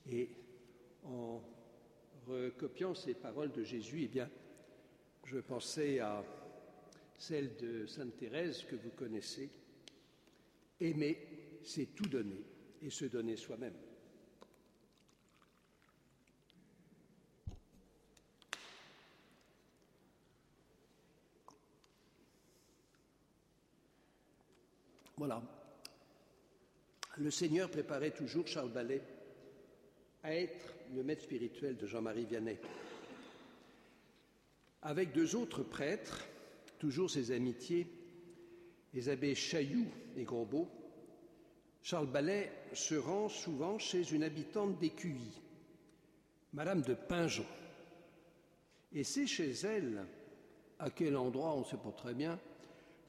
Et 0.10 0.30
en 1.06 1.42
recopiant 2.28 2.94
ces 2.94 3.14
paroles 3.14 3.52
de 3.52 3.64
Jésus, 3.64 4.04
eh 4.04 4.08
bien, 4.08 4.30
je 5.26 5.40
pensais 5.40 6.00
à 6.00 6.24
celle 7.18 7.56
de 7.58 7.86
Sainte 7.86 8.18
Thérèse 8.18 8.64
que 8.64 8.76
vous 8.76 8.92
connaissez. 8.92 9.50
Aimer, 10.80 11.60
c'est 11.64 11.96
tout 11.96 12.08
donner 12.08 12.44
et 12.82 12.90
se 12.90 13.06
donner 13.06 13.38
soi-même. 13.38 13.76
Voilà. 25.18 25.42
Le 27.18 27.30
Seigneur 27.30 27.70
préparait 27.70 28.12
toujours 28.12 28.48
Charles 28.48 28.72
Ballet 28.72 29.02
à 30.24 30.34
être 30.36 30.74
le 30.96 31.04
maître 31.04 31.24
spirituel 31.24 31.78
de 31.78 31.86
Jean-Marie 31.86 32.26
Vianney. 32.26 32.58
Avec 34.82 35.12
deux 35.12 35.36
autres 35.36 35.64
prêtres, 35.64 36.26
toujours 36.80 37.12
ses 37.12 37.32
amitiés, 37.32 37.88
les 38.94 39.10
abbés 39.10 39.36
Chailloux 39.36 39.88
et 40.18 40.24
Grosbeau, 40.24 40.68
Charles 41.82 42.08
Ballet 42.08 42.52
se 42.74 42.96
rend 42.96 43.30
souvent 43.30 43.78
chez 43.78 44.12
une 44.12 44.24
habitante 44.24 44.80
d'Écuy, 44.80 45.20
Madame 46.54 46.82
de 46.82 46.94
Pingeon. 46.94 47.46
Et 48.94 49.04
c'est 49.04 49.28
chez 49.28 49.52
elle, 49.52 50.06
à 50.80 50.90
quel 50.90 51.18
endroit 51.18 51.54
on 51.54 51.60
ne 51.60 51.66
sait 51.66 51.78
pas 51.78 51.92
très 51.92 52.14
bien, 52.14 52.40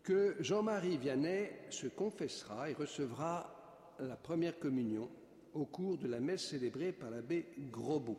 que 0.05 0.37
Jean-Marie 0.39 0.99
Vianney 0.99 1.51
se 1.71 1.87
confessera 1.87 2.71
et 2.71 2.75
recevra 2.75 3.95
la 3.99 4.17
première 4.17 4.59
communion 4.59 5.11
au 5.55 5.65
cours 5.65 5.97
de 5.97 6.07
la 6.07 6.21
messe 6.21 6.49
célébrée 6.51 6.93
par 6.93 7.11
l'abbé 7.11 7.47
Grosbeau, 7.71 8.19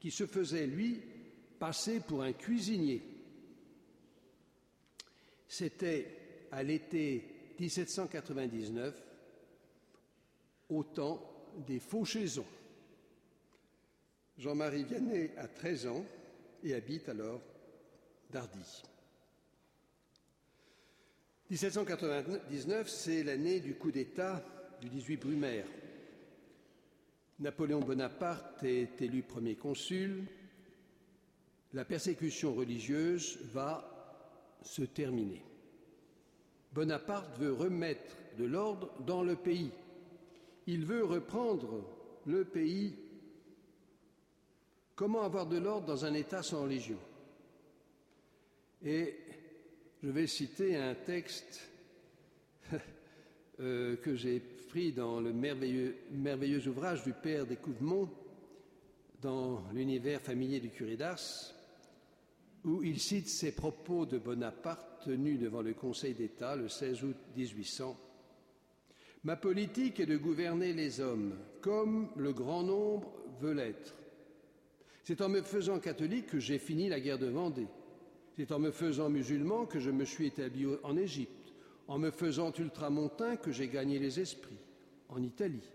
qui 0.00 0.10
se 0.10 0.26
faisait, 0.26 0.66
lui, 0.66 1.00
passer 1.58 2.00
pour 2.00 2.22
un 2.22 2.32
cuisinier. 2.32 3.02
C'était 5.46 6.46
à 6.50 6.62
l'été 6.62 7.54
1799, 7.60 9.02
au 10.70 10.84
temps 10.84 11.20
des 11.66 11.80
Fauchaisons. 11.80 12.46
Jean-Marie 14.38 14.84
Vianney 14.84 15.30
a 15.36 15.48
13 15.48 15.86
ans 15.88 16.04
et 16.64 16.74
habite 16.74 17.10
alors 17.10 17.42
Dardy. 18.30 18.82
1799, 21.50 22.88
c'est 22.88 23.22
l'année 23.24 23.60
du 23.60 23.74
coup 23.74 23.90
d'État 23.90 24.42
du 24.80 24.88
18 24.88 25.16
Brumaire. 25.18 25.66
Napoléon 27.40 27.80
Bonaparte 27.80 28.62
est 28.62 29.00
élu 29.02 29.22
premier 29.22 29.56
consul. 29.56 30.24
La 31.72 31.84
persécution 31.84 32.54
religieuse 32.54 33.38
va 33.52 33.88
se 34.62 34.82
terminer. 34.82 35.42
Bonaparte 36.72 37.38
veut 37.38 37.52
remettre 37.52 38.16
de 38.38 38.44
l'ordre 38.44 38.92
dans 39.00 39.22
le 39.22 39.36
pays. 39.36 39.72
Il 40.66 40.86
veut 40.86 41.04
reprendre 41.04 41.84
le 42.26 42.44
pays. 42.44 42.94
Comment 44.94 45.22
avoir 45.22 45.46
de 45.46 45.58
l'ordre 45.58 45.86
dans 45.86 46.04
un 46.04 46.14
État 46.14 46.42
sans 46.42 46.62
religion? 46.62 46.98
Et 48.84 49.16
je 50.02 50.08
vais 50.08 50.26
citer 50.26 50.76
un 50.76 50.94
texte 50.94 51.68
euh, 53.60 53.96
que 53.96 54.16
j'ai 54.16 54.40
pris 54.40 54.92
dans 54.92 55.20
le 55.20 55.32
merveilleux, 55.32 56.68
ouvrage 56.68 57.04
du 57.04 57.12
père 57.12 57.46
Découvemont 57.46 58.10
dans 59.20 59.62
l'univers 59.72 60.20
familier 60.20 60.58
du 60.58 60.70
curé 60.70 60.96
d'Ars, 60.96 61.54
où 62.64 62.82
il 62.82 62.98
cite 62.98 63.28
ses 63.28 63.52
propos 63.52 64.04
de 64.04 64.18
Bonaparte 64.18 65.04
tenus 65.04 65.38
devant 65.38 65.62
le 65.62 65.74
Conseil 65.74 66.14
d'État 66.14 66.56
le 66.56 66.68
16 66.68 67.04
août 67.04 67.16
1800. 67.36 67.96
Ma 69.22 69.36
politique 69.36 70.00
est 70.00 70.06
de 70.06 70.16
gouverner 70.16 70.72
les 70.72 70.98
hommes 71.00 71.36
comme 71.60 72.08
le 72.16 72.32
grand 72.32 72.64
nombre 72.64 73.12
veut 73.40 73.52
l'être. 73.52 73.94
C'est 75.04 75.20
en 75.20 75.28
me 75.28 75.42
faisant 75.42 75.78
catholique 75.78 76.26
que 76.26 76.40
j'ai 76.40 76.58
fini 76.58 76.88
la 76.88 76.98
guerre 76.98 77.18
de 77.18 77.26
Vendée. 77.26 77.68
C'est 78.36 78.52
en 78.52 78.58
me 78.58 78.70
faisant 78.70 79.10
musulman 79.10 79.66
que 79.66 79.78
je 79.78 79.90
me 79.90 80.04
suis 80.04 80.26
établi 80.26 80.66
en 80.82 80.96
Égypte, 80.96 81.52
en 81.86 81.98
me 81.98 82.10
faisant 82.10 82.52
ultramontain 82.52 83.36
que 83.36 83.52
j'ai 83.52 83.68
gagné 83.68 83.98
les 83.98 84.20
esprits, 84.20 84.56
en 85.08 85.22
Italie. 85.22 85.68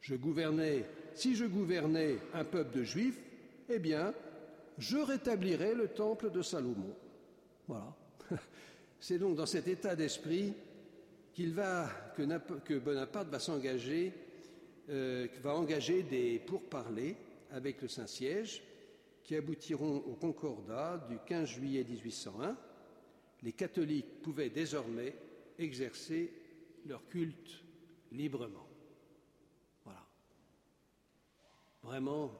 Je 0.00 0.16
gouvernais, 0.16 0.84
si 1.14 1.36
je 1.36 1.44
gouvernais 1.44 2.16
un 2.32 2.44
peuple 2.44 2.78
de 2.78 2.84
juifs, 2.84 3.18
eh 3.68 3.78
bien, 3.78 4.12
je 4.78 4.98
rétablirais 4.98 5.74
le 5.74 5.88
temple 5.88 6.30
de 6.30 6.42
Salomon. 6.42 6.94
Voilà. 7.68 7.94
C'est 9.00 9.18
donc 9.18 9.36
dans 9.36 9.46
cet 9.46 9.68
état 9.68 9.94
d'esprit 9.94 10.52
qu'il 11.32 11.52
va, 11.52 11.88
que, 12.16 12.78
Bonaparte 12.78 13.28
va 13.28 13.38
s'engager, 13.38 14.12
euh, 14.90 15.26
va 15.42 15.54
engager 15.54 16.02
des 16.02 16.40
pourparlers 16.40 17.16
avec 17.52 17.80
le 17.82 17.88
Saint-Siège 17.88 18.62
qui 19.24 19.34
aboutiront 19.34 19.96
au 20.06 20.14
concordat 20.14 21.04
du 21.08 21.18
15 21.26 21.48
juillet 21.48 21.82
1801, 21.82 22.56
les 23.42 23.52
catholiques 23.52 24.22
pouvaient 24.22 24.50
désormais 24.50 25.16
exercer 25.58 26.30
leur 26.86 27.06
culte 27.08 27.64
librement. 28.12 28.68
Voilà. 29.84 30.06
Vraiment, 31.82 32.30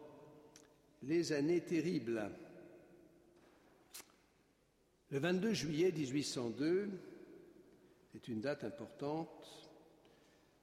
les 1.02 1.32
années 1.32 1.62
terribles. 1.62 2.30
Le 5.10 5.18
22 5.18 5.52
juillet 5.54 5.90
1802, 5.90 6.90
c'est 8.12 8.28
une 8.28 8.40
date 8.40 8.64
importante, 8.64 9.70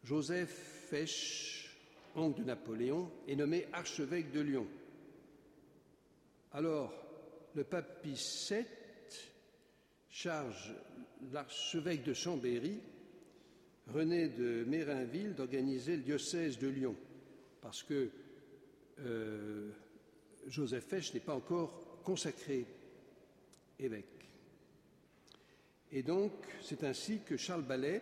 Joseph 0.04 0.88
Fesch, 0.90 1.76
oncle 2.16 2.42
de 2.42 2.46
Napoléon, 2.46 3.12
est 3.28 3.36
nommé 3.36 3.68
archevêque 3.74 4.32
de 4.32 4.42
Lyon. 4.42 4.68
Alors, 6.54 6.94
le 7.56 7.64
pape 7.64 8.02
Pie 8.02 8.22
VII 8.50 8.66
charge 10.10 10.76
l'archevêque 11.32 12.04
de 12.04 12.14
Chambéry, 12.14 12.78
René 13.88 14.28
de 14.28 14.66
Mérinville, 14.66 15.34
d'organiser 15.34 15.96
le 15.96 16.02
diocèse 16.04 16.60
de 16.60 16.68
Lyon, 16.68 16.96
parce 17.62 17.84
que 17.84 18.10
euh, 19.00 19.72
Joseph 20.48 20.84
Fesch 20.84 21.14
n'est 21.14 21.22
pas 21.22 21.36
encore 21.36 22.02
consacré 22.04 22.66
évêque. 23.80 24.30
Et 25.94 26.04
donc, 26.04 26.34
c'est 26.62 26.84
ainsi 26.84 27.20
que 27.26 27.38
Charles 27.38 27.64
Ballet 27.64 28.02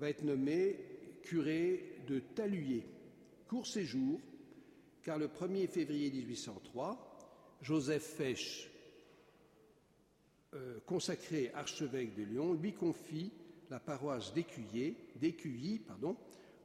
va 0.00 0.10
être 0.10 0.24
nommé 0.24 0.76
curé 1.22 2.02
de 2.08 2.18
Taluyer, 2.18 2.84
court 3.46 3.66
séjour, 3.66 4.20
car 5.04 5.18
le 5.18 5.28
1er 5.28 5.68
février 5.68 6.10
1803, 6.10 7.09
Joseph 7.62 8.02
Fesch, 8.02 8.68
euh, 10.54 10.78
consacré 10.86 11.50
archevêque 11.54 12.14
de 12.16 12.22
Lyon, 12.22 12.54
lui 12.54 12.72
confie 12.72 13.30
la 13.70 13.78
paroisse 13.78 14.32
d'Écuyer, 14.34 15.80
pardon, 15.86 16.16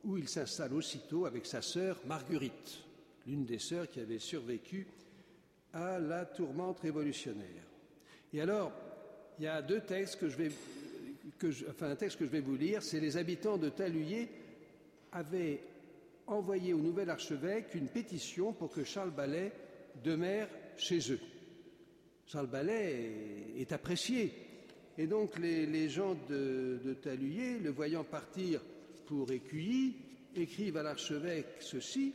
où 0.04 0.18
il 0.18 0.28
s'installe 0.28 0.74
aussitôt 0.74 1.26
avec 1.26 1.46
sa 1.46 1.62
sœur 1.62 2.00
Marguerite, 2.06 2.80
l'une 3.28 3.46
des 3.46 3.60
sœurs 3.60 3.90
qui 3.90 4.00
avait 4.00 4.20
survécu 4.20 4.88
à 5.74 6.00
la 6.00 6.26
tourmente 6.26 6.80
révolutionnaire. 6.80 7.64
Et 8.34 8.42
alors, 8.42 8.72
il 9.38 9.46
y 9.46 9.48
a 9.48 9.62
deux 9.62 9.82
textes 9.82 10.20
que 10.20 10.30
je 10.30 10.38
vais, 10.38 10.52
enfin 11.70 11.90
un 11.92 11.96
texte 11.96 12.18
que 12.18 12.26
je 12.26 12.32
vais 12.32 12.40
vous 12.40 12.56
lire, 12.56 12.82
c'est 12.82 13.00
les 13.00 13.18
habitants 13.18 13.58
de 13.58 13.70
Taluyer 13.70 14.30
avaient 15.12 15.62
envoyé 16.28 16.74
au 16.74 16.80
nouvel 16.80 17.10
archevêque 17.10 17.76
une 17.76 17.88
pétition 17.88 18.54
pour 18.54 18.72
que 18.72 18.84
Charles 18.84 19.12
Ballet 19.12 19.52
demeure 20.04 20.48
chez 20.78 21.12
eux. 21.12 21.20
Charles 22.28 22.48
Ballet 22.48 23.54
est 23.58 23.72
apprécié. 23.72 24.32
Et 24.98 25.08
donc 25.08 25.38
les, 25.40 25.90
gens 25.90 26.16
de, 26.30 26.96
Taluyer, 27.02 27.60
le 27.60 27.70
voyant 27.70 28.04
partir 28.04 28.62
pour 29.06 29.32
Écuilly, 29.32 29.96
écrivent 30.36 30.78
à 30.78 30.84
l'archevêque 30.84 31.58
ceci 31.60 32.14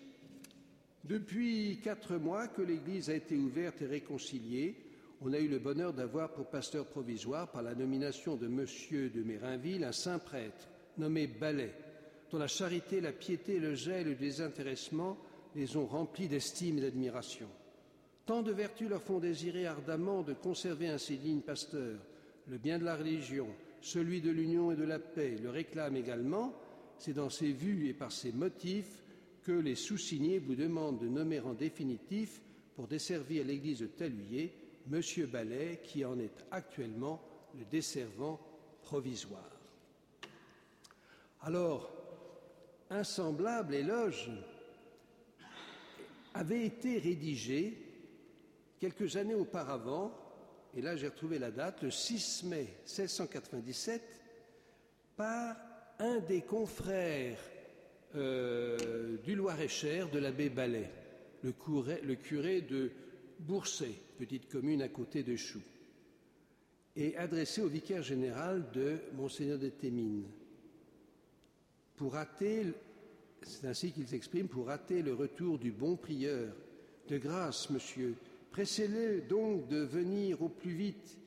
Depuis 1.05 1.79
quatre 1.83 2.17
mois 2.17 2.49
que 2.49 2.63
l'Église 2.63 3.11
a 3.11 3.15
été 3.15 3.37
ouverte 3.37 3.83
et 3.83 3.87
réconciliée, 3.87 4.77
on 5.23 5.33
a 5.35 5.39
eu 5.39 5.49
le 5.49 5.59
bonheur 5.59 5.93
d'avoir 5.93 6.33
pour 6.33 6.47
pasteur 6.47 6.87
provisoire, 6.87 7.51
par 7.51 7.63
la 7.63 7.75
nomination 7.75 8.37
de 8.37 8.47
M. 8.47 8.65
de 9.11 9.23
Mérinville, 9.23 9.85
un 9.85 9.93
saint 9.93 10.19
prêtre 10.19 10.69
nommé 10.97 11.27
Ballet, 11.27 11.75
dont 12.31 12.39
la 12.39 12.47
charité, 12.47 13.01
la 13.01 13.13
piété, 13.13 13.59
le 13.59 13.75
gel 13.75 14.07
et 14.07 14.11
le 14.11 14.17
désintéressement 14.17 15.19
les 15.55 15.77
ont 15.77 15.87
remplis 15.87 16.29
d'estime 16.29 16.79
et 16.79 16.83
d'admiration. 16.83 17.49
Tant 18.31 18.43
de 18.43 18.53
vertus 18.53 18.89
leur 18.89 19.03
font 19.03 19.19
désirer 19.19 19.67
ardemment 19.67 20.23
de 20.23 20.35
conserver 20.35 20.87
un 20.87 20.99
si 20.99 21.17
digne 21.17 21.41
pasteur. 21.41 21.99
Le 22.47 22.59
bien 22.59 22.79
de 22.79 22.85
la 22.85 22.95
religion, 22.95 23.49
celui 23.81 24.21
de 24.21 24.31
l'union 24.31 24.71
et 24.71 24.77
de 24.77 24.85
la 24.85 25.01
paix, 25.01 25.37
le 25.43 25.51
réclament 25.51 25.97
également. 25.97 26.55
C'est 26.97 27.13
dans 27.13 27.29
ces 27.29 27.51
vues 27.51 27.89
et 27.89 27.93
par 27.93 28.13
ces 28.13 28.31
motifs 28.31 29.03
que 29.43 29.51
les 29.51 29.75
sous-signés 29.75 30.39
vous 30.39 30.55
demandent 30.55 31.01
de 31.01 31.09
nommer 31.09 31.41
en 31.41 31.55
définitif 31.55 32.41
pour 32.77 32.87
desservir 32.87 33.45
l'église 33.45 33.81
de 33.81 33.87
Taluyer 33.87 34.55
M. 34.93 35.03
Ballet, 35.27 35.81
qui 35.83 36.05
en 36.05 36.17
est 36.21 36.47
actuellement 36.53 37.21
le 37.59 37.65
desservant 37.65 38.39
provisoire. 38.85 39.59
Alors, 41.43 41.91
un 42.91 43.03
semblable 43.03 43.75
éloge 43.75 44.31
avait 46.33 46.65
été 46.65 47.01
rédigé 47.01 47.90
quelques 48.81 49.17
années 49.17 49.35
auparavant, 49.35 50.13
et 50.75 50.83
là 50.83 50.97
j'ai 50.97 51.09
retrouvé 51.09 51.39
la 51.39 51.51
date, 51.51 51.83
le 51.83 51.91
6 51.91 52.45
mai 52.45 52.67
1697, 52.87 54.03
par 55.17 55.57
un 55.99 56.19
des 56.21 56.41
confrères 56.41 57.39
euh, 58.17 59.19
du 59.19 59.37
Loir-et-Cher 59.37 60.11
de 60.11 60.19
l'abbé 60.19 60.49
Ballet, 60.49 60.91
le, 61.45 61.53
curé 62.15 62.63
de 62.63 62.91
Boursay, 63.39 63.95
petite 64.19 64.49
commune 64.51 64.83
à 64.83 64.89
côté 64.89 65.23
de 65.23 65.37
Choux, 65.37 65.63
et 66.97 67.17
adressé 67.17 67.63
au 67.63 67.69
vicaire 67.69 68.03
général 68.03 68.65
de 68.73 68.99
Monseigneur 69.13 69.59
de 69.59 69.69
Thémines 69.69 70.27
pour 72.01 72.15
rater, 72.15 72.65
c'est 73.43 73.67
ainsi 73.67 73.93
qu'il 73.93 74.09
s'exprime, 74.09 74.49
pour 74.49 74.69
rater 74.69 75.03
le 75.03 75.13
retour 75.13 75.59
du 75.59 75.71
bon 75.71 75.97
prieur. 75.97 76.51
De 77.09 77.19
grâce, 77.19 77.69
monsieur, 77.69 78.15
pressez-le 78.51 79.23
donc 79.23 79.69
de 79.69 79.79
venir 79.79 80.43
au 80.43 80.49
plus 80.49 80.73
vite. 80.73 81.19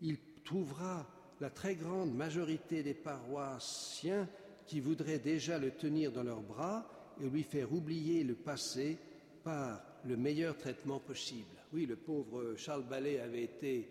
Il 0.00 0.16
trouvera 0.44 1.06
la 1.40 1.50
très 1.50 1.74
grande 1.74 2.14
majorité 2.14 2.82
des 2.82 2.94
paroissiens 2.94 4.28
qui 4.66 4.80
voudraient 4.80 5.18
déjà 5.18 5.58
le 5.58 5.70
tenir 5.70 6.12
dans 6.12 6.22
leurs 6.22 6.42
bras 6.42 6.88
et 7.22 7.28
lui 7.28 7.42
faire 7.42 7.72
oublier 7.72 8.24
le 8.24 8.34
passé 8.34 8.96
par 9.42 9.82
le 10.04 10.16
meilleur 10.16 10.56
traitement 10.56 10.98
possible. 10.98 11.56
Oui, 11.72 11.86
le 11.86 11.96
pauvre 11.96 12.54
Charles 12.56 12.88
Ballet 12.88 13.20
avait 13.20 13.44
été 13.44 13.88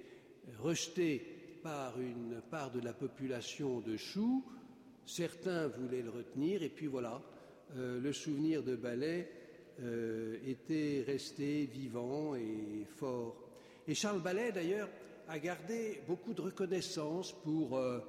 rejeté 0.59 1.59
par 1.63 1.99
une 1.99 2.41
part 2.49 2.71
de 2.71 2.81
la 2.81 2.93
population 2.93 3.79
de 3.81 3.97
Choux, 3.97 4.43
Certains 5.05 5.67
voulaient 5.67 6.01
le 6.01 6.09
retenir, 6.09 6.63
et 6.63 6.69
puis 6.69 6.87
voilà, 6.87 7.21
euh, 7.75 7.99
le 7.99 8.13
souvenir 8.13 8.63
de 8.63 8.75
Ballet 8.75 9.29
euh, 9.81 10.37
était 10.45 11.03
resté 11.05 11.65
vivant 11.65 12.35
et 12.35 12.85
fort. 12.85 13.35
Et 13.87 13.95
Charles 13.95 14.21
Ballet, 14.21 14.51
d'ailleurs, 14.51 14.89
a 15.27 15.39
gardé 15.39 16.01
beaucoup 16.07 16.33
de 16.33 16.41
reconnaissance 16.41 17.31
pour 17.43 17.77
euh, 17.77 17.99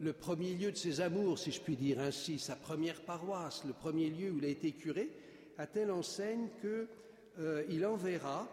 le 0.00 0.12
premier 0.12 0.54
lieu 0.54 0.70
de 0.70 0.76
ses 0.76 1.00
amours, 1.00 1.38
si 1.38 1.50
je 1.50 1.60
puis 1.60 1.76
dire 1.76 2.00
ainsi, 2.00 2.38
sa 2.38 2.54
première 2.54 3.02
paroisse, 3.02 3.64
le 3.66 3.72
premier 3.72 4.08
lieu 4.08 4.30
où 4.30 4.38
il 4.38 4.44
a 4.44 4.48
été 4.48 4.72
curé, 4.72 5.10
à 5.58 5.66
telle 5.66 5.90
enseigne 5.90 6.48
qu'il 6.60 7.84
enverra 7.84 8.48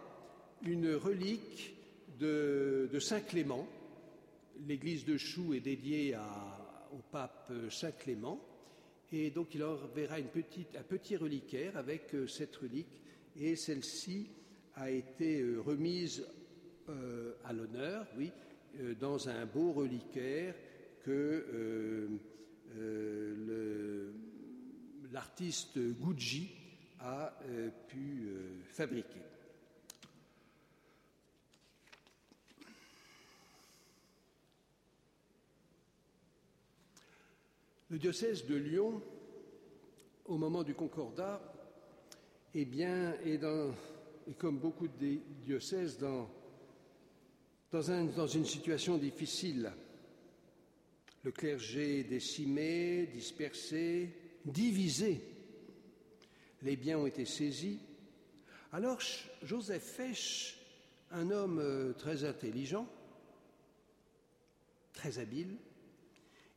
une 0.66 0.95
relique 0.95 1.76
de, 2.20 2.89
Saint 2.99 3.22
Clément. 3.22 3.68
L'église 4.68 5.05
de 5.05 5.18
Choux 5.18 5.53
est 5.53 5.60
dédiée 5.60 6.18
au 6.91 7.01
pape 7.12 7.51
Saint 7.70 7.91
Clément. 7.91 8.39
Et 9.12 9.30
donc 9.30 9.55
il 9.55 9.64
enverra 9.64 10.20
une 10.20 10.28
petite, 10.28 10.76
un 10.76 10.84
petit 10.84 11.16
reliquaire 11.16 11.78
avec 11.78 12.14
euh, 12.14 12.28
cette 12.28 12.55
relique. 12.58 13.01
Et 13.39 13.55
celle-ci 13.55 14.30
a 14.76 14.89
été 14.89 15.41
euh, 15.41 15.62
remise 15.62 16.28
euh, 16.89 17.34
à 17.45 17.53
l'honneur, 17.53 18.05
oui, 18.18 18.32
dans 18.99 19.28
un 19.28 19.45
beau 19.45 19.72
reliquaire 19.72 20.53
que 21.03 22.08
l'artiste 25.12 25.80
Gucci 25.80 26.51
a 26.99 27.34
pu 27.88 28.30
fabriquer. 28.68 29.26
Le 37.89 37.97
diocèse 37.97 38.45
de 38.45 38.55
Lyon, 38.55 39.01
au 40.25 40.38
moment 40.38 40.63
du 40.63 40.73
concordat, 40.73 41.41
eh 42.53 42.65
bien, 42.65 43.13
est, 43.23 43.39
comme 44.38 44.59
beaucoup 44.59 44.89
de 44.89 45.19
diocèses 45.45 45.97
dans, 45.97 46.29
dans 47.71 48.27
une 48.27 48.45
situation 48.45 48.97
difficile. 48.97 49.71
Le 51.23 51.31
clergé 51.31 52.03
décimé, 52.03 53.05
dispersé, 53.05 54.13
divisé. 54.43 55.21
Les 56.63 56.75
biens 56.75 56.99
ont 56.99 57.07
été 57.07 57.23
saisis. 57.23 57.79
Alors 58.73 58.99
Joseph 59.43 59.83
Fesch, 59.83 60.57
un 61.11 61.31
homme 61.31 61.59
euh, 61.59 61.93
très 61.93 62.25
intelligent, 62.25 62.85
très 64.91 65.19
habile, 65.19 65.55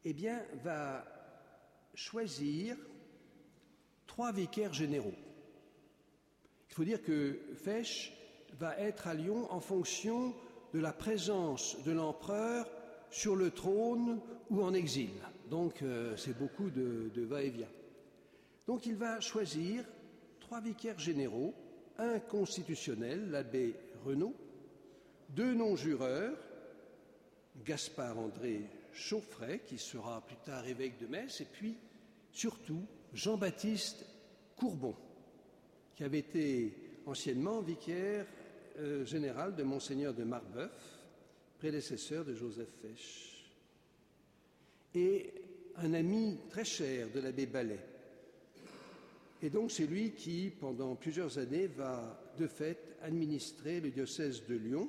eh 0.04 0.12
bien, 0.12 0.42
va 0.64 1.19
choisir 1.94 2.76
trois 4.06 4.32
vicaires 4.32 4.72
généraux. 4.72 5.14
Il 6.68 6.74
faut 6.74 6.84
dire 6.84 7.02
que 7.02 7.38
Fesch 7.54 8.12
va 8.58 8.76
être 8.78 9.06
à 9.06 9.14
Lyon 9.14 9.46
en 9.50 9.60
fonction 9.60 10.34
de 10.72 10.78
la 10.78 10.92
présence 10.92 11.82
de 11.84 11.92
l'empereur 11.92 12.66
sur 13.10 13.34
le 13.34 13.50
trône 13.50 14.20
ou 14.50 14.62
en 14.62 14.72
exil. 14.72 15.10
Donc 15.48 15.82
euh, 15.82 16.16
c'est 16.16 16.38
beaucoup 16.38 16.70
de, 16.70 17.10
va-et-vient. 17.16 17.68
Donc 18.66 18.86
il 18.86 18.94
va 18.94 19.20
choisir 19.20 19.84
trois 20.38 20.60
vicaires 20.60 20.98
généraux, 20.98 21.54
un 21.98 22.20
constitutionnel, 22.20 23.30
l'abbé 23.30 23.74
Renaud, 24.04 24.34
deux 25.30 25.54
non-jureurs, 25.54 26.36
Gaspard 27.64 28.18
André 28.18 28.62
Chauffret, 28.92 29.60
qui 29.66 29.78
sera 29.78 30.24
plus 30.26 30.36
tard 30.36 30.66
évêque 30.66 30.98
de 31.00 31.06
Metz, 31.06 31.40
et 31.40 31.46
puis 31.46 31.76
surtout 32.32 32.84
Jean-Baptiste 33.12 34.06
Courbon, 34.56 34.96
qui 35.96 36.04
avait 36.04 36.18
été 36.18 36.74
anciennement 37.06 37.60
vicaire 37.60 38.26
euh, 38.78 39.04
général 39.04 39.56
de 39.56 39.62
Monseigneur 39.62 40.14
de 40.14 40.24
Marbeuf, 40.24 40.70
prédécesseur 41.58 42.24
de 42.24 42.34
Joseph 42.34 42.70
Fesch, 42.80 43.50
et 44.94 45.32
un 45.76 45.94
ami 45.94 46.38
très 46.48 46.64
cher 46.64 47.08
de 47.10 47.20
l'abbé 47.20 47.46
Ballet. 47.46 47.80
Et 49.42 49.50
donc 49.50 49.70
c'est 49.70 49.86
lui 49.86 50.12
qui, 50.12 50.50
pendant 50.60 50.94
plusieurs 50.94 51.38
années, 51.38 51.66
va 51.66 52.32
de 52.38 52.46
fait 52.46 52.78
administrer 53.02 53.80
le 53.80 53.90
diocèse 53.90 54.44
de 54.46 54.54
Lyon. 54.54 54.88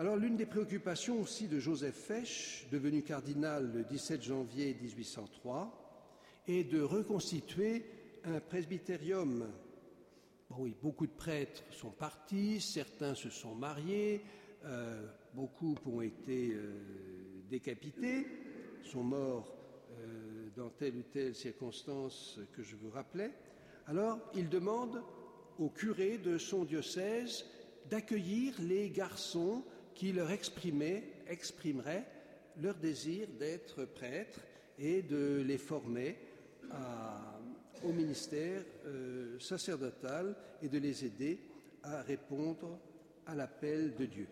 Alors 0.00 0.14
l'une 0.14 0.36
des 0.36 0.46
préoccupations 0.46 1.20
aussi 1.20 1.48
de 1.48 1.58
Joseph 1.58 1.96
Fesch, 1.96 2.68
devenu 2.70 3.02
cardinal 3.02 3.72
le 3.74 3.82
17 3.82 4.22
janvier 4.22 4.76
1803, 4.80 6.44
est 6.46 6.62
de 6.62 6.80
reconstituer 6.80 7.84
un 8.22 8.38
presbytérium. 8.38 9.48
Bon, 10.50 10.56
oui, 10.60 10.76
beaucoup 10.80 11.08
de 11.08 11.12
prêtres 11.12 11.64
sont 11.72 11.90
partis, 11.90 12.60
certains 12.60 13.16
se 13.16 13.28
sont 13.28 13.56
mariés, 13.56 14.22
euh, 14.66 15.04
beaucoup 15.34 15.74
ont 15.84 16.00
été 16.00 16.52
euh, 16.52 16.78
décapités, 17.50 18.24
sont 18.84 19.02
morts 19.02 19.52
euh, 19.98 20.48
dans 20.56 20.68
telle 20.68 20.94
ou 20.94 21.02
telle 21.02 21.34
circonstance 21.34 22.38
que 22.52 22.62
je 22.62 22.76
vous 22.76 22.90
rappelais. 22.90 23.32
Alors, 23.88 24.20
il 24.36 24.48
demande 24.48 25.02
au 25.58 25.70
curé 25.70 26.18
de 26.18 26.38
son 26.38 26.62
diocèse 26.62 27.44
d'accueillir 27.90 28.54
les 28.60 28.90
garçons 28.90 29.64
qui 29.98 30.12
leur 30.12 30.30
exprimaient, 30.30 31.02
exprimeraient 31.28 32.04
leur 32.62 32.76
désir 32.76 33.26
d'être 33.36 33.84
prêtres 33.84 34.40
et 34.78 35.02
de 35.02 35.42
les 35.44 35.58
former 35.58 36.16
au 37.82 37.92
ministère 37.92 38.62
euh, 38.86 39.38
sacerdotal 39.40 40.36
et 40.62 40.68
de 40.68 40.78
les 40.78 41.04
aider 41.04 41.40
à 41.82 42.02
répondre 42.02 42.78
à 43.26 43.34
l'appel 43.34 43.94
de 43.96 44.06
Dieu. 44.06 44.28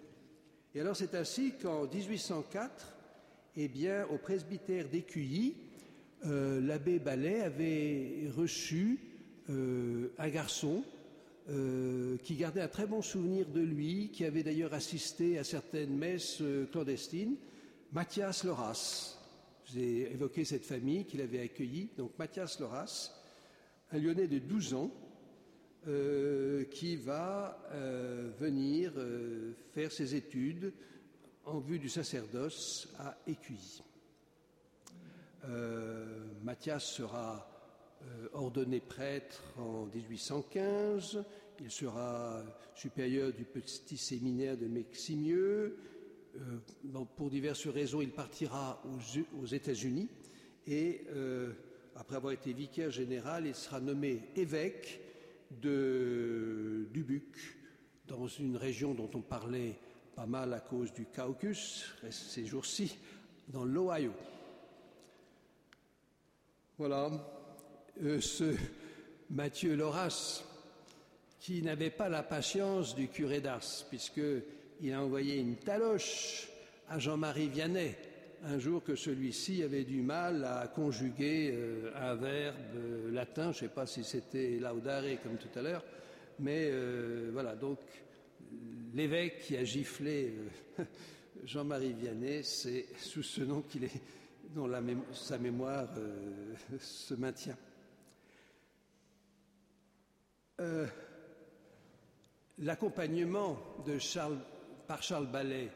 Et 0.73 0.81
alors 0.81 0.97
c'est 0.97 1.17
ainsi 1.17 1.55
qu'en 1.61 1.87
1804, 1.87 2.95
eh 3.57 3.67
bien, 3.67 4.07
au 4.07 4.19
presbytère 4.19 4.89
d'Écuilly, 4.89 5.57
euh, 6.27 6.61
l'abbé 6.61 7.01
Ballet 7.01 7.41
avait 7.41 8.31
reçu 8.37 9.01
euh, 9.51 10.13
un 10.19 10.29
garçon 10.29 10.85
euh, 11.49 12.17
qui 12.19 12.35
gardait 12.35 12.61
un 12.61 12.69
très 12.69 12.87
bon 12.87 13.03
souvenir 13.03 13.47
de 13.47 13.61
lui, 13.61 14.11
qui 14.11 14.25
avait 14.25 14.43
d'ailleurs 14.43 14.75
assisté 14.75 15.39
à 15.39 15.45
certaines 15.45 15.97
messes 15.97 16.43
clandestines, 16.73 17.37
Mathias 17.93 18.45
Loras. 18.45 19.17
J'ai 19.73 20.13
évoqué 20.13 20.45
cette 20.45 20.65
famille 20.65 21.05
qu'il 21.05 21.21
avait 21.21 21.41
accueillie, 21.41 21.89
donc 21.97 22.13
Mathias 22.19 22.61
Loras, 22.61 23.13
un 23.93 23.99
Lyonnais 23.99 24.29
de 24.29 24.39
12 24.39 24.75
ans, 24.75 24.91
qui 26.73 26.97
va 26.97 27.57
venir 28.41 28.93
faire 29.73 29.93
ses 29.93 30.17
études 30.17 30.73
en 31.45 31.61
vue 31.61 31.79
du 31.79 31.89
sacerdoce 31.89 32.89
à. 32.99 33.17
Euh, 35.49 36.25
Mathias 36.43 36.85
sera 36.85 37.49
euh, 37.49 37.56
ordonné 38.33 38.81
prêtre 38.81 39.43
en 39.59 39.87
1815, 39.87 41.25
il 41.61 41.71
sera 41.71 42.43
supérieur 42.75 43.33
du 43.33 43.45
petit 43.45 43.97
séminaire 43.97 44.57
de 44.57 44.67
Meximieux. 44.67 45.79
Euh, 46.37 47.05
pour 47.17 47.31
diverses 47.31 47.67
raisons, 47.67 48.03
il 48.03 48.11
partira 48.11 48.83
aux, 49.41 49.47
États-Unis 49.47 50.09
et, 50.67 51.03
après 51.95 52.17
avoir 52.17 52.33
été 52.33 52.53
vicaire 52.53 52.91
général, 52.91 53.47
il 53.47 53.55
sera 53.55 53.81
nommé 53.81 54.23
évêque 54.37 55.01
de 55.63 56.89
Dubuque, 56.93 57.57
dans 58.07 58.27
une 58.27 58.57
région 58.57 58.95
dont 58.95 59.11
on 59.15 59.23
parlait 59.23 59.79
pas 60.15 60.27
mal 60.27 60.53
à 60.53 60.61
cause 60.61 60.93
du 60.93 61.07
caucus 61.07 61.95
ces 62.11 62.47
jours-ci 62.47 62.99
dans 63.49 63.65
l'Ohio. 63.65 64.13
Voilà, 66.79 67.11
euh, 68.05 68.21
ce 68.21 68.55
Mathieu 69.31 69.75
Loras, 69.75 70.45
qui 71.41 71.63
n'avait 71.63 71.91
pas 71.91 72.11
la 72.11 72.23
patience 72.23 72.95
du 72.95 73.09
curé 73.09 73.41
d'Ars, 73.41 73.85
puisqu'il 73.89 74.93
a 74.93 75.03
envoyé 75.03 75.37
une 75.37 75.57
taloche 75.57 76.49
à 76.89 76.99
Jean-Marie 76.99 77.49
Vianney, 77.49 77.95
un 78.45 78.59
jour 78.59 78.85
que 78.85 78.97
celui-ci 78.97 79.63
avait 79.63 79.85
du 79.85 80.03
mal 80.03 80.45
à 80.45 80.69
conjuguer 80.69 81.53
euh, 81.55 81.91
un 81.97 82.15
verbe 82.17 82.57
euh, 82.77 83.11
latin, 83.13 83.45
je 83.53 83.65
ne 83.65 83.69
sais 83.69 83.75
pas 83.75 83.87
si 83.87 84.05
c'était 84.05 84.59
laudare 84.61 85.05
comme 85.23 85.39
tout 85.39 85.59
à 85.59 85.63
l'heure, 85.63 85.85
mais 86.39 86.71
voilà, 87.33 87.57
donc 87.57 87.79
l'évêque 88.95 89.41
qui 89.41 89.57
a 89.57 89.65
giflé 89.65 90.35
Jean-Marie 91.47 91.95
Vianney, 91.95 92.43
c'est 92.43 92.89
sous 92.99 93.23
ce 93.23 93.41
nom 93.41 93.63
qu'il 93.63 93.85
est, 93.85 94.03
dont 94.55 94.71
sa 95.15 95.39
mémoire 95.39 95.89
se 96.79 97.15
maintient. 97.15 97.57
Euh, 100.59 100.87
l'accompagnement 102.61 103.59
par 104.87 105.03
Charles 105.03 105.27
Ballet 105.27 105.71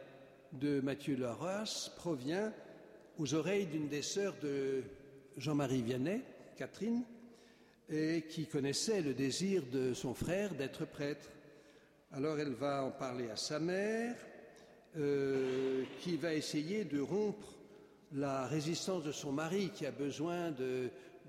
de 0.52 0.80
Mathieu 0.80 1.16
Laroche 1.16 1.90
provient 1.96 2.50
aux 3.18 3.34
oreilles 3.34 3.66
d'une 3.66 3.88
des 3.88 4.00
sœurs 4.00 4.36
de 4.42 4.82
Jean-Marie 5.36 5.82
Vianney, 5.82 6.22
Catherine, 6.56 7.02
et 7.90 8.22
qui 8.22 8.46
connaissait 8.46 9.02
le 9.02 9.12
désir 9.12 9.62
de 9.70 9.92
son 9.92 10.14
frère 10.14 10.54
d'être 10.54 10.86
prêtre. 10.86 11.28
Alors 12.12 12.38
elle 12.38 12.54
va 12.54 12.82
en 12.82 12.90
parler 12.90 13.28
à 13.28 13.36
sa 13.36 13.60
mère, 13.60 14.16
euh, 14.96 15.84
qui 16.00 16.16
va 16.16 16.32
essayer 16.32 16.84
de 16.84 17.00
rompre 17.00 17.54
la 18.12 18.46
résistance 18.46 19.04
de 19.04 19.12
son 19.12 19.32
mari, 19.32 19.70
qui 19.74 19.84
a 19.84 19.90
besoin 19.90 20.52
de, 20.52 20.88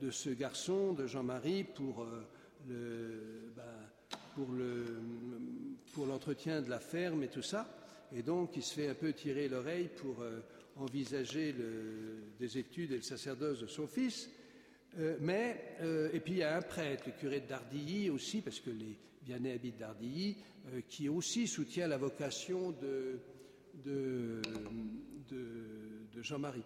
ce 0.10 0.30
garçon, 0.30 0.94
de 0.94 1.06
Jean-Marie, 1.06 1.66
pour 1.66 2.04
euh, 2.04 2.26
ben, 2.68 4.46
pour 5.94 6.06
l'entretien 6.06 6.62
de 6.62 6.70
la 6.70 6.80
ferme 6.80 7.24
et 7.24 7.28
tout 7.28 7.42
ça. 7.42 7.68
Et 8.14 8.24
donc, 8.24 8.56
il 8.56 8.64
se 8.64 8.74
fait 8.74 8.88
un 8.88 8.96
peu 8.96 9.14
tirer 9.14 9.48
l'oreille 9.48 9.90
pour 9.96 10.22
euh, 10.22 10.40
envisager 10.76 11.56
des 12.40 12.58
études 12.58 12.92
et 12.92 12.98
le 12.98 13.02
sacerdoce 13.02 13.62
de 13.62 13.68
son 13.68 13.88
fils. 13.88 14.30
mais, 15.20 15.76
et 16.14 16.20
puis 16.20 16.34
il 16.34 16.38
y 16.40 16.44
a 16.44 16.58
un 16.58 16.62
prêtre, 16.62 17.04
le 17.08 17.14
curé 17.14 17.42
de 17.42 17.48
Dardilly 17.48 18.10
aussi, 18.10 18.42
parce 18.42 18.60
que 18.60 18.70
les 18.70 18.98
Vianney 19.24 19.52
habite 19.52 19.78
Dardilly, 19.78 20.38
euh, 20.74 20.82
qui 20.88 21.10
aussi 21.10 21.48
soutient 21.48 21.88
la 21.88 21.98
vocation 21.98 22.72
de, 22.72 23.20
Jean-Marie. 26.22 26.64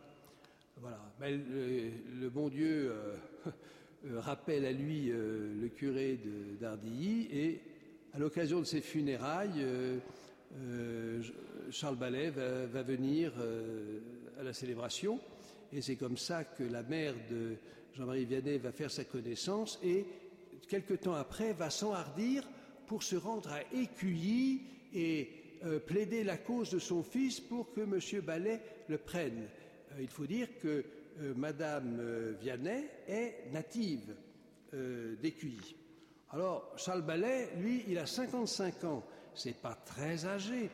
Voilà. 0.78 1.00
le, 1.22 2.30
bon 2.30 2.50
Dieu 2.50 2.92
euh, 2.92 3.16
euh, 3.48 3.52
rappelle 4.18 4.66
à 4.66 4.72
lui 4.72 5.08
le 5.12 5.68
curé 5.76 6.20
d'Ardilly 6.60 7.28
et 7.32 7.60
à 8.14 8.20
l'occasion 8.20 8.60
de 8.60 8.66
ses 8.66 8.82
funérailles, 8.82 9.66
Charles 11.72 11.98
Ballet 11.98 12.30
va, 12.30 12.84
venir 12.84 13.34
à 14.40 14.44
la 14.44 14.54
célébration 14.54 15.20
et 15.74 15.82
c'est 15.82 15.96
comme 15.96 16.18
ça 16.18 16.44
que 16.44 16.64
la 16.64 16.84
mère 16.84 17.14
de 17.30 17.56
Jean-Marie 17.96 18.26
Vianney 18.26 18.58
va 18.58 18.72
faire 18.72 18.92
sa 18.92 19.04
connaissance 19.04 19.80
et 19.84 20.06
quelque 20.68 20.94
temps 20.94 21.14
après 21.14 21.54
va 21.54 21.70
s'enhardir 21.70 22.44
pour 22.88 23.04
se 23.04 23.16
rendre 23.16 23.52
à 23.52 23.62
Écuilly 23.74 24.62
et 24.94 25.30
euh, 25.66 25.80
plaider 25.80 26.24
la 26.24 26.38
cause 26.38 26.70
de 26.70 26.80
son 26.80 27.04
fils 27.04 27.40
pour 27.40 27.74
que 27.74 27.82
M. 27.82 28.00
Ballet 28.22 28.62
le 28.88 28.98
prenne. 28.98 29.48
Euh, 29.92 30.02
il 30.02 30.08
faut 30.08 30.26
dire 30.26 30.48
que 30.62 30.84
euh, 31.22 31.34
Madame 31.36 32.36
Vianney 32.42 32.86
est 33.08 33.52
native 33.52 34.16
d'Écuilly. 35.22 35.76
Alors, 36.32 36.74
Charles 36.76 37.04
Ballet, 37.04 37.50
lui, 37.58 37.86
il 37.88 37.98
a 37.98 38.06
55 38.06 38.84
ans. 38.84 39.06
C'est 39.34 39.56
pas 39.56 39.76
très 39.86 40.26
âgé 40.26 40.70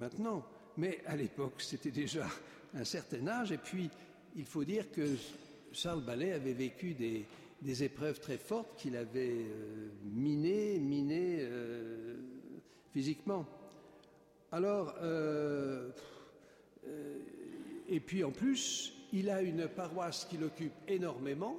maintenant, 0.00 0.44
mais 0.76 0.98
à 1.06 1.14
l'époque, 1.14 1.60
c'était 1.60 1.92
déjà 1.92 2.26
un 2.74 2.84
certain 2.84 3.26
âge. 3.28 3.52
Et 3.52 3.58
puis, 3.58 3.90
il 4.36 4.44
faut 4.44 4.64
dire 4.64 4.90
que 4.90 5.16
Charles 5.72 6.02
Ballet 6.02 6.32
avait 6.32 6.52
vécu 6.52 6.94
des, 6.94 7.24
épreuves 7.82 8.20
très 8.20 8.38
fortes 8.38 8.76
qu'il 8.76 8.96
avait 8.96 9.42
euh, 9.42 9.88
minées, 10.04 10.78
minées 10.78 11.38
euh, 11.40 12.16
physiquement. 12.92 13.46
Alors, 14.52 14.94
euh, 15.02 15.90
et 17.88 18.00
puis 18.00 18.22
en 18.22 18.30
plus, 18.30 18.92
il 19.12 19.30
a 19.30 19.42
une 19.42 19.68
paroisse 19.68 20.26
qui 20.26 20.36
l'occupe 20.36 20.74
énormément. 20.86 21.58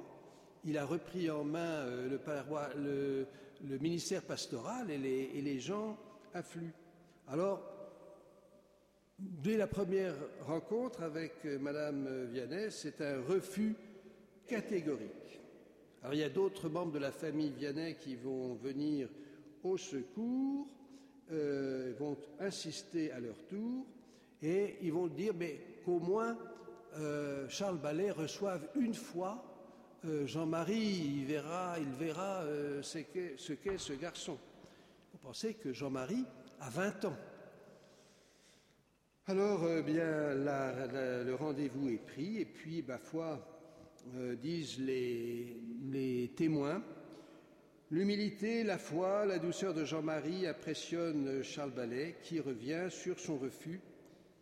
Il 0.64 0.78
a 0.78 0.84
repris 0.84 1.30
en 1.30 1.42
main 1.42 1.86
le, 1.86 3.26
le, 3.68 3.78
ministère 3.78 4.22
pastoral 4.22 4.90
et 4.90 4.98
les, 4.98 5.58
gens 5.58 5.98
affluent. 6.32 6.74
Alors, 7.28 7.62
dès 9.18 9.56
la 9.56 9.66
première 9.66 10.14
rencontre 10.46 11.02
avec 11.02 11.44
Madame 11.44 12.26
Vianney, 12.26 12.70
c'est 12.70 13.00
un 13.00 13.20
refus 13.22 13.74
catégorique. 14.46 15.40
Alors 16.02 16.14
il 16.14 16.20
y 16.20 16.24
a 16.24 16.30
d'autres 16.30 16.68
membres 16.68 16.92
de 16.92 16.98
la 16.98 17.12
famille 17.12 17.50
Vianney 17.50 17.96
qui 17.96 18.16
vont 18.16 18.54
venir 18.54 19.08
au 19.62 19.76
secours, 19.76 20.66
euh, 21.30 21.92
vont 21.98 22.16
insister 22.38 23.12
à 23.12 23.20
leur 23.20 23.36
tour 23.46 23.86
et 24.42 24.76
ils 24.82 24.92
vont 24.92 25.08
dire 25.08 25.34
mais 25.34 25.60
qu'au 25.84 25.98
moins 25.98 26.36
euh, 26.96 27.48
Charles 27.48 27.78
Ballet 27.78 28.10
reçoive 28.10 28.68
une 28.74 28.94
fois 28.94 29.44
euh, 30.04 30.26
Jean-Marie, 30.26 31.18
il 31.18 31.24
verra, 31.24 31.76
il 31.78 31.90
verra 31.90 32.42
euh, 32.42 32.82
ce 32.82 32.98
qu'est 32.98 33.78
ce 33.78 33.92
garçon. 33.92 34.38
Vous 35.12 35.18
pensez 35.18 35.54
que 35.54 35.72
Jean-Marie 35.72 36.24
a 36.60 36.70
20 36.70 37.04
ans. 37.04 37.16
Alors, 39.26 39.60
bien, 39.84 40.34
le 40.34 41.34
rendez-vous 41.34 41.90
est 41.90 42.04
pris, 42.04 42.38
et 42.38 42.44
puis, 42.44 42.82
ma 42.82 42.98
foi, 42.98 43.46
disent 44.42 44.80
les, 44.80 45.56
les 45.84 46.32
témoins, 46.34 46.82
l'humilité, 47.92 48.64
la 48.64 48.78
foi, 48.78 49.26
la 49.26 49.38
douceur 49.38 49.72
de 49.72 49.84
Jean-Marie 49.84 50.48
impressionnent 50.48 51.44
Charles 51.44 51.70
Ballet, 51.70 52.16
qui 52.22 52.40
revient 52.40 52.88
sur 52.88 53.20
son 53.20 53.38
refus. 53.38 53.80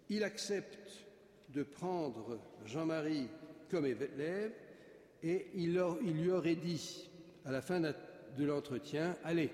Il 0.09 0.25
accepte 0.25 1.08
de 1.51 1.63
prendre 1.63 2.39
Jean-Marie 2.67 3.29
comme 3.71 3.87
élève, 3.87 4.53
et 5.23 5.47
il, 5.55 5.75
lui 5.75 6.31
aurait 6.31 6.55
dit 6.55 7.11
à 7.45 7.51
la 7.51 7.61
fin 7.61 7.81
de 7.81 8.45
l'entretien, 8.45 9.17
allez, 9.25 9.51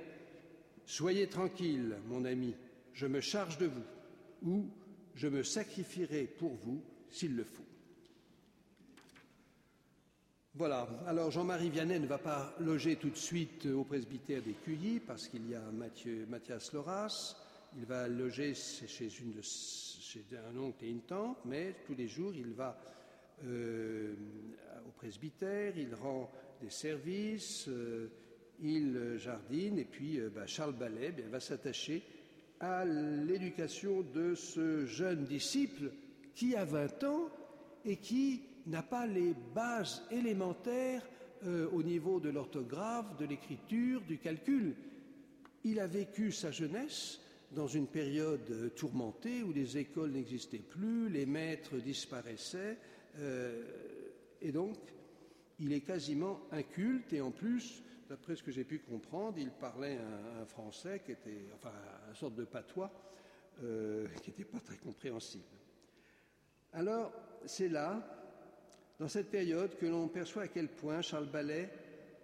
soyez 0.85 1.29
tranquille, 1.29 1.97
mon 2.07 2.25
ami, 2.25 2.55
je 2.93 3.07
me 3.07 3.21
charge 3.21 3.59
de 3.59 3.67
vous, 3.67 3.83
ou 4.43 4.69
je 5.15 5.29
me 5.29 5.43
sacrifierai 5.43 6.25
pour 6.25 6.55
vous 6.55 6.83
s'il 7.09 7.37
le 7.37 7.45
faut. 7.45 7.65
Voilà. 10.57 10.89
Alors 11.09 11.33
Jean-Marie 11.33 11.71
Vianney 11.71 11.99
ne 11.99 12.07
va 12.07 12.19
pas 12.19 12.55
loger 12.61 12.95
tout 12.95 13.11
de 13.11 13.17
suite 13.17 13.67
au 13.67 13.83
presbytère 13.83 14.41
des 14.41 14.53
Cueillis 14.53 15.01
parce 15.01 15.27
qu'il 15.27 15.49
y 15.51 15.55
a 15.57 15.63
Mathias 16.29 16.73
Loras. 16.73 17.35
Il 17.77 17.87
va 17.87 18.07
loger 18.07 18.55
chez, 18.55 19.09
un 20.33 20.57
oncle 20.57 20.85
et 20.85 20.89
une 20.89 21.03
tante, 21.03 21.39
mais 21.45 21.75
tous 21.87 21.95
les 21.95 22.07
jours 22.07 22.33
il 22.35 22.53
va 22.53 22.79
euh, 23.45 24.15
au 24.87 24.91
presbytère, 24.93 25.77
il 25.77 25.95
rend 25.95 26.31
des 26.63 26.71
services, 26.71 27.67
euh, 27.69 28.09
il 28.61 29.17
jardine, 29.19 29.79
et 29.79 29.85
puis 29.85 30.21
euh, 30.21 30.31
bah, 30.31 30.47
Charles 30.47 30.75
Ballet 30.75 31.13
eh 31.19 31.23
va 31.23 31.41
s'attacher 31.41 32.03
à 32.61 32.85
l'éducation 32.85 34.03
de 34.03 34.35
ce 34.35 34.87
jeune 34.87 35.25
disciple 35.25 35.91
qui 36.35 36.55
a 36.55 36.65
20 36.65 37.05
ans 37.05 37.29
et 37.85 37.97
qui 37.97 38.43
n'a 38.67 38.83
pas 38.83 39.07
les 39.07 39.35
bases 39.55 40.03
élémentaires 40.11 41.03
au 41.75 41.83
niveau 41.83 42.21
de 42.21 42.31
l'orthographe, 42.31 43.19
de 43.19 43.27
l'écriture, 43.27 44.01
du 44.01 44.17
calcul. 44.17 44.75
Il 45.65 45.79
a 45.79 45.87
vécu 45.87 46.33
sa 46.33 46.51
jeunesse 46.51 47.21
dans 47.55 47.67
une 47.67 47.87
période 47.87 48.75
tourmentée 48.75 49.43
où 49.43 49.53
les 49.53 49.79
écoles 49.79 50.11
n'existaient 50.11 50.59
plus, 50.59 51.09
les 51.09 51.27
maîtres 51.27 51.77
disparaissaient, 51.77 52.77
euh, 53.19 53.63
et 54.41 54.53
donc, 54.53 54.77
il 55.61 55.73
est 55.73 55.81
quasiment 55.81 56.41
inculte 56.51 57.13
et 57.13 57.21
en 57.21 57.31
plus, 57.31 57.83
d'après 58.09 58.37
ce 58.37 58.43
que 58.43 58.51
j'ai 58.51 58.65
pu 58.65 58.81
comprendre, 58.81 59.39
il 59.39 59.51
parlait 59.51 59.99
un, 60.41 60.45
français 60.45 61.01
qui 61.05 61.13
était, 61.13 61.47
enfin, 61.55 61.73
une 62.09 62.15
sorte 62.15 62.35
de 62.35 62.45
patois 62.45 62.93
euh, 63.63 64.07
qui 64.23 64.31
n'était 64.31 64.45
pas 64.45 64.59
très 64.59 64.77
compréhensible. 64.77 65.45
Alors, 66.73 67.13
c'est 67.47 67.69
là, 67.69 68.03
dans 68.99 69.09
cette 69.09 69.31
période, 69.31 69.77
que 69.79 69.87
l'on 69.87 70.09
perçoit 70.09 70.43
à 70.43 70.49
quel 70.49 70.69
point 70.69 71.01
Charles 71.03 71.31
Ballet 71.31 71.71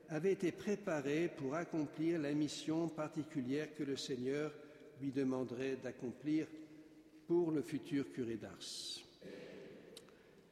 avait 0.09 0.33
été 0.33 0.51
préparé 0.51 1.29
pour 1.29 1.55
accomplir 1.55 2.21
la 2.21 2.33
mission 2.33 2.89
particulière 2.89 3.75
que 3.77 3.85
le 3.85 3.97
Seigneur 3.97 4.53
lui 5.01 5.11
demanderait 5.11 5.77
d'accomplir 5.77 6.47
pour 7.27 7.51
le 7.51 7.63
futur 7.63 8.11
curé 8.13 8.37
d'Ars. 8.37 9.05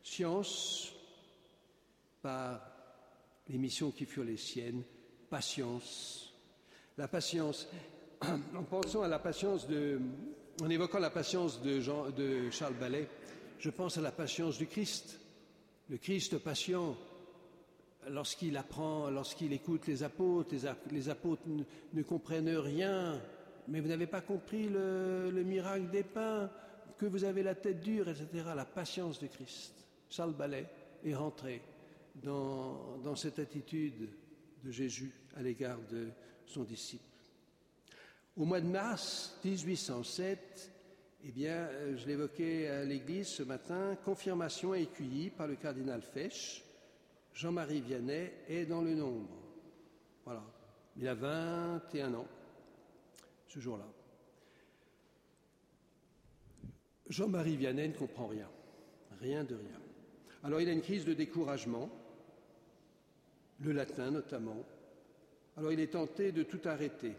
Science 0.02 0.92
par 2.22 2.60
les 3.48 3.58
missions 3.58 3.90
qui 3.90 4.04
furent 4.04 4.24
les 4.24 4.36
siennes, 4.36 4.82
patience. 5.30 6.32
La 6.96 7.08
patience, 7.08 7.68
en 8.22 8.62
pensant 8.64 9.02
à 9.02 9.08
la 9.08 9.18
patience 9.18 9.66
de, 9.68 10.00
en 10.62 10.70
évoquant 10.70 10.98
la 10.98 11.10
patience 11.10 11.62
de, 11.62 11.80
Jean, 11.80 12.10
de 12.10 12.50
Charles 12.50 12.74
Ballet, 12.74 13.08
je 13.58 13.70
pense 13.70 13.98
à 13.98 14.00
la 14.00 14.12
patience 14.12 14.58
du 14.58 14.66
Christ. 14.66 15.18
Le 15.90 15.96
Christ 15.98 16.38
patient, 16.38 16.96
lorsqu'il 18.08 18.56
apprend, 18.56 19.10
lorsqu'il 19.10 19.52
écoute 19.52 19.86
les 19.86 20.02
apôtres, 20.02 20.54
les, 20.90 21.08
apôtres 21.08 21.42
ne, 21.92 22.02
comprennent 22.02 22.56
rien, 22.56 23.20
mais 23.68 23.80
vous 23.80 23.88
n'avez 23.88 24.06
pas 24.06 24.20
compris 24.20 24.68
le, 24.68 25.30
le 25.30 25.42
miracle 25.42 25.90
des 25.90 26.02
pains, 26.02 26.50
que 26.98 27.06
vous 27.06 27.24
avez 27.24 27.42
la 27.42 27.54
tête 27.54 27.80
dure, 27.80 28.08
etc. 28.08 28.26
La 28.54 28.64
patience 28.64 29.20
du 29.20 29.28
Christ. 29.28 29.72
Charles 30.10 30.34
Ballet 30.34 30.66
est 31.04 31.14
rentré 31.14 31.62
dans, 32.22 33.14
cette 33.14 33.38
attitude 33.38 34.08
de 34.64 34.70
Jésus 34.70 35.12
à 35.36 35.42
l'égard 35.42 35.78
de 35.90 36.08
son 36.46 36.64
disciple. 36.64 37.04
Au 38.36 38.44
mois 38.44 38.60
de 38.60 38.66
mars 38.66 39.38
1807, 39.44 40.72
eh 41.24 41.32
bien, 41.32 41.68
je 41.96 42.06
l'évoquais 42.06 42.68
à 42.68 42.84
l'église 42.84 43.28
ce 43.28 43.42
matin, 43.42 43.96
confirmation 44.04 44.74
écueillie 44.74 45.30
par 45.30 45.46
le 45.46 45.56
cardinal 45.56 46.02
Fesch, 46.02 46.64
Jean-Marie 47.32 47.80
Vianney 47.80 48.32
est 48.48 48.66
dans 48.66 48.82
le 48.82 48.94
nombre. 48.94 49.36
Voilà. 50.24 50.42
Il 50.96 51.06
a 51.06 51.14
21 51.14 52.14
ans 52.14 52.26
ce 53.48 53.58
jour-là. 53.58 53.86
Jean-Marie 57.08 57.56
Vianney 57.56 57.88
ne 57.88 57.94
comprend 57.94 58.26
rien, 58.26 58.48
rien 59.20 59.42
de 59.44 59.54
rien. 59.54 59.80
Alors 60.44 60.60
il 60.60 60.68
a 60.68 60.72
une 60.72 60.82
crise 60.82 61.04
de 61.04 61.14
découragement, 61.14 61.90
le 63.60 63.72
latin 63.72 64.10
notamment. 64.10 64.62
Alors 65.56 65.72
il 65.72 65.80
est 65.80 65.92
tenté 65.92 66.30
de 66.32 66.42
tout 66.42 66.60
arrêter. 66.66 67.14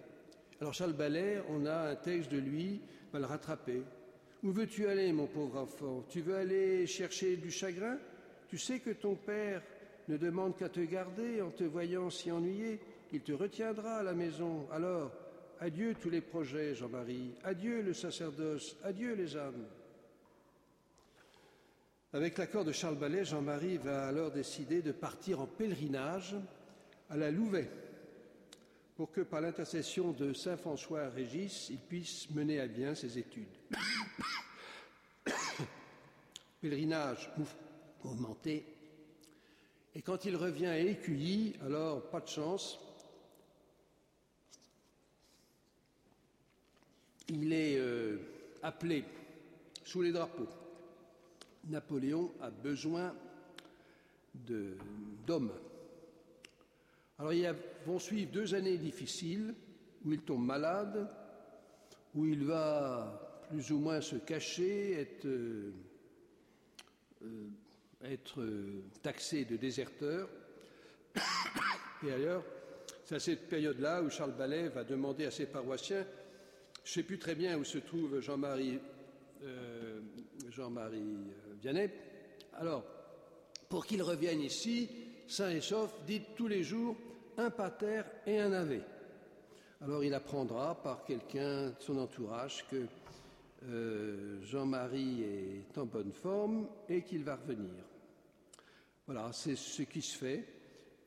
Alors 0.62 0.74
Charles 0.74 0.94
Ballet, 0.94 1.42
on 1.50 1.66
a 1.66 1.90
un 1.90 1.96
texte 1.96 2.32
de 2.32 2.38
lui, 2.38 2.82
va 3.12 3.20
le 3.20 3.26
rattraper. 3.26 3.82
Où 4.44 4.52
veux-tu 4.52 4.88
aller, 4.88 5.12
mon 5.12 5.28
pauvre 5.28 5.58
enfant? 5.58 6.06
Tu 6.10 6.22
veux 6.22 6.36
aller 6.36 6.86
chercher 6.86 7.36
du 7.38 7.52
chagrin? 7.52 7.98
Tu 8.48 8.58
sais 8.58 8.80
que 8.80 8.92
ton 8.92 9.16
père 9.16 9.62
ne 10.08 10.18
demande 10.18 10.56
qu'à 10.56 10.70
te 10.70 10.80
garder 10.80 11.42
en 11.42 11.50
te 11.50 11.64
voyant 11.64 12.10
si 12.10 12.32
ennuyé. 12.32 12.80
Il 13.12 13.22
te 13.22 13.32
retiendra 13.32 13.98
à 13.98 14.04
la 14.04 14.14
maison. 14.14 14.68
Alors, 14.72 15.12
adieu 15.60 15.96
tous 15.96 16.10
les 16.10 16.22
projets, 16.22 16.76
Jean-Marie. 16.76 17.32
Adieu 17.44 17.82
le 17.82 17.94
sacerdoce. 17.94 18.78
Adieu 18.84 19.16
les 19.16 19.36
âmes. 19.36 19.66
Avec 22.14 22.38
l'accord 22.38 22.66
de 22.66 22.72
Charles 22.72 22.98
Ballet, 22.98 23.24
Jean-Marie 23.24 23.78
va 23.78 24.08
alors 24.08 24.32
décider 24.32 24.82
de 24.82 24.92
partir 24.92 25.42
en 25.42 25.46
pèlerinage 25.46 26.36
à 27.10 27.18
la 27.18 27.30
Louvet 27.30 27.70
pour 28.96 29.12
que 29.12 29.22
par 29.22 29.42
l'intercession 29.42 30.12
de 30.12 30.34
Saint 30.34 30.58
François 30.58 31.08
Régis, 31.10 31.70
il 31.70 31.78
puisse 31.78 32.30
mener 32.32 32.60
à 32.60 32.68
bien 32.68 32.96
ses 32.96 33.18
études. 33.18 33.48
pèlerinage 36.62 37.30
mouvementé. 38.04 38.66
Et 39.96 40.02
quand 40.02 40.26
il 40.26 40.36
revient 40.36 40.66
à 40.68 40.80
Écueilly, 40.80 41.56
alors 41.66 42.10
pas 42.10 42.20
de 42.20 42.28
chance, 42.28 42.80
il 47.30 47.54
est 47.54 47.78
euh, 47.78 48.18
appelé 48.64 49.04
sous 49.84 50.02
les 50.02 50.12
drapeaux 50.12 50.48
Napoléon 51.68 52.32
a 52.42 52.50
besoin 52.50 53.14
d'hommes. 55.28 55.52
Alors 57.18 57.34
il 57.34 57.54
vont 57.86 58.00
suivre 58.00 58.32
deux 58.32 58.56
années 58.56 58.78
difficiles 58.78 59.54
où 60.06 60.14
il 60.14 60.22
tombe 60.22 60.46
malade, 60.46 61.10
où 62.16 62.26
il 62.26 62.46
va 62.46 63.46
plus 63.50 63.72
ou 63.72 63.80
moins 63.80 64.00
se 64.00 64.16
cacher, 64.16 64.94
être, 64.94 65.26
euh, 65.26 65.74
euh, 68.04 68.82
taxé 69.02 69.46
de 69.46 69.58
déserteur. 69.58 70.30
Et 72.08 72.12
ailleurs, 72.14 72.44
c'est 73.04 73.16
à 73.16 73.20
cette 73.20 73.50
période-là 73.50 74.02
où 74.02 74.10
Charles 74.10 74.38
Ballet 74.38 74.70
va 74.70 74.84
demander 74.84 75.26
à 75.26 75.32
ses 75.32 75.48
paroissiens, 75.48 76.06
je 76.90 76.94
ne 76.94 77.04
sais 77.04 77.08
plus 77.08 77.20
très 77.20 77.36
bien 77.36 77.56
où 77.56 77.64
se 77.64 77.78
trouve 77.78 78.20
Jean-Marie 78.20 78.80
euh, 79.44 80.02
Jean-Marie 80.50 81.20
Vianney. 81.62 81.88
Alors, 82.54 82.84
pour 83.70 83.86
qu'il 83.86 84.02
revienne 84.02 84.42
ici, 84.42 84.90
saint 85.28 85.52
et 85.52 85.62
sauf, 85.62 85.94
tous 86.36 86.48
les 86.48 86.64
jours 86.64 86.98
un 87.38 87.52
pater 87.52 88.02
et 88.26 88.40
un 88.40 88.52
ave. 88.54 88.82
Alors 89.82 90.04
il 90.04 90.16
apprendra 90.16 90.82
par 90.82 91.06
quelqu'un 91.06 91.68
de 91.68 91.76
son 91.78 92.00
entourage 92.00 92.66
que 92.72 92.88
euh, 93.68 94.42
Jean-Marie 94.42 95.22
est 95.22 95.78
en 95.78 95.86
bonne 95.86 96.12
forme 96.12 96.68
et 96.90 97.04
qu'il 97.04 97.24
va 97.24 97.36
revenir. 97.36 97.84
Voilà, 99.06 99.30
c'est 99.32 99.56
ce 99.56 99.84
qui 99.84 100.02
se 100.02 100.18
fait 100.18 100.44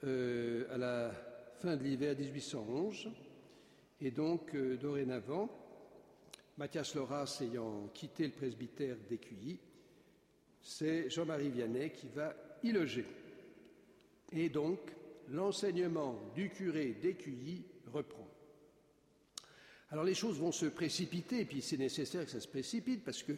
euh, 0.04 0.64
à 0.72 0.78
la 0.78 1.10
fin 1.58 1.76
de 1.76 1.82
l'hiver 1.82 2.16
1811. 2.16 3.08
Et 4.00 4.12
donc, 4.12 4.54
euh, 4.54 4.76
dorénavant, 4.76 5.61
Mathias 6.58 6.94
Loras 6.94 7.40
ayant 7.42 7.88
quitté 7.94 8.26
le 8.26 8.32
presbytère 8.32 8.96
d'Écuilly, 9.08 9.58
c'est 10.60 11.08
Jean-Marie 11.08 11.50
Vianney 11.50 11.90
qui 11.90 12.08
va 12.08 12.34
y 12.62 12.72
loger. 12.72 13.06
Et 14.32 14.48
donc, 14.48 14.78
l'enseignement 15.28 16.18
du 16.34 16.50
curé 16.50 16.96
d'Écueilly 17.00 17.64
reprend. 17.92 18.28
Alors 19.90 20.04
les 20.04 20.14
choses 20.14 20.38
vont 20.38 20.52
se 20.52 20.66
précipiter, 20.66 21.40
et 21.40 21.44
puis 21.44 21.60
c'est 21.60 21.76
nécessaire 21.76 22.24
que 22.24 22.30
ça 22.30 22.40
se 22.40 22.48
précipite, 22.48 23.04
parce 23.04 23.22
que 23.22 23.32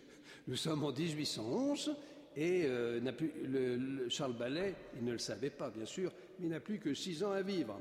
nous 0.47 0.57
sommes 0.57 0.85
en 0.85 0.93
1811, 0.93 1.97
et 2.37 2.65
euh, 2.65 3.01
le, 3.45 4.09
Charles 4.09 4.37
Ballet, 4.37 4.75
il 4.97 5.05
ne 5.05 5.13
le 5.13 5.19
savait 5.19 5.51
pas 5.51 5.71
bien 5.71 5.87
sûr, 5.87 6.13
mais 6.39 6.47
il 6.47 6.51
n'a 6.51 6.61
plus 6.61 6.79
que 6.79 6.95
six 6.95 7.23
ans 7.23 7.33
à 7.33 7.43
vivre. 7.43 7.81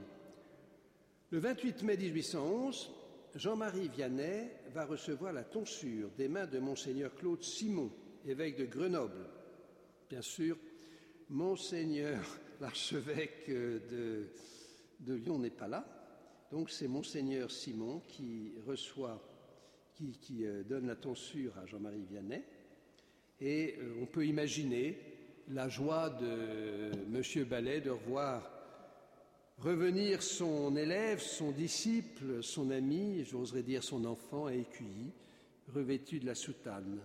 Le 1.32 1.40
28 1.40 1.84
mai 1.84 1.98
1811, 1.98 2.92
Jean-Marie 3.36 3.90
Vianney 3.90 4.52
va 4.74 4.86
recevoir 4.86 5.34
la 5.34 5.43
tonsure 5.43 6.09
des 6.17 6.28
mains 6.28 6.47
de 6.47 6.57
monseigneur 6.57 7.13
Claude 7.13 7.43
Simon, 7.43 7.91
évêque 8.26 8.57
de 8.57 8.65
Grenoble. 8.65 9.30
Bien 10.09 10.24
sûr, 10.24 10.57
monseigneur 11.30 12.19
l'archevêque 12.61 13.49
de, 13.49 14.30
de 14.99 15.13
Lyon 15.13 15.38
n'est 15.38 15.51
pas 15.51 15.67
là, 15.67 15.86
donc 16.51 16.71
c'est 16.71 16.88
monseigneur 16.88 17.51
Simon 17.51 18.01
qui 18.07 18.53
reçoit, 18.65 19.21
qui, 19.93 20.45
euh, 20.45 20.63
donne 20.63 20.88
la 20.88 20.95
tonsure 20.95 21.55
à 21.59 21.65
Jean-Marie 21.67 22.05
Vianney. 22.09 22.43
Et 23.39 23.76
euh, 23.80 24.01
on 24.01 24.07
peut 24.07 24.26
imaginer 24.26 24.97
la 25.49 25.69
joie 25.69 26.09
de 26.09 26.91
M. 27.13 27.45
Ballet 27.45 27.82
de 27.82 27.91
revoir 27.91 28.53
revenir 29.64 30.22
son 30.22 30.76
élève, 30.76 31.22
son 31.22 31.51
disciple, 31.51 32.43
son 32.43 32.70
ami, 32.70 33.24
j'oserais 33.24 33.64
dire 33.64 33.82
son 33.82 34.03
enfant 34.03 34.47
à 34.47 34.53
Écueilly, 34.53 35.14
revêtu 35.74 36.20
de 36.20 36.26
la 36.26 36.36
soutane. 36.36 36.99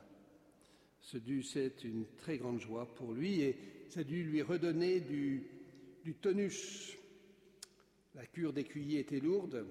C'est 1.00 1.84
une 1.84 2.04
très 2.16 2.36
grande 2.36 2.60
joie 2.60 2.86
pour 2.96 3.12
lui 3.12 3.42
et 3.42 3.56
ça 3.88 4.02
dû 4.02 4.24
lui 4.24 4.42
redonner 4.42 5.00
du, 5.00 5.44
du 6.04 6.14
tonus 6.14 6.98
la 8.16 8.26
cure 8.26 8.52
d'écuyer 8.52 8.98
était 9.00 9.20
lourde. 9.20 9.64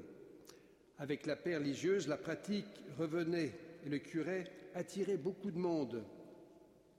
Avec 0.99 1.25
la 1.25 1.35
paix 1.35 1.57
religieuse, 1.57 2.07
la 2.07 2.15
pratique 2.15 2.65
revenait 2.97 3.51
et 3.85 3.89
le 3.89 3.99
curé 3.99 4.45
attirait 4.73 5.17
beaucoup 5.17 5.51
de 5.51 5.59
monde 5.59 6.03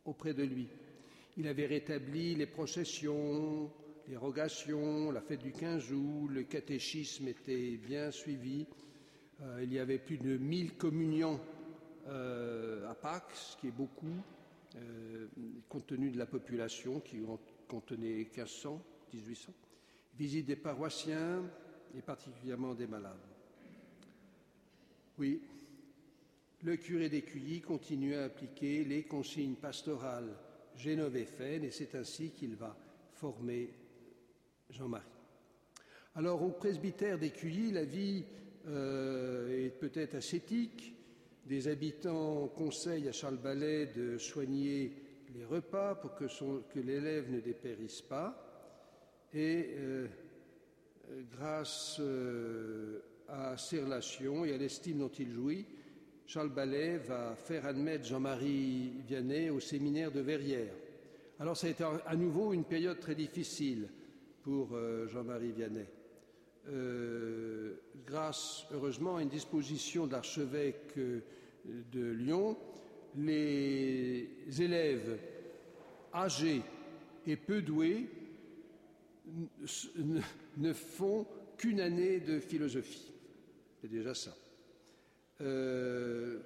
auprès 0.04 0.34
de 0.34 0.42
lui. 0.42 0.68
Il 1.38 1.48
avait 1.48 1.66
rétabli 1.66 2.34
les 2.34 2.46
processions, 2.46 3.72
les 4.08 5.12
la 5.12 5.20
fête 5.20 5.42
du 5.42 5.52
15 5.52 5.92
août, 5.92 6.28
le 6.30 6.44
catéchisme 6.44 7.28
était 7.28 7.76
bien 7.76 8.10
suivi. 8.10 8.66
Euh, 9.42 9.60
il 9.62 9.72
y 9.72 9.78
avait 9.78 9.98
plus 9.98 10.16
de 10.16 10.38
1000 10.38 10.76
communions 10.76 11.38
euh, 12.06 12.88
à 12.90 12.94
Pâques, 12.94 13.34
ce 13.34 13.56
qui 13.58 13.68
est 13.68 13.72
beaucoup, 13.72 14.06
euh, 14.76 15.26
compte 15.68 15.86
tenu 15.86 16.10
de 16.10 16.16
la 16.16 16.24
population 16.24 17.00
qui 17.00 17.20
contenait 17.68 18.14
1500, 18.14 18.82
1800 19.12 19.52
visite 20.18 20.46
des 20.46 20.56
paroissiens 20.56 21.42
et 21.96 22.00
particulièrement 22.00 22.74
des 22.74 22.86
malades. 22.86 23.16
Oui, 25.18 25.40
le 26.62 26.76
curé 26.76 27.08
d'Écueilly 27.08 27.60
continue 27.60 28.14
à 28.14 28.24
appliquer 28.24 28.84
les 28.84 29.04
consignes 29.04 29.54
pastorales 29.54 30.34
génovéfaines 30.76 31.64
et 31.64 31.70
c'est 31.70 31.94
ainsi 31.94 32.30
qu'il 32.30 32.56
va 32.56 32.76
former 33.12 33.70
Jean-Marie. 34.70 35.04
Alors 36.14 36.42
au 36.42 36.50
presbytère 36.50 37.18
d'Écueilly, 37.18 37.72
la 37.72 37.84
vie 37.84 38.24
euh, 38.66 39.66
est 39.66 39.70
peut-être 39.70 40.16
ascétique. 40.16 40.94
Des 41.46 41.68
habitants 41.68 42.48
conseillent 42.48 43.08
à 43.08 43.12
Charles 43.12 43.38
Ballet 43.38 43.86
de 43.86 44.18
soigner 44.18 44.92
les 45.34 45.44
repas 45.44 45.94
pour 45.94 46.14
que, 46.14 46.24
que 46.24 46.80
l'élève 46.80 47.30
ne 47.30 47.40
dépérisse 47.40 48.02
pas. 48.02 48.44
Et 49.32 49.74
euh, 49.76 50.06
grâce 51.30 51.96
euh, 52.00 53.00
à 53.28 53.56
ses 53.56 53.80
relations 53.80 54.44
et 54.44 54.54
à 54.54 54.58
l'estime 54.58 54.98
dont 54.98 55.08
il 55.08 55.30
jouit, 55.30 55.66
Charles 56.26 56.52
Ballet 56.52 56.98
va 56.98 57.34
faire 57.36 57.64
admettre 57.64 58.04
Jean-Marie 58.04 58.92
Vianney 59.06 59.48
au 59.48 59.60
séminaire 59.60 60.12
de 60.12 60.20
Verrières. 60.20 60.74
Alors 61.38 61.56
ça 61.56 61.68
a 61.68 61.70
été 61.70 61.84
à 61.84 62.16
nouveau 62.16 62.52
une 62.52 62.64
période 62.64 63.00
très 63.00 63.14
difficile 63.14 63.88
pour 64.48 64.70
euh, 64.72 65.06
Jean-Marie 65.08 65.52
Vianney. 65.52 65.84
grâce, 68.06 68.64
heureusement, 68.72 69.16
à 69.16 69.22
une 69.22 69.28
disposition 69.28 70.06
de 70.06 70.12
l'archevêque 70.12 70.94
de 70.96 72.12
Lyon, 72.12 72.56
les 73.14 74.26
élèves 74.58 75.18
âgés 76.14 76.62
et 77.26 77.36
peu 77.36 77.60
doués 77.60 78.08
ne 80.56 80.72
font 80.72 81.26
qu'une 81.58 81.80
année 81.80 82.20
de 82.20 82.40
philosophie. 82.40 83.12
C'est 83.82 83.90
déjà 83.90 84.14
ça. 84.14 84.34
Euh, 85.42 86.38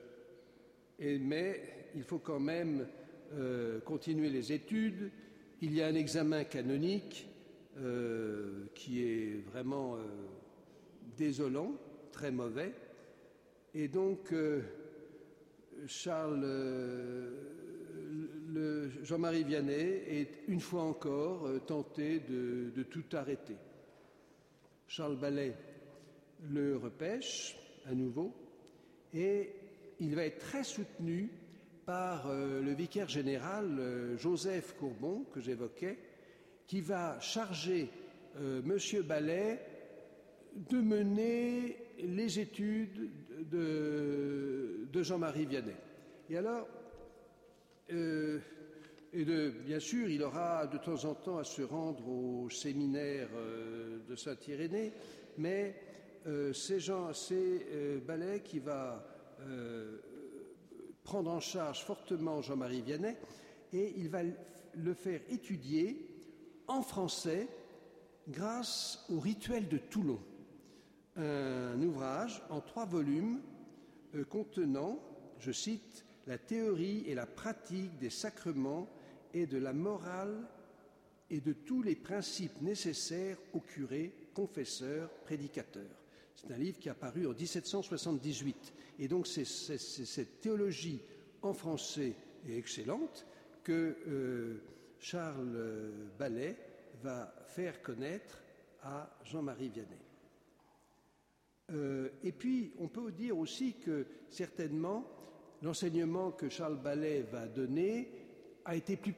mais 0.98 1.90
il 1.94 2.02
faut 2.02 2.18
quand 2.18 2.40
même 2.40 2.84
euh, 3.34 3.78
continuer 3.78 4.28
les 4.28 4.52
études. 4.52 5.12
Il 5.60 5.72
y 5.72 5.80
a 5.80 5.86
un 5.86 5.94
examen 5.94 6.42
canonique 6.42 7.28
euh, 7.78 8.66
qui 8.74 9.02
est 9.02 9.44
vraiment 9.50 9.96
désolant, 11.16 11.74
très 12.10 12.30
mauvais. 12.30 12.72
Et 13.74 13.88
donc, 13.88 14.34
Charles 15.86 16.44
Jean-Marie 19.02 19.44
Vianney 19.44 20.02
est 20.06 20.42
une 20.48 20.60
fois 20.60 20.82
encore 20.82 21.46
euh, 21.46 21.58
tenté 21.58 22.20
de, 22.20 22.82
tout 22.84 23.04
arrêter. 23.12 23.56
Charles 24.86 25.16
Ballet 25.16 25.54
le 26.50 26.76
repêche 26.76 27.56
à 27.86 27.94
nouveau 27.94 28.34
et 29.14 29.50
il 30.00 30.14
va 30.14 30.24
être 30.24 30.38
très 30.38 30.64
soutenu 30.64 31.30
par 31.86 32.26
euh, 32.28 32.60
le 32.60 32.72
vicaire 32.72 33.08
général 33.08 33.78
euh, 33.78 34.16
Joseph 34.18 34.76
Courbon, 34.78 35.24
que 35.32 35.40
j'évoquais, 35.40 35.98
qui 36.72 36.80
va 36.80 37.20
charger 37.20 37.90
M. 38.34 38.78
Ballet 39.06 39.60
de 40.56 40.80
mener 40.80 41.76
les 41.98 42.40
études 42.40 43.10
de, 43.50 44.88
de 44.90 45.02
Jean-Marie 45.02 45.44
Vianney. 45.44 45.76
Et 46.30 46.38
alors, 46.38 46.66
euh, 47.92 48.38
et 49.12 49.26
de, 49.26 49.50
bien 49.66 49.80
sûr, 49.80 50.08
il 50.08 50.22
aura 50.22 50.66
de 50.66 50.78
temps 50.78 51.04
en 51.04 51.14
temps 51.14 51.36
à 51.36 51.44
se 51.44 51.60
rendre 51.60 52.08
au 52.08 52.48
séminaire 52.48 53.28
euh, 53.34 53.98
de 54.08 54.16
Saint-Irénée, 54.16 54.94
mais 55.36 55.74
euh, 56.26 56.54
c'est 56.54 58.00
Ballet 58.06 58.40
qui 58.40 58.60
va 58.60 59.06
prendre 61.04 61.32
en 61.32 61.40
charge 61.40 61.84
fortement 61.84 62.40
Jean-Marie 62.40 62.80
Vianney 62.80 63.14
et 63.74 63.92
il 63.98 64.08
va 64.08 64.20
le 64.22 64.94
faire 64.94 65.20
étudier 65.28 66.11
en 66.68 66.82
français 66.82 67.48
grâce 68.28 69.04
au 69.10 69.18
rituel 69.18 69.68
de 69.68 69.78
Toulon, 69.78 70.20
un 71.16 71.80
ouvrage 71.82 72.42
en 72.50 72.60
trois 72.60 72.86
volumes 72.86 73.40
contenant, 74.28 74.98
je 75.38 75.52
cite, 75.52 76.04
la 76.26 76.38
théorie 76.38 77.04
et 77.06 77.14
la 77.14 77.26
pratique 77.26 77.98
des 77.98 78.10
sacrements 78.10 78.88
et 79.34 79.46
de 79.46 79.58
la 79.58 79.72
morale 79.72 80.46
et 81.30 81.40
de 81.40 81.52
tous 81.52 81.82
les 81.82 81.96
principes 81.96 82.60
nécessaires 82.60 83.38
au 83.54 83.60
curé, 83.60 84.12
confesseur, 84.34 85.08
prédicateur. 85.24 85.90
C'est 86.34 86.52
un 86.52 86.58
livre 86.58 86.78
qui 86.78 86.88
a 86.88 86.94
paru 86.94 87.26
en 87.26 87.32
1778. 87.32 88.72
Et 88.98 89.08
donc 89.08 89.26
c'est 89.26 89.44
cette 89.44 90.40
théologie 90.40 91.00
en 91.40 91.54
français 91.54 92.14
et 92.46 92.56
excellente 92.56 93.26
que 93.64 93.96
euh, 94.06 94.62
Charles 95.02 95.90
Ballet 96.16 96.56
va 97.02 97.34
faire 97.48 97.82
connaître 97.82 98.38
à 98.82 99.10
Jean-Marie 99.24 99.68
Vianney. 99.68 99.98
Euh, 101.72 102.08
et 102.22 102.30
puis, 102.30 102.72
on 102.78 102.86
peut 102.86 103.10
dire 103.10 103.36
aussi 103.36 103.74
que 103.74 104.06
certainement, 104.30 105.04
l'enseignement 105.60 106.30
que 106.30 106.48
Charles 106.48 106.80
Ballet 106.80 107.22
va 107.22 107.48
donner 107.48 108.12
a 108.64 108.76
été 108.76 108.96
plus 108.96 109.14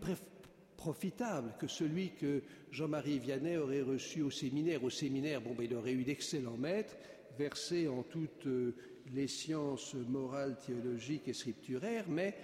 profitable 0.74 1.54
que 1.58 1.66
celui 1.66 2.12
que 2.12 2.42
Jean-Marie 2.70 3.18
Vianney 3.18 3.58
aurait 3.58 3.82
reçu 3.82 4.22
au 4.22 4.30
séminaire. 4.30 4.82
Au 4.84 4.90
séminaire, 4.90 5.42
bon, 5.42 5.54
ben, 5.54 5.64
il 5.64 5.74
aurait 5.74 5.92
eu 5.92 6.04
d'excellents 6.04 6.56
maîtres, 6.56 6.96
versés 7.38 7.88
en 7.88 8.02
toutes 8.04 8.46
euh, 8.46 8.74
les 9.12 9.28
sciences 9.28 9.94
morales, 9.94 10.56
théologiques 10.64 11.28
et 11.28 11.34
scripturaires, 11.34 12.08
mais 12.08 12.34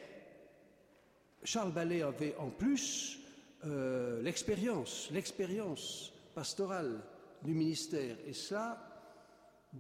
Charles 1.43 1.73
Ballet 1.73 2.03
avait 2.03 2.35
en 2.37 2.51
plus 2.51 3.20
euh, 3.67 4.23
l'expérience, 4.23 5.11
l'expérience 5.13 6.13
pastorale 6.35 7.03
du 7.45 7.53
ministère. 7.53 8.17
Et 8.27 8.33
ça, 8.33 8.83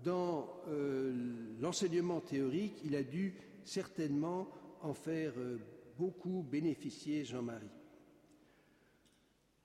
dans 0.04 0.62
euh, 0.68 1.14
l'enseignement 1.60 2.20
théorique, 2.20 2.80
il 2.84 2.94
a 2.94 3.02
dû 3.02 3.34
certainement 3.64 4.48
en 4.82 4.92
faire 4.92 5.32
euh, 5.38 5.58
beaucoup 5.98 6.42
bénéficier 6.42 7.24
Jean-Marie. 7.24 7.70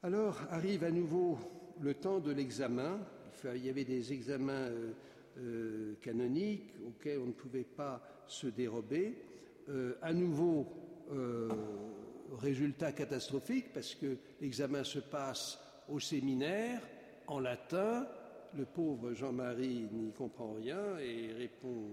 Alors 0.02 0.40
arrive 0.50 0.86
à 0.86 0.92
nouveau 0.92 1.38
le 1.82 1.94
temps 1.96 2.20
de 2.20 2.32
l'examen. 2.32 3.00
Il 3.44 3.66
y 3.66 3.70
avait 3.70 3.86
des 3.86 4.14
examens 4.14 4.70
canoniques 6.02 6.74
auxquels 6.88 7.20
on 7.20 7.28
ne 7.28 7.32
pouvait 7.32 7.66
pas 7.66 8.02
se 8.28 8.48
dérober. 8.48 9.18
à 10.02 10.14
nouveau, 10.14 10.66
résultat 12.34 12.92
catastrophique 12.92 13.74
parce 13.74 13.96
que 13.96 14.18
l'examen 14.42 14.84
se 14.84 15.00
passe 15.00 15.60
au 15.90 16.00
séminaire 16.00 16.82
en 17.28 17.40
latin. 17.40 18.08
Le 18.58 18.66
pauvre 18.66 19.14
Jean-Marie 19.14 19.88
n'y 19.92 20.12
comprend 20.12 20.54
rien 20.54 20.98
et 20.98 21.34
répond 21.34 21.90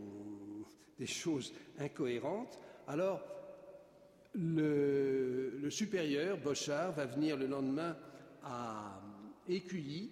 des 0.98 1.06
choses 1.06 1.52
incohérentes. 1.78 2.58
Alors, 2.86 3.20
le, 4.34 5.68
supérieur, 5.68 6.38
Bochard, 6.38 6.92
va 6.92 7.06
venir 7.06 7.36
le 7.36 7.46
lendemain 7.46 7.96
à 8.42 9.00
Écuilly 9.48 10.10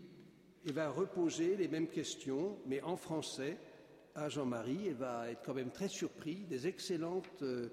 et 0.66 0.72
va 0.72 0.90
reposer 0.90 1.56
les 1.56 1.68
mêmes 1.68 1.88
questions, 1.88 2.58
mais 2.66 2.82
en 2.82 2.96
français, 2.96 3.56
à 4.14 4.28
Jean-Marie, 4.28 4.88
et 4.88 4.92
va 4.92 5.30
être 5.30 5.42
quand 5.44 5.54
même 5.54 5.70
très 5.70 5.88
surpris 5.88 6.44
des 6.48 6.66
excellentes 6.66 7.42
euh, 7.42 7.68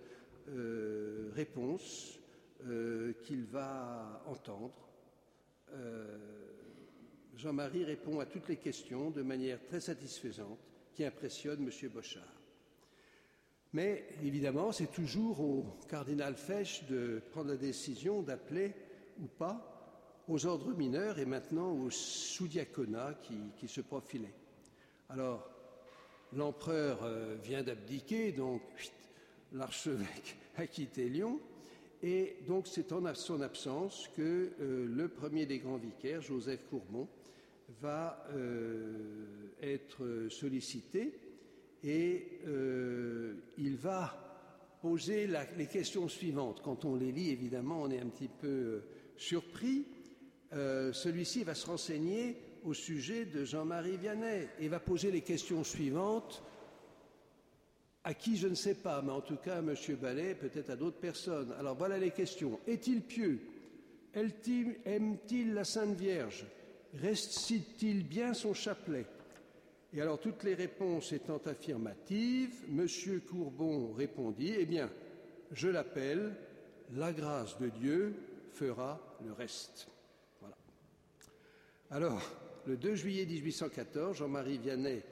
euh, 0.49 1.31
réponses 1.35 2.19
euh, 2.65 3.13
qu'il 3.23 3.45
va 3.45 4.23
entendre. 4.25 4.73
Jean-Marie 7.35 7.83
répond 7.83 8.19
à 8.19 8.25
toutes 8.25 8.47
les 8.47 8.55
questions 8.55 9.11
de 9.11 9.21
manière 9.21 9.63
très 9.65 9.81
satisfaisante 9.81 10.57
qui 10.95 11.03
impressionne 11.03 11.61
M. 11.61 11.89
Bochard. 11.89 12.37
Mais 13.73 14.07
évidemment, 14.23 14.71
c'est 14.71 14.91
toujours 14.91 15.39
au 15.41 15.65
cardinal 15.87 16.35
Fesch 16.35 16.85
de 16.85 17.21
prendre 17.31 17.49
la 17.49 17.57
décision 17.57 18.21
d'appeler 18.21 18.73
ou 19.21 19.27
pas 19.27 19.77
aux 20.27 20.45
ordres 20.45 20.73
mineurs 20.73 21.19
et 21.19 21.25
maintenant 21.25 21.71
au 21.71 21.89
sous-diaconat 21.89 23.15
qui, 23.57 23.67
se 23.67 23.81
profilait. 23.81 24.33
Alors, 25.09 25.49
l'empereur 26.33 27.03
euh, 27.03 27.35
vient 27.41 27.63
d'abdiquer, 27.63 28.31
donc 28.31 28.61
l'archevêque 29.53 30.37
a 30.57 30.67
quitté 30.67 31.07
Lyon, 31.09 31.39
et 32.03 32.37
donc 32.47 32.67
c'est 32.67 32.91
en 32.91 33.13
son 33.15 33.41
absence 33.41 34.09
que 34.15 34.51
euh, 34.59 34.85
le 34.85 35.07
premier 35.07 35.45
des 35.45 35.59
grands 35.59 35.77
vicaires, 35.77 36.21
Joseph 36.21 36.65
Courbon, 36.69 37.07
va 37.81 38.25
euh, 38.33 39.51
être 39.61 40.27
sollicité 40.29 41.19
et 41.83 42.39
euh, 42.47 43.35
il 43.57 43.75
va 43.77 44.27
poser 44.81 45.27
les 45.57 45.67
questions 45.67 46.07
suivantes. 46.07 46.61
Quand 46.63 46.85
on 46.85 46.95
les 46.95 47.11
lit, 47.11 47.31
évidemment, 47.31 47.81
on 47.81 47.91
est 47.91 47.99
un 47.99 48.07
petit 48.07 48.29
peu 48.29 48.47
euh, 48.47 48.83
surpris. 49.15 49.85
Euh, 50.53 50.93
celui-ci 50.93 51.43
va 51.43 51.55
se 51.55 51.65
renseigner 51.65 52.37
au 52.63 52.73
sujet 52.73 53.25
de 53.25 53.43
Jean-Marie 53.43 53.97
Vianney 53.97 54.47
et 54.59 54.67
va 54.67 54.79
poser 54.79 55.11
les 55.11 55.21
questions 55.21 55.63
suivantes 55.63 56.43
à 58.07 58.13
qui 58.13 58.37
je 58.37 58.47
ne 58.47 58.55
sais 58.55 58.75
pas, 58.75 59.01
mais 59.01 59.11
en 59.11 59.19
tout 59.19 59.35
cas 59.35 59.57
à 59.57 59.59
M. 59.59 59.75
Ballet, 60.01 60.33
peut-être 60.33 60.69
à 60.69 60.77
d'autres 60.77 60.97
personnes. 60.97 61.53
Alors 61.59 61.75
voilà 61.75 61.97
les 61.97 62.11
questions. 62.11 62.57
Est-il 62.65 63.01
pieux? 63.01 63.41
Aime-t-il 64.15 65.53
la 65.53 65.65
Sainte 65.65 65.99
Vierge? 65.99 66.45
Récite-t-il 67.01 68.07
bien 68.07 68.33
son 68.33 68.53
chapelet? 68.53 69.05
Et 69.93 69.99
alors, 69.99 70.21
toutes 70.21 70.43
les 70.43 70.53
réponses 70.53 71.11
étant 71.11 71.41
affirmatives, 71.45 72.63
M. 72.69 72.87
Courbon 73.29 73.91
répondit 73.91 74.53
Eh 74.57 74.65
bien, 74.65 74.89
je 75.51 75.67
l'appelle, 75.67 76.33
la 76.95 77.11
grâce 77.11 77.59
de 77.59 77.67
Dieu 77.67 78.15
fera 78.53 79.01
le 79.25 79.33
reste. 79.33 79.89
Voilà. 80.39 80.55
Alors, 81.91 82.21
le 82.65 82.77
2 82.77 82.95
juillet 82.95 83.25
1814, 83.25 84.15
Jean-Marie 84.15 84.59
Vianney 84.59 85.03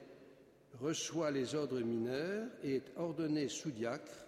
reçoit 0.81 1.31
les 1.31 1.55
ordres 1.55 1.79
mineurs 1.79 2.47
et 2.63 2.75
est 2.75 2.91
ordonné 2.97 3.49
sous-diacre 3.49 4.25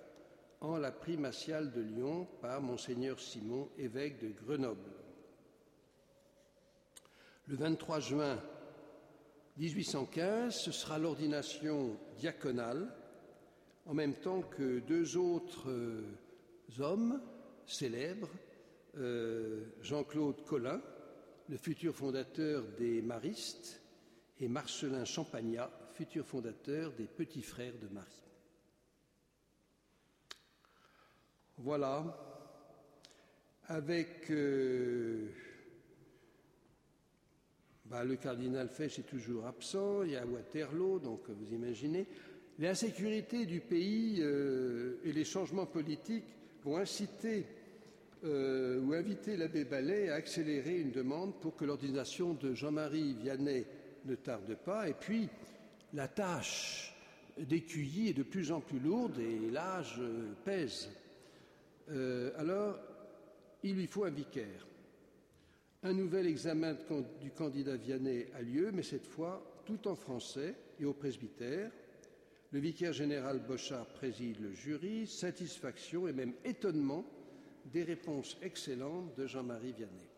en 0.61 0.77
la 0.77 0.91
primatiale 0.91 1.71
de 1.71 1.81
Lyon 1.81 2.27
par 2.41 2.61
Monseigneur 2.61 3.19
Simon, 3.19 3.69
évêque 3.77 4.19
de 4.19 4.29
Grenoble. 4.29 4.91
Le 7.47 7.55
23 7.55 7.99
juin 7.99 8.39
1815, 9.57 10.55
ce 10.55 10.71
sera 10.71 10.97
l'ordination 10.97 11.97
diaconale, 12.17 12.93
en 13.85 13.93
même 13.93 14.15
temps 14.15 14.41
que 14.41 14.79
deux 14.79 15.15
autres 15.15 15.69
euh, 15.69 16.03
hommes 16.79 17.21
célèbres, 17.65 18.29
euh, 18.97 19.65
Jean-Claude 19.81 20.43
Collin, 20.43 20.81
le 21.49 21.57
futur 21.57 21.95
fondateur 21.95 22.63
des 22.77 23.01
Maristes, 23.01 23.81
et 24.39 24.47
Marcelin 24.47 25.05
Champagnat, 25.05 25.71
futur 25.97 26.27
fondateur 26.27 26.91
des 26.91 27.07
Petits 27.07 27.41
Frères 27.41 27.73
de 27.81 27.87
Marie. 27.87 28.23
Voilà, 31.57 32.05
avec 33.65 34.29
euh, 34.29 35.27
bah, 37.85 38.03
le 38.03 38.15
cardinal 38.15 38.69
Fesch 38.69 38.99
est 38.99 39.09
toujours 39.09 39.47
absent, 39.47 40.03
il 40.03 40.11
y 40.11 40.15
a 40.15 40.23
Waterloo, 40.23 40.99
donc 40.99 41.21
vous 41.29 41.51
imaginez. 41.51 42.05
L'insécurité 42.59 43.47
du 43.47 43.59
pays 43.59 44.19
euh, 44.19 44.99
et 45.03 45.11
les 45.11 45.25
changements 45.25 45.65
politiques 45.65 46.27
vont 46.63 46.77
inciter 46.77 47.47
euh, 48.23 48.79
ou 48.81 48.93
inviter 48.93 49.35
l'abbé 49.35 49.63
Ballet 49.63 50.09
à 50.09 50.15
accélérer 50.15 50.79
une 50.79 50.91
demande 50.91 51.39
pour 51.39 51.55
que 51.55 51.65
l'ordination 51.65 52.35
de 52.35 52.53
Jean-Marie 52.53 53.15
Vianney 53.15 53.65
ne 54.05 54.15
tarde 54.15 54.55
pas. 54.63 54.87
Et 54.87 54.93
puis, 54.93 55.27
la 55.97 56.07
tâche 56.07 56.93
d'écuyer 57.39 58.11
est 58.11 58.13
de 58.13 58.21
plus 58.21 58.51
en 58.51 58.61
plus 58.61 58.79
lourde 58.79 59.17
et 59.17 59.49
l'âge 59.49 59.99
pèse. 60.45 60.91
Euh, 61.89 62.31
alors, 62.37 62.77
il 63.63 63.75
lui 63.75 63.87
faut 63.87 64.03
un 64.03 64.11
vicaire. 64.11 64.67
Un 65.81 65.93
nouvel 65.93 66.27
examen 66.27 66.77
du 67.19 67.31
candidat 67.31 67.77
Vianney 67.77 68.27
a 68.35 68.43
lieu, 68.43 68.71
mais 68.71 68.83
cette 68.83 69.07
fois 69.07 69.63
tout 69.65 69.87
en 69.87 69.95
français 69.95 70.53
et 70.79 70.85
au 70.85 70.93
presbytère. 70.93 71.71
Le 72.51 72.59
vicaire 72.59 72.93
général 72.93 73.39
Bochard 73.39 73.87
préside 73.87 74.39
le 74.39 74.53
jury, 74.53 75.07
satisfaction 75.07 76.07
et 76.07 76.13
même 76.13 76.33
étonnement 76.45 77.05
des 77.65 77.83
réponses 77.83 78.37
excellentes 78.43 79.17
de 79.17 79.25
Jean-Marie 79.25 79.73
Vianney. 79.73 80.09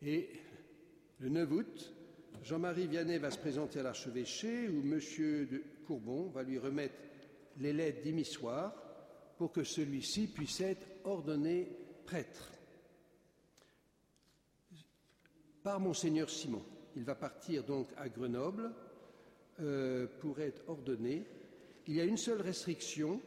Et 0.00 0.30
le 1.20 1.28
9 1.28 1.52
août, 1.52 1.92
Jean-Marie 2.42 2.88
Vianney 2.88 3.18
va 3.18 3.30
se 3.30 3.38
présenter 3.38 3.78
à 3.78 3.84
l'archevêché 3.84 4.68
où 4.68 4.80
M. 4.80 4.98
de 5.48 5.62
Courbon 5.86 6.28
va 6.30 6.42
lui 6.42 6.58
remettre 6.58 6.96
les 7.58 7.72
lettres 7.72 8.02
d'émissoire 8.02 8.74
pour 9.36 9.52
que 9.52 9.62
celui-ci 9.62 10.26
puisse 10.26 10.60
être 10.60 10.84
ordonné 11.04 11.68
prêtre 12.04 12.50
par 15.62 15.78
Monseigneur 15.78 16.28
Simon. 16.28 16.64
Il 16.96 17.04
va 17.04 17.14
partir 17.14 17.62
donc 17.62 17.88
à 17.96 18.08
Grenoble 18.08 18.72
euh, 19.60 20.08
pour 20.18 20.40
être 20.40 20.62
ordonné. 20.68 21.24
Il 21.86 21.94
y 21.94 22.00
a 22.00 22.04
une 22.04 22.16
seule 22.16 22.40
restriction 22.40 23.20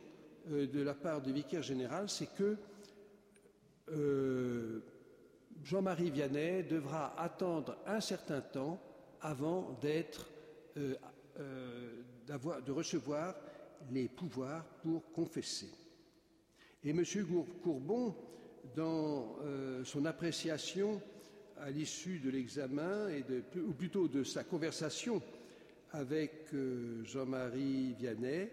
euh, 0.51 0.67
de 0.67 0.81
la 0.81 0.93
part 0.93 1.21
du 1.21 1.31
vicaire 1.31 1.63
général, 1.63 2.09
c'est 2.09 2.33
que 2.35 2.57
euh, 3.91 4.81
Jean-Marie 5.63 6.11
Vianney 6.11 6.63
devra 6.63 7.17
attendre 7.17 7.77
un 7.87 8.01
certain 8.01 8.41
temps 8.41 8.81
avant 9.25 9.77
d'être, 9.81 10.29
de 10.75 12.71
recevoir 12.71 13.35
les 13.91 14.07
pouvoirs 14.07 14.63
pour 14.83 15.11
confesser. 15.11 15.69
Et 16.83 16.91
M. 16.91 17.03
Courbon, 17.63 18.15
dans 18.75 19.37
son 19.83 20.05
appréciation 20.05 21.01
à 21.57 21.71
l'issue 21.71 22.19
de 22.19 22.29
l'examen, 22.29 23.09
ou 23.55 23.73
plutôt 23.73 24.07
de 24.07 24.23
sa 24.23 24.43
conversation 24.43 25.21
avec 25.91 26.53
euh, 26.53 27.03
Jean-Marie 27.05 27.93
Vianney, 27.93 28.49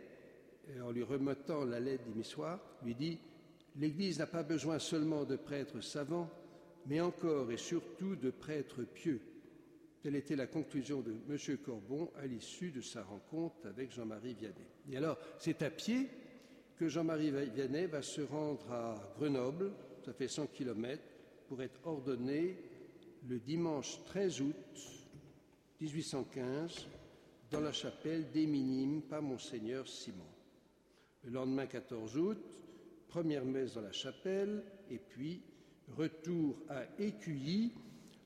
en 0.81 0.93
lui 0.93 1.03
remettant 1.03 1.65
la 1.65 1.81
lettre 1.81 2.05
d'émissoire, 2.05 2.61
lui 2.85 2.94
dit 2.94 3.19
L'Église 3.77 4.19
n'a 4.19 4.27
pas 4.27 4.43
besoin 4.43 4.78
seulement 4.78 5.24
de 5.24 5.36
prêtres 5.36 5.81
savants, 5.81 6.31
mais 6.86 7.01
encore 7.01 7.51
et 7.51 7.57
surtout 7.57 8.16
de 8.16 8.31
prêtres 8.31 8.82
pieux. 8.82 9.20
Telle 10.02 10.16
était 10.16 10.34
la 10.34 10.48
conclusion 10.48 11.00
de 11.00 11.14
M. 11.28 11.58
Corbon 11.58 12.10
à 12.16 12.26
l'issue 12.26 12.72
de 12.72 12.80
sa 12.80 13.04
rencontre 13.04 13.68
avec 13.68 13.92
Jean-Marie 13.92 14.34
Vianney. 14.34 14.66
Et 14.90 14.96
alors, 14.96 15.16
c'est 15.38 15.62
à 15.62 15.70
pied 15.70 16.08
que 16.76 16.88
Jean-Marie 16.88 17.30
Vianney 17.30 17.86
va 17.86 18.02
se 18.02 18.20
rendre 18.20 18.68
à 18.72 19.14
Grenoble, 19.16 19.70
ça 20.04 20.12
fait 20.12 20.26
100 20.26 20.48
kilomètres, 20.48 21.04
pour 21.46 21.62
être 21.62 21.78
ordonné 21.84 22.56
le 23.28 23.38
dimanche 23.38 24.02
13 24.06 24.40
août 24.40 24.56
1815 25.80 26.88
dans 27.52 27.60
la 27.60 27.72
chapelle 27.72 28.28
des 28.32 28.46
Minimes 28.46 29.02
par 29.02 29.22
Monseigneur 29.22 29.86
Simon. 29.86 30.26
Le 31.22 31.30
lendemain 31.30 31.66
14 31.66 32.16
août, 32.18 32.44
première 33.06 33.44
messe 33.44 33.74
dans 33.74 33.82
la 33.82 33.92
chapelle 33.92 34.64
et 34.90 34.98
puis 34.98 35.42
retour 35.96 36.58
à 36.68 36.82
Écuilly 36.98 37.72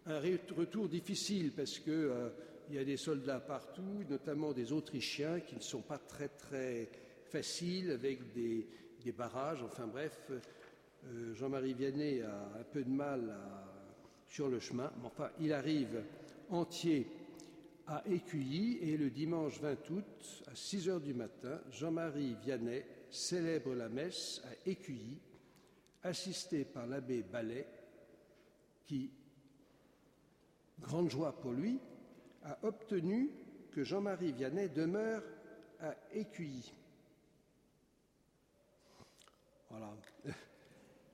un 0.07 0.21
retour 0.21 0.89
difficile 0.89 1.53
parce 1.53 1.79
que 1.79 1.91
euh, 1.91 2.29
il 2.69 2.77
y 2.77 2.79
a 2.79 2.85
des 2.85 2.97
soldats 2.97 3.41
partout, 3.41 4.05
notamment 4.09 4.53
des 4.53 4.73
Autrichiens 4.73 5.41
qui 5.41 5.57
ne 5.57 5.61
sont 5.61 5.83
pas 5.83 5.99
très 5.99 6.29
très 6.29 6.89
faciles 7.31 7.91
avec 7.91 8.33
des, 8.33 8.67
barrages. 9.17 9.63
Enfin 9.63 9.87
bref, 9.87 10.19
euh, 10.31 11.33
Jean-Marie 11.35 11.75
Vianney 11.75 12.23
a 12.23 12.59
un 12.59 12.65
peu 12.65 12.83
de 12.83 12.91
mal 12.91 13.37
sur 14.29 14.49
le 14.49 14.59
chemin, 14.59 14.91
mais 14.99 15.07
enfin 15.07 15.31
il 15.41 15.53
arrive 15.53 16.03
entier 16.51 17.07
à 17.87 18.03
Écuilly 18.11 18.79
et 18.83 18.97
le 18.97 19.11
dimanche 19.11 19.61
20 19.61 19.91
août 19.91 20.45
à 20.51 20.57
6 20.57 20.89
heures 20.89 21.01
du 21.01 21.15
matin, 21.15 21.61
Jean-Marie 21.71 22.37
Vianney 22.43 22.83
célèbre 23.11 23.75
la 23.75 23.89
messe 23.89 24.43
à 24.45 24.69
Écuilly, 24.69 25.21
assisté 26.03 26.65
par 26.65 26.87
l'abbé 26.87 27.23
Ballet, 27.23 27.67
qui, 28.87 29.11
grande 30.81 31.11
joie 31.11 31.33
pour 31.33 31.53
lui, 31.53 31.79
a 32.45 32.59
obtenu 32.63 33.31
que 33.73 33.85
Jean-Marie 33.85 34.33
Vianney 34.33 34.69
demeure 34.69 35.23
à 35.81 35.95
Écuilly. 36.13 36.73
Voilà. 39.71 39.95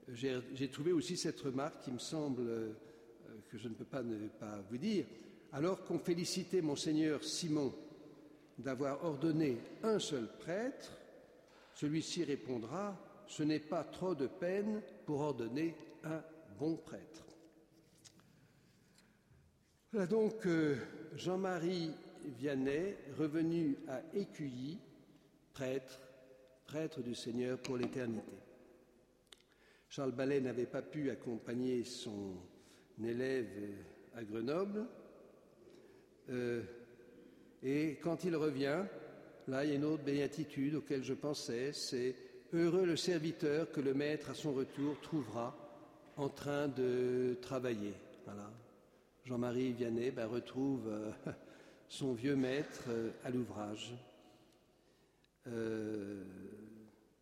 J'ai 0.08 0.68
trouvé 0.70 0.92
aussi 0.92 1.16
cette 1.16 1.40
remarque 1.40 1.82
qui 1.84 1.90
me 1.90 1.98
semble 1.98 2.42
euh, 2.42 2.72
que 3.48 3.56
je 3.56 3.68
ne 3.68 3.74
peux 3.74 3.84
pas 3.84 4.02
ne 4.02 4.28
pas 4.28 4.60
vous 4.70 4.78
dire. 4.78 5.06
Alors 5.52 5.84
qu'on 5.84 5.98
félicitait 5.98 6.60
monseigneur 6.60 7.22
Simon 7.24 7.72
d'avoir 8.58 9.04
ordonné 9.04 9.58
un 9.82 9.98
seul 9.98 10.28
prêtre, 10.38 10.92
celui-ci 11.74 12.24
répondra 12.24 12.96
Ce 13.26 13.42
n'est 13.42 13.60
pas 13.60 13.84
trop 13.84 14.14
de 14.14 14.26
peine 14.26 14.82
pour 15.06 15.20
ordonner 15.20 15.74
un 16.04 16.22
bon 16.58 16.76
prêtre. 16.76 17.31
Voilà 19.92 20.06
donc 20.06 20.46
euh, 20.46 20.76
Jean-Marie 21.16 21.90
Vianney, 22.38 22.94
revenu 23.18 23.76
à 23.86 24.00
Écuilly, 24.14 24.78
prêtre, 25.52 26.00
prêtre 26.64 27.02
du 27.02 27.14
Seigneur 27.14 27.58
pour 27.58 27.76
l'éternité. 27.76 28.32
Charles 29.90 30.12
Ballet 30.12 30.40
n'avait 30.40 30.64
pas 30.64 30.80
pu 30.80 31.10
accompagner 31.10 31.84
son 31.84 32.36
élève 33.04 33.50
à 34.14 34.24
Grenoble. 34.24 34.86
Euh, 36.30 36.62
et 37.62 37.98
quand 38.02 38.24
il 38.24 38.34
revient, 38.34 38.84
là, 39.46 39.62
il 39.62 39.70
y 39.70 39.72
a 39.74 39.76
une 39.76 39.84
autre 39.84 40.04
béatitude 40.04 40.76
auquel 40.76 41.04
je 41.04 41.12
pensais, 41.12 41.74
c'est 41.74 42.16
Heureux 42.54 42.86
le 42.86 42.96
serviteur 42.96 43.70
que 43.70 43.82
le 43.82 43.92
maître 43.92 44.30
à 44.30 44.34
son 44.34 44.54
retour 44.54 44.98
trouvera 45.02 45.54
en 46.16 46.30
train 46.30 46.68
de 46.68 47.36
travailler. 47.42 47.92
Voilà. 48.24 48.61
Jean-Marie 49.24 49.72
Vianney 49.72 50.10
ben, 50.10 50.26
retrouve 50.26 50.88
euh, 50.88 51.12
son 51.88 52.12
vieux 52.12 52.34
maître 52.34 52.84
euh, 52.88 53.10
à 53.24 53.30
l'ouvrage. 53.30 53.94
Euh, 55.46 56.24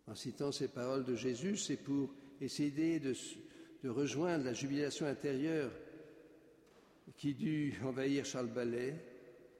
en 0.06 0.14
citant 0.14 0.50
ces 0.50 0.68
paroles 0.68 1.04
de 1.04 1.14
Jésus, 1.14 1.56
c'est 1.56 1.76
pour 1.76 2.10
essayer 2.40 3.00
de, 3.00 3.14
rejoindre 3.84 4.44
la 4.44 4.54
jubilation 4.54 5.06
intérieure 5.06 5.70
qui 7.16 7.34
dut 7.34 7.74
envahir 7.84 8.24
Charles 8.24 8.48
Ballet 8.48 8.94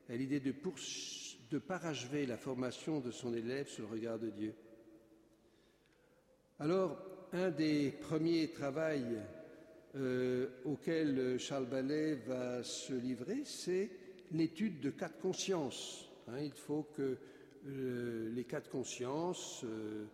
à 0.09 0.17
l'idée 0.17 0.41
de, 0.41 0.55
de 1.51 1.59
parachever 1.59 2.27
la 2.27 2.37
formation 2.37 3.01
de 3.01 3.11
son 3.11 3.35
élève 3.35 3.69
sur 3.69 3.85
le 3.85 3.93
regard 3.93 4.19
de 4.19 4.31
Dieu. 4.31 4.55
Alors, 6.59 6.99
un 7.33 7.51
des 7.51 7.91
premiers 7.91 8.51
travaux 8.51 8.81
euh, 9.97 10.47
auquel 10.65 11.37
Charles 11.41 11.67
Ballet 11.67 12.15
va 12.15 12.63
se 12.63 12.93
livrer, 12.93 13.43
c'est 13.45 13.91
l'étude 14.31 14.81
de 14.81 14.91
cas 14.91 15.09
de 15.09 15.21
conscience. 15.21 16.09
Hein. 16.29 16.39
il 16.41 16.53
faut 16.53 16.85
que 16.95 17.19
euh, 17.67 18.31
les 18.33 18.45
cas 18.45 18.61
de 18.61 18.69
conscience 18.69 19.65
euh, 19.65 20.07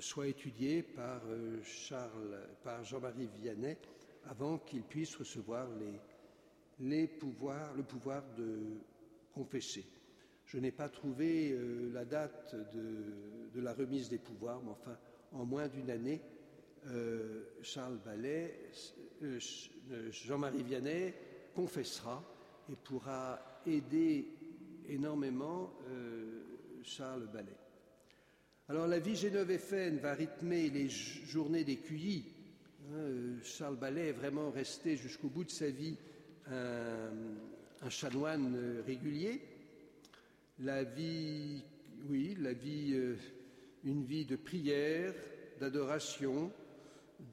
soient 0.00 0.26
étudiés 0.26 0.82
par, 0.82 1.22
Charles, 1.64 2.38
par 2.62 2.84
Jean-Marie 2.84 3.30
Vianney 3.40 3.78
avant 4.26 4.58
qu'il 4.58 4.82
puisse 4.82 5.16
recevoir 5.16 5.66
les, 5.80 6.86
les 6.86 7.06
pouvoirs, 7.06 7.72
le 7.74 7.84
pouvoir 7.84 8.22
de 8.36 8.58
confesser. 9.34 9.86
Je 10.44 10.58
n'ai 10.58 10.72
pas 10.72 10.90
trouvé 10.90 11.58
la 11.92 12.04
date 12.04 12.54
de, 12.74 13.54
de, 13.54 13.60
la 13.60 13.72
remise 13.72 14.10
des 14.10 14.18
pouvoirs, 14.18 14.60
mais 14.62 14.70
enfin, 14.70 14.96
en 15.32 15.46
moins 15.46 15.66
d'une 15.66 15.90
année, 15.90 16.20
Charles 17.62 17.98
Ballet, 18.04 18.54
Jean-Marie 20.10 20.62
Vianney 20.62 21.12
confessera 21.54 22.22
et 22.70 22.76
pourra 22.76 23.60
aider 23.66 24.26
énormément 24.88 25.72
euh, 25.88 26.42
Charles 26.82 27.28
Ballet. 27.32 27.56
Alors 28.68 28.86
la 28.86 28.98
vie 28.98 29.16
génovéfaine 29.16 29.98
va 29.98 30.14
rythmer 30.14 30.70
les 30.70 30.88
journées 30.88 31.64
des. 31.64 31.78
Hein, 32.92 33.38
Charles 33.42 33.76
Ballet 33.76 34.08
est 34.08 34.12
vraiment 34.12 34.50
resté 34.50 34.96
jusqu'au 34.96 35.28
bout 35.28 35.44
de 35.44 35.50
sa 35.50 35.68
vie 35.68 35.96
un, 36.50 37.10
un 37.82 37.90
chanoine 37.90 38.82
régulier. 38.86 39.40
La 40.58 40.84
vie, 40.84 41.62
oui, 42.08 42.36
la 42.40 42.52
vie, 42.52 42.96
une 43.84 44.04
vie 44.04 44.24
de 44.24 44.36
prière, 44.36 45.14
d'adoration, 45.60 46.52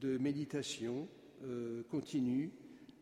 de 0.01 0.17
méditation 0.17 1.07
euh, 1.43 1.83
continue 1.89 2.51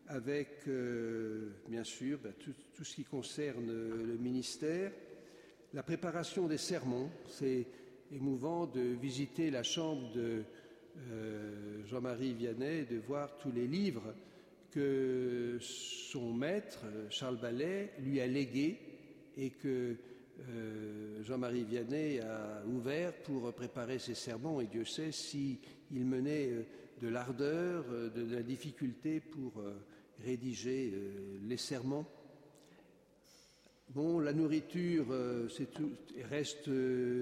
avec, 0.07 0.67
euh, 0.67 1.49
bien 1.67 1.83
sûr, 1.83 2.19
ben, 2.23 2.33
tout, 2.39 2.83
ce 2.83 2.95
qui 2.95 3.03
concerne 3.03 3.67
le 3.67 4.17
ministère, 4.17 4.91
la 5.73 5.83
préparation 5.83 6.47
des 6.47 6.57
sermons. 6.57 7.09
C'est 7.27 7.67
émouvant 8.11 8.65
de 8.67 8.81
visiter 8.81 9.51
la 9.51 9.63
chambre 9.63 10.11
de 10.13 10.43
euh, 11.11 11.85
Jean-Marie 11.85 12.33
Vianney 12.33 12.85
de 12.85 12.97
voir 12.97 13.37
tous 13.37 13.51
les 13.51 13.67
livres 13.67 14.13
que 14.71 15.57
son 15.59 16.33
maître, 16.33 16.85
Charles 17.09 17.39
Ballet, 17.39 17.91
lui 17.99 18.19
a 18.21 18.27
légués 18.27 18.79
et 19.37 19.51
que 19.51 19.95
euh, 20.49 21.23
Jean-Marie 21.23 21.63
Vianney 21.63 22.19
a 22.19 22.63
ouvert 22.67 23.13
pour 23.23 23.51
préparer 23.53 23.99
ses 23.99 24.13
sermons 24.15 24.61
et 24.61 24.67
Dieu 24.67 24.85
sait 24.85 25.11
s'il 25.11 25.57
menait 25.91 26.49
euh, 26.49 26.63
de 27.01 27.07
l'ardeur, 27.07 27.85
euh, 27.91 28.09
de 28.09 28.33
la 28.33 28.43
difficulté 28.43 29.19
pour 29.19 29.63
rédiger 30.23 30.93
les 31.43 31.57
sermons. 31.57 32.05
Bon, 33.89 34.19
la 34.19 34.33
nourriture 34.33 35.05
reste 36.29 36.69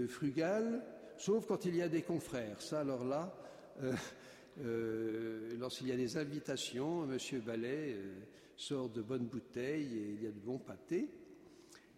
frugale, 0.08 0.82
sauf 1.18 1.46
quand 1.46 1.66
il 1.66 1.76
y 1.76 1.82
a 1.82 1.90
des 1.90 2.04
confrères. 2.04 2.62
Ça, 2.62 2.80
alors 2.80 3.04
là, 3.04 3.36
lorsqu'il 5.60 5.90
y 5.90 5.92
a 5.92 5.98
des 5.98 6.16
invitations, 6.16 7.04
M. 7.04 7.42
Ballet 7.42 7.98
sort 8.56 8.90
de 8.90 9.02
bonnes 9.02 9.26
bouteilles 9.26 9.98
et 9.98 10.10
il 10.14 10.24
y 10.24 10.28
a 10.28 10.32
de 10.32 10.40
bons 10.40 10.60
pâtés. 10.60 11.10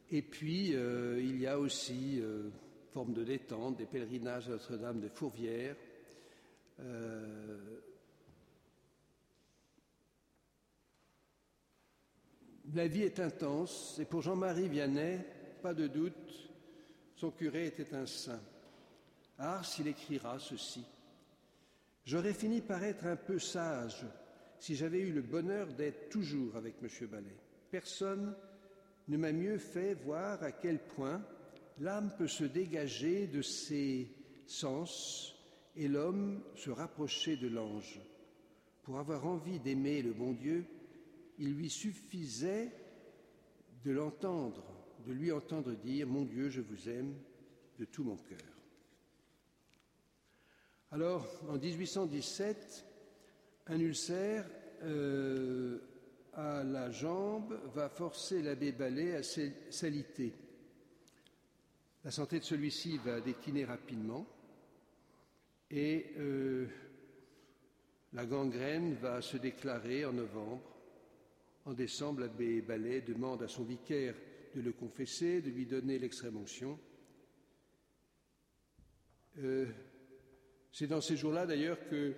Et 0.10 0.22
puis, 0.22 0.74
euh, 0.74 1.20
il 1.20 1.40
y 1.40 1.48
a 1.48 1.60
aussi 1.60 2.20
euh, 2.22 2.50
forme 2.94 3.14
de 3.14 3.24
détente, 3.24 3.78
des 3.78 3.86
pèlerinages 3.86 4.48
à 4.48 4.52
Notre-Dame 4.52 5.02
de 5.02 5.10
Fourvière. 5.10 5.76
Euh, 6.80 7.82
la 12.74 12.88
vie 12.88 13.04
est 13.04 13.20
intense, 13.20 13.98
et 14.00 14.06
pour 14.06 14.22
Jean-Marie 14.22 14.70
Vianney, 14.70 15.20
pas 15.62 15.74
de 15.74 15.88
doute, 15.88 16.50
son 17.16 17.32
curé 17.32 17.68
était 17.68 17.96
un 17.96 18.06
saint. 18.06 18.42
Ars, 19.40 19.68
il 19.80 19.88
écrira 19.88 20.38
ceci. 20.40 20.84
J'aurais 22.06 22.34
fini 22.34 22.62
par 22.62 22.84
être 22.84 23.06
un 23.06 23.16
peu 23.16 23.40
sage 23.40 24.06
si 24.60 24.76
j'avais 24.76 25.00
eu 25.00 25.12
le 25.12 25.22
bonheur 25.22 25.68
d'être 25.74 26.10
toujours 26.10 26.56
avec 26.56 26.76
M. 26.82 27.08
Ballet. 27.08 27.36
Personne 27.70 28.36
ne 29.08 29.18
m'a 29.18 29.32
mieux 29.32 29.58
fait 29.58 29.94
voir 29.94 30.42
à 30.44 30.52
quel 30.52 30.80
point 30.80 31.22
l'âme 31.80 32.14
peut 32.18 32.28
se 32.28 32.44
dégager 32.44 33.28
de 33.28 33.42
ses 33.42 34.10
sens 34.46 35.37
et 35.78 35.88
l'homme 35.88 36.42
se 36.56 36.72
rapprocher 36.72 37.38
de 37.38 37.48
l'ange. 37.48 38.02
Pour 38.82 38.98
avoir 38.98 39.26
envie 39.28 39.60
d'aimer 39.60 40.02
le 40.02 40.12
bon 40.12 40.34
Dieu, 40.34 40.66
il 41.38 41.54
lui 41.54 41.70
suffisait 41.70 42.72
de 43.86 43.92
l'entendre, 43.92 44.64
de 45.06 45.14
lui 45.14 45.32
entendre 45.32 45.74
dire 45.74 46.08
Mon 46.08 46.24
Dieu, 46.24 46.50
je 46.50 46.62
vous 46.62 46.90
aime 46.90 47.14
de 47.78 47.86
tout 47.86 48.04
mon 48.04 48.18
cœur. 48.18 48.40
Alors, 50.92 51.28
en 51.48 51.58
1817, 51.58 52.86
un 53.68 53.80
ulcère 53.80 54.50
euh, 54.84 55.80
à 56.34 56.64
la 56.64 56.90
jambe 56.90 57.60
va 57.76 57.90
forcer 57.90 58.42
l'abbé 58.42 58.72
Ballet 58.72 59.16
à 59.16 59.22
s'aliter. 59.24 60.34
La 62.04 62.12
santé 62.12 62.40
de 62.40 62.46
celui-ci 62.46 62.98
va 63.00 63.20
décliner 63.20 63.66
rapidement 63.66 64.26
et 65.70 66.14
euh, 66.18 66.66
la 68.14 68.26
gangrène 68.26 68.94
va 68.96 69.22
se 69.22 69.38
déclarer 69.38 70.06
en 70.06 70.14
novembre. 70.14 70.64
En 71.66 71.74
décembre, 71.74 72.22
l'abbé 72.22 72.62
Ballet 72.62 73.02
demande 73.02 73.44
à 73.44 73.48
son 73.48 73.64
vicaire 73.64 74.16
de 74.56 74.62
le 74.62 74.72
confesser, 74.72 75.42
de 75.42 75.50
lui 75.50 75.66
donner 75.66 76.00
l'extrême-onction. 76.00 76.80
Euh, 79.40 79.66
c'est 80.72 80.88
dans 80.88 81.02
ces 81.02 81.18
jours-là 81.18 81.46
d'ailleurs 81.46 81.78
que 81.90 82.14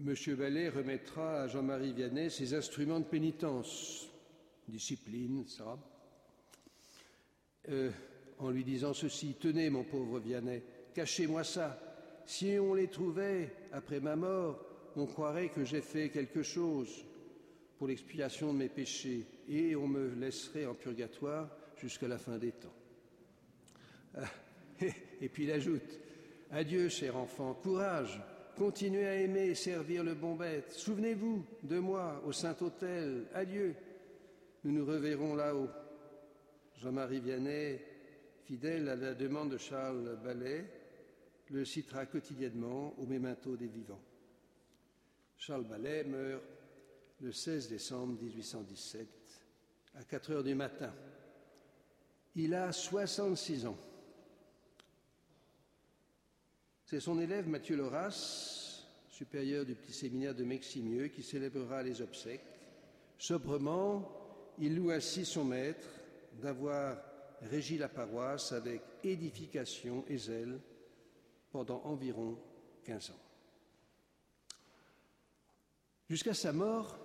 M. 0.00 0.36
Ballet 0.36 0.68
remettra 0.70 1.42
à 1.42 1.48
Jean-Marie 1.48 1.92
Vianney 1.92 2.30
ses 2.30 2.54
instruments 2.54 3.00
de 3.00 3.04
pénitence, 3.04 4.08
discipline, 4.66 5.46
ça, 5.46 5.78
euh, 7.68 7.90
en 8.38 8.50
lui 8.50 8.64
disant 8.64 8.94
ceci 8.94 9.36
Tenez, 9.38 9.70
mon 9.70 9.84
pauvre 9.84 10.18
Vianney, 10.18 10.62
cachez-moi 10.94 11.44
ça. 11.44 11.91
Si 12.26 12.56
on 12.58 12.74
les 12.74 12.88
trouvait 12.88 13.52
après 13.72 14.00
ma 14.00 14.16
mort, 14.16 14.64
on 14.96 15.06
croirait 15.06 15.48
que 15.48 15.64
j'ai 15.64 15.80
fait 15.80 16.08
quelque 16.08 16.42
chose 16.42 17.04
pour 17.78 17.88
l'expiation 17.88 18.52
de 18.52 18.58
mes 18.58 18.68
péchés 18.68 19.26
et 19.48 19.74
on 19.74 19.88
me 19.88 20.14
laisserait 20.14 20.66
en 20.66 20.74
purgatoire 20.74 21.48
jusqu'à 21.76 22.08
la 22.08 22.18
fin 22.18 22.38
des 22.38 22.52
temps. 22.52 22.74
Ah, 24.16 24.24
et 25.20 25.28
puis 25.28 25.44
il 25.44 25.50
ajoute 25.50 25.98
Adieu, 26.54 26.90
cher 26.90 27.16
enfant, 27.16 27.54
courage, 27.54 28.20
continuez 28.58 29.06
à 29.06 29.14
aimer 29.14 29.46
et 29.46 29.54
servir 29.54 30.04
le 30.04 30.14
bon 30.14 30.34
bête. 30.34 30.70
Souvenez-vous 30.70 31.42
de 31.62 31.78
moi 31.78 32.22
au 32.26 32.32
Saint-Autel. 32.32 33.24
Adieu, 33.32 33.74
nous 34.62 34.72
nous 34.72 34.84
reverrons 34.84 35.34
là-haut. 35.34 35.70
Jean-Marie 36.76 37.20
Vianney, 37.20 37.80
fidèle 38.44 38.90
à 38.90 38.96
la 38.96 39.14
demande 39.14 39.52
de 39.52 39.56
Charles 39.56 40.18
Ballet, 40.22 40.66
le 41.50 41.64
citera 41.64 42.06
quotidiennement 42.06 42.94
au 42.98 43.06
mémento 43.06 43.56
des 43.56 43.66
vivants. 43.66 44.02
Charles 45.36 45.64
Ballet 45.64 46.04
meurt 46.04 46.42
le 47.20 47.32
16 47.32 47.68
décembre 47.68 48.20
1817 48.20 49.08
à 49.94 50.04
4 50.04 50.30
heures 50.32 50.44
du 50.44 50.54
matin. 50.54 50.92
Il 52.34 52.54
a 52.54 52.72
66 52.72 53.66
ans. 53.66 53.78
C'est 56.84 57.00
son 57.00 57.20
élève 57.20 57.48
Mathieu 57.48 57.76
Loras, 57.76 58.84
supérieur 59.08 59.64
du 59.64 59.74
petit 59.74 59.92
séminaire 59.92 60.34
de 60.34 60.44
Meximieux, 60.44 61.08
qui 61.08 61.22
célébrera 61.22 61.82
les 61.82 62.00
obsèques. 62.02 62.44
Sobrement, 63.18 64.10
il 64.58 64.76
loue 64.76 64.90
ainsi 64.90 65.24
son 65.24 65.44
maître 65.44 65.88
d'avoir 66.40 66.98
régi 67.42 67.78
la 67.78 67.88
paroisse 67.88 68.52
avec 68.52 68.82
édification 69.04 70.04
et 70.08 70.18
zèle 70.18 70.58
pendant 71.52 71.82
environ 71.84 72.38
15 72.84 73.10
ans. 73.10 73.20
Jusqu'à 76.08 76.34
sa 76.34 76.52
mort, 76.52 76.98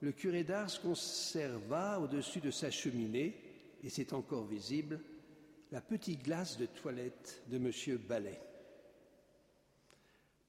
le 0.00 0.12
curé 0.12 0.44
d'Ars 0.44 0.80
conserva 0.80 1.98
au-dessus 2.00 2.40
de 2.40 2.50
sa 2.50 2.70
cheminée, 2.70 3.36
et 3.82 3.88
c'est 3.88 4.12
encore 4.12 4.46
visible, 4.46 5.00
la 5.70 5.80
petite 5.80 6.22
glace 6.22 6.58
de 6.58 6.66
toilette 6.66 7.42
de 7.48 7.56
M. 7.56 7.98
Ballet 8.08 8.40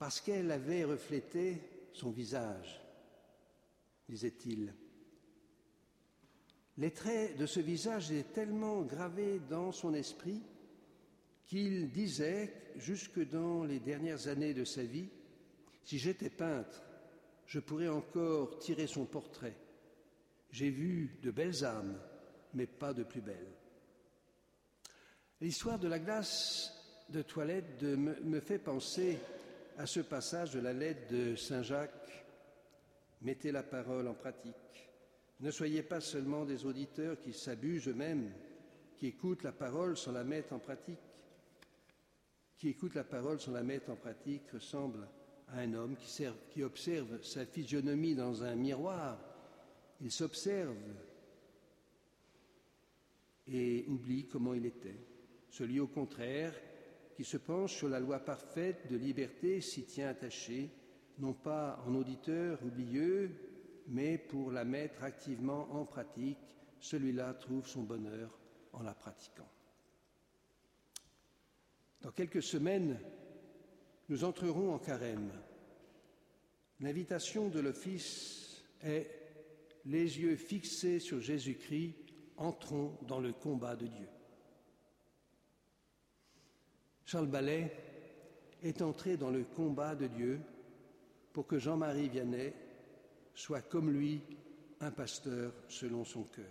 parce 0.03 0.19
qu'elle 0.19 0.51
avait 0.51 0.83
reflété 0.83 1.61
son 1.93 2.11
visage, 2.11 2.81
disait-il. 4.09 4.75
Les 6.75 6.91
traits 6.91 7.37
de 7.37 7.45
ce 7.45 7.61
visage 7.61 8.11
étaient 8.11 8.33
tellement 8.33 8.81
gravés 8.81 9.39
dans 9.49 9.71
son 9.71 9.93
esprit 9.93 10.43
qu'il 11.45 11.91
disait, 11.91 12.53
jusque 12.77 13.19
dans 13.29 13.63
les 13.63 13.79
dernières 13.79 14.27
années 14.27 14.53
de 14.53 14.63
sa 14.63 14.83
vie, 14.83 15.09
si 15.83 15.97
j'étais 15.97 16.29
peintre, 16.29 16.81
je 17.45 17.59
pourrais 17.59 17.89
encore 17.89 18.59
tirer 18.59 18.87
son 18.87 19.05
portrait. 19.05 19.55
J'ai 20.51 20.69
vu 20.69 21.17
de 21.21 21.31
belles 21.31 21.65
âmes, 21.65 21.99
mais 22.53 22.67
pas 22.67 22.93
de 22.93 23.03
plus 23.03 23.21
belles. 23.21 23.53
L'histoire 25.41 25.79
de 25.79 25.87
la 25.87 25.99
glace 25.99 26.73
de 27.09 27.21
toilette 27.21 27.83
me 27.83 28.39
fait 28.39 28.59
penser 28.59 29.19
à 29.77 29.85
ce 29.85 29.99
passage 29.99 30.51
de 30.51 30.59
la 30.59 30.73
lettre 30.73 31.11
de 31.11 31.35
Saint 31.35 31.63
Jacques, 31.63 32.25
mettez 33.21 33.51
la 33.51 33.63
parole 33.63 34.07
en 34.07 34.13
pratique. 34.13 34.55
Ne 35.39 35.51
soyez 35.51 35.83
pas 35.83 35.99
seulement 35.99 36.45
des 36.45 36.65
auditeurs 36.65 37.19
qui 37.19 37.33
s'abusent 37.33 37.87
eux-mêmes, 37.87 38.31
qui 38.95 39.07
écoutent 39.07 39.43
la 39.43 39.51
parole 39.51 39.97
sans 39.97 40.11
la 40.11 40.23
mettre 40.23 40.53
en 40.53 40.59
pratique. 40.59 40.99
Qui 42.63 42.69
écoute 42.69 42.95
la 42.95 43.03
parole 43.03 43.41
sans 43.41 43.51
la 43.51 43.61
mettre 43.61 43.89
en 43.89 43.97
pratique 43.97 44.49
ressemble 44.53 45.05
à 45.49 45.59
un 45.59 45.73
homme 45.73 45.97
qui, 45.97 46.63
observe 46.63 47.21
sa 47.21 47.45
physionomie 47.45 48.15
dans 48.15 48.41
un 48.41 48.55
miroir. 48.55 49.19
Il 49.99 50.09
s'observe 50.09 50.77
et 53.47 53.83
oublie 53.89 54.29
comment 54.29 54.53
il 54.53 54.65
était. 54.65 54.95
Celui 55.49 55.81
au 55.81 55.87
contraire 55.87 56.53
qui 57.17 57.25
se 57.25 57.35
penche 57.35 57.75
sur 57.75 57.89
la 57.89 57.99
loi 57.99 58.19
parfaite 58.19 58.89
de 58.89 58.95
liberté 58.95 59.59
s'y 59.59 59.83
tient 59.83 60.07
attaché, 60.07 60.69
non 61.19 61.33
pas 61.33 61.83
en 61.85 61.93
auditeur 61.95 62.63
oublieux, 62.63 63.29
mais 63.89 64.17
pour 64.17 64.53
la 64.53 64.63
mettre 64.63 65.03
activement 65.03 65.67
en 65.73 65.83
pratique, 65.83 66.39
celui-là 66.79 67.33
trouve 67.33 67.67
son 67.67 67.83
bonheur 67.83 68.39
en 68.71 68.83
la 68.83 68.93
pratiquant. 68.93 69.49
Dans 72.03 72.11
quelques 72.11 72.43
semaines, 72.43 72.99
nous 74.09 74.25
entrerons 74.25 74.73
en 74.73 74.79
carême. 74.79 75.31
L'invitation 76.81 77.47
de 77.47 77.61
l'Office 77.61 78.61
est 78.83 79.09
les 79.85 80.19
yeux 80.19 80.35
fixés 80.35 80.99
sur 80.99 81.21
Jésus-Christ, 81.21 81.95
entrons 82.35 82.97
dans 83.07 83.21
le 83.21 83.31
combat 83.31 83.77
de 83.77 83.87
Dieu. 83.87 84.07
Charles 87.05 87.27
Ballet 87.27 87.71
est 88.61 88.81
entré 88.81 89.15
dans 89.15 89.29
le 89.29 89.45
combat 89.45 89.95
de 89.95 90.07
Dieu 90.07 90.41
pour 91.31 91.47
que 91.47 91.57
Jean-Marie 91.57 92.09
Vianney 92.09 92.53
soit 93.33 93.61
comme 93.61 93.91
lui 93.91 94.21
un 94.81 94.91
pasteur 94.91 95.53
selon 95.69 96.03
son 96.03 96.23
cœur. 96.23 96.45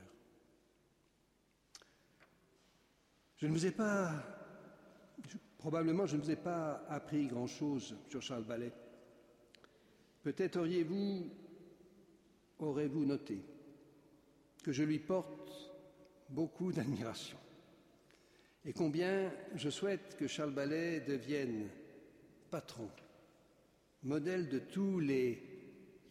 Je 3.37 3.47
ne 3.47 3.53
vous 3.53 3.66
ai 3.66 3.73
pas, 3.73 4.41
probablement 5.63 6.07
je 6.07 6.17
ne 6.17 6.23
vous 6.23 6.31
ai 6.33 6.37
pas 6.37 6.85
appris 6.89 7.29
grand-chose 7.29 7.97
sur 8.09 8.21
Charles 8.21 8.43
Ballet. 8.43 8.73
Peut-être 10.25 10.57
auriez-vous, 10.57 11.31
aurez-vous 12.59 13.05
noté 13.05 13.39
que 14.65 14.73
je 14.73 14.83
lui 14.83 14.99
porte 14.99 15.71
beaucoup 16.31 16.73
d'admiration. 16.73 17.39
Et 18.65 18.73
combien 18.73 19.33
je 19.55 19.71
souhaite 19.71 20.17
que 20.17 20.27
Charles 20.27 20.53
Ballet 20.53 20.99
devienne 20.99 21.69
patron, 22.51 22.91
modèle 24.03 24.49
de 24.49 24.59
tous 24.59 24.99
les 24.99 25.41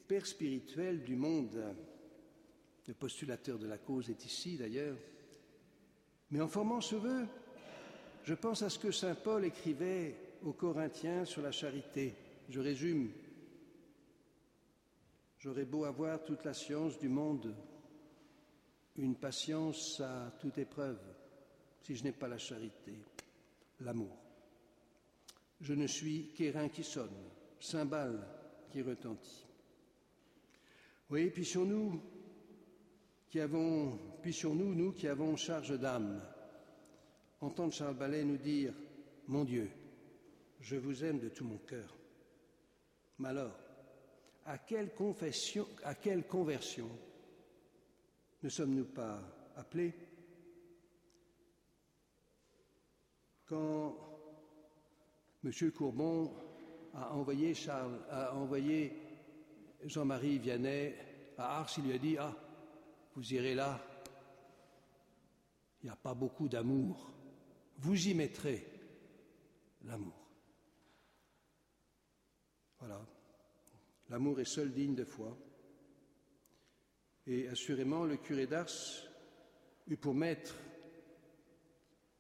pères 0.08 0.28
spirituels 0.28 1.04
du 1.04 1.18
monde. 1.18 1.76
Le 2.88 2.94
postulateur 2.94 3.60
de 3.60 3.68
la 3.68 3.80
cause 3.80 4.10
est 4.10 4.26
ici 4.26 4.56
d'ailleurs. 4.56 4.98
Mais 6.30 6.40
en 6.40 6.48
formant 6.48 6.80
ce 6.80 6.96
vœu, 6.96 7.28
je 8.24 8.34
pense 8.34 8.62
à 8.62 8.70
ce 8.70 8.80
que 8.80 8.92
Saint 8.92 9.16
Paul 9.16 9.46
écrivait 9.46 10.16
aux 10.44 10.54
Corinthiens 10.54 11.26
sur 11.26 11.42
la 11.42 11.52
charité. 11.52 12.14
Je 12.50 12.60
résume. 12.60 13.12
J'aurais 15.40 15.66
beau 15.66 15.86
avoir 15.86 16.24
toute 16.24 16.44
la 16.46 16.54
science 16.54 17.00
du 17.00 17.10
monde, 17.10 17.56
une 18.98 19.16
patience 19.16 20.00
à 20.02 20.32
toute 20.40 20.58
épreuve 20.58 21.00
si 21.82 21.96
je 21.96 22.04
n'ai 22.04 22.12
pas 22.12 22.28
la 22.28 22.38
charité, 22.38 22.94
l'amour. 23.80 24.16
Je 25.62 25.74
ne 25.74 25.88
suis 25.88 26.32
qu'airain 26.36 26.70
qui 26.70 26.84
sonne, 26.84 27.30
cymbale 27.60 28.26
qui 28.70 28.82
retentit. 28.82 29.46
Oui, 31.10 31.30
puissions-nous 31.30 32.02
qui 33.30 33.40
avons, 33.40 33.98
puissions-nous, 34.22 34.76
nous 34.76 34.92
qui 34.92 35.08
avons 35.08 35.36
charge 35.36 35.78
d'âme, 35.80 36.22
entendre 37.42 37.74
Charles 37.74 37.98
Ballet 37.98 38.24
nous 38.24 38.38
dire 38.38 38.74
Mon 39.28 39.44
Dieu, 39.44 39.70
je 40.60 40.76
vous 40.78 41.04
aime 41.04 41.20
de 41.20 41.30
tout 41.30 41.46
mon 41.46 41.58
cœur. 41.58 41.96
Mais 43.20 43.30
alors, 43.30 43.58
à 44.46 44.58
quelle 44.58 44.94
confession, 44.94 45.68
à 45.84 45.96
quelle 45.96 46.26
conversion 46.26 46.90
ne 48.44 48.50
sommes-nous 48.50 48.86
pas 48.86 49.20
appelés 49.56 49.94
quand 53.46 53.96
M. 55.44 55.52
Courbon 55.72 56.32
a 56.94 57.14
envoyé, 57.14 57.54
Charles, 57.54 58.00
a 58.10 58.34
envoyé 58.36 58.94
Jean-Marie 59.84 60.40
Vianney 60.40 60.96
à 61.38 61.60
Ars, 61.60 61.74
il 61.78 61.84
lui 61.86 61.94
a 61.94 61.98
dit 61.98 62.18
Ah, 62.18 62.36
vous 63.16 63.34
irez 63.34 63.56
là, 63.56 63.80
il 65.82 65.88
n'y 65.88 65.92
a 65.92 65.96
pas 65.96 66.14
beaucoup 66.14 66.48
d'amour, 66.48 67.12
vous 67.82 68.08
y 68.08 68.14
mettrez 68.14 68.66
l'amour. 69.86 70.14
Voilà, 72.80 73.02
l'amour 74.10 74.40
est 74.40 74.46
seul 74.46 74.72
digne 74.72 74.96
de 74.96 75.04
foi. 75.04 75.38
Et 77.28 77.48
assurément, 77.48 78.06
le 78.06 78.18
curé 78.18 78.48
d'Ars 78.48 78.70
eut 79.88 79.98
pour 79.98 80.14
maître 80.14 80.56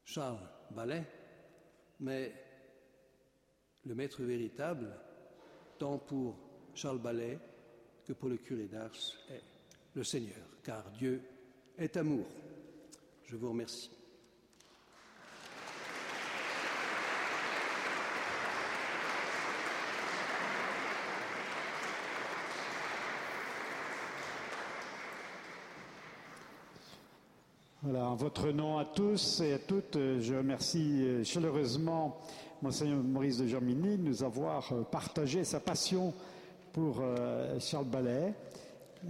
Charles 0.03 0.49
Ballet, 0.71 1.03
mais 1.99 2.33
le 3.85 3.95
maître 3.95 4.23
véritable, 4.23 4.95
tant 5.79 5.97
pour 5.97 6.37
Charles 6.73 7.01
Ballet 7.01 7.39
que 8.05 8.13
pour 8.13 8.29
le 8.29 8.37
curé 8.37 8.67
d'Ars, 8.67 8.91
est 9.29 9.41
le 9.93 10.03
Seigneur, 10.03 10.45
car 10.63 10.89
Dieu 10.91 11.21
est 11.77 11.97
amour. 11.97 12.27
Je 13.25 13.35
vous 13.35 13.49
remercie. 13.49 14.00
En 27.95 28.15
votre 28.15 28.51
nom 28.51 28.77
à 28.77 28.85
tous 28.85 29.41
et 29.41 29.53
à 29.53 29.59
toutes, 29.59 29.97
je 30.19 30.33
remercie 30.33 31.01
euh, 31.01 31.23
chaleureusement 31.25 32.19
Monseigneur 32.61 33.03
Maurice 33.03 33.39
de 33.39 33.47
Germigny 33.47 33.97
de 33.97 34.03
nous 34.03 34.23
avoir 34.23 34.71
euh, 34.71 34.83
partagé 34.83 35.43
sa 35.43 35.59
passion 35.59 36.13
pour 36.71 36.99
euh, 37.01 37.59
Charles 37.59 37.87
Ballet. 37.87 38.33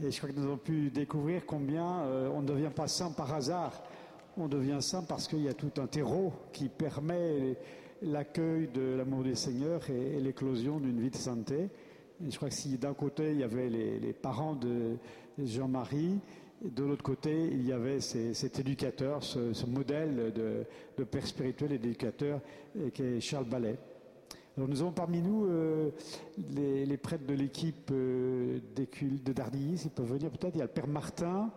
Et 0.01 0.09
je 0.09 0.17
crois 0.17 0.29
que 0.29 0.35
nous 0.35 0.45
avons 0.45 0.57
pu 0.57 0.89
découvrir 0.89 1.45
combien 1.45 2.05
on 2.33 2.41
ne 2.41 2.47
devient 2.47 2.71
pas 2.73 2.87
saint 2.87 3.11
par 3.11 3.33
hasard, 3.33 3.83
on 4.37 4.47
devient 4.47 4.77
saint 4.79 5.03
parce 5.03 5.27
qu'il 5.27 5.43
y 5.43 5.49
a 5.49 5.53
tout 5.53 5.73
un 5.77 5.85
terreau 5.85 6.31
qui 6.53 6.69
permet 6.69 7.57
l'accueil 8.01 8.69
de 8.69 8.95
l'amour 8.95 9.23
du 9.23 9.35
Seigneur 9.35 9.81
et, 9.89 10.19
l'éclosion 10.21 10.79
d'une 10.79 10.99
vie 10.99 11.09
de 11.09 11.17
sainteté. 11.17 11.69
Et 12.25 12.31
je 12.31 12.37
crois 12.37 12.47
que 12.47 12.55
si 12.55 12.77
d'un 12.77 12.93
côté 12.93 13.31
il 13.31 13.39
y 13.39 13.43
avait 13.43 13.69
les 13.69 14.13
parents 14.13 14.55
de 14.55 14.95
Jean-Marie, 15.37 16.19
de 16.63 16.83
l'autre 16.83 17.03
côté, 17.03 17.47
il 17.47 17.65
y 17.65 17.71
avait 17.71 17.99
cet 17.99 18.59
éducateur, 18.59 19.23
ce, 19.23 19.65
modèle 19.65 20.31
de, 20.33 21.03
père 21.03 21.25
spirituel 21.25 21.73
et 21.73 21.79
d'éducateur 21.79 22.39
euh, 22.77 22.89
qui 22.91 23.01
est 23.01 23.19
Charles 23.19 23.45
Ballet. 23.45 23.77
Nous 24.57 24.81
avons 24.81 24.91
parmi 24.91 25.21
nous 25.21 25.45
euh, 25.45 25.89
les, 26.53 26.97
prêtres 26.97 27.25
de 27.25 27.33
l'équipe 27.33 27.89
euh, 27.91 28.59
de 28.75 29.33
Dardilly, 29.33 29.77
s'ils 29.77 29.91
peuvent 29.91 30.11
venir 30.11 30.29
peut-être. 30.29 30.55
Il 30.55 30.59
y 30.59 30.61
a 30.61 30.65
le 30.65 30.71
père 30.71 30.87
Martin. 30.87 31.49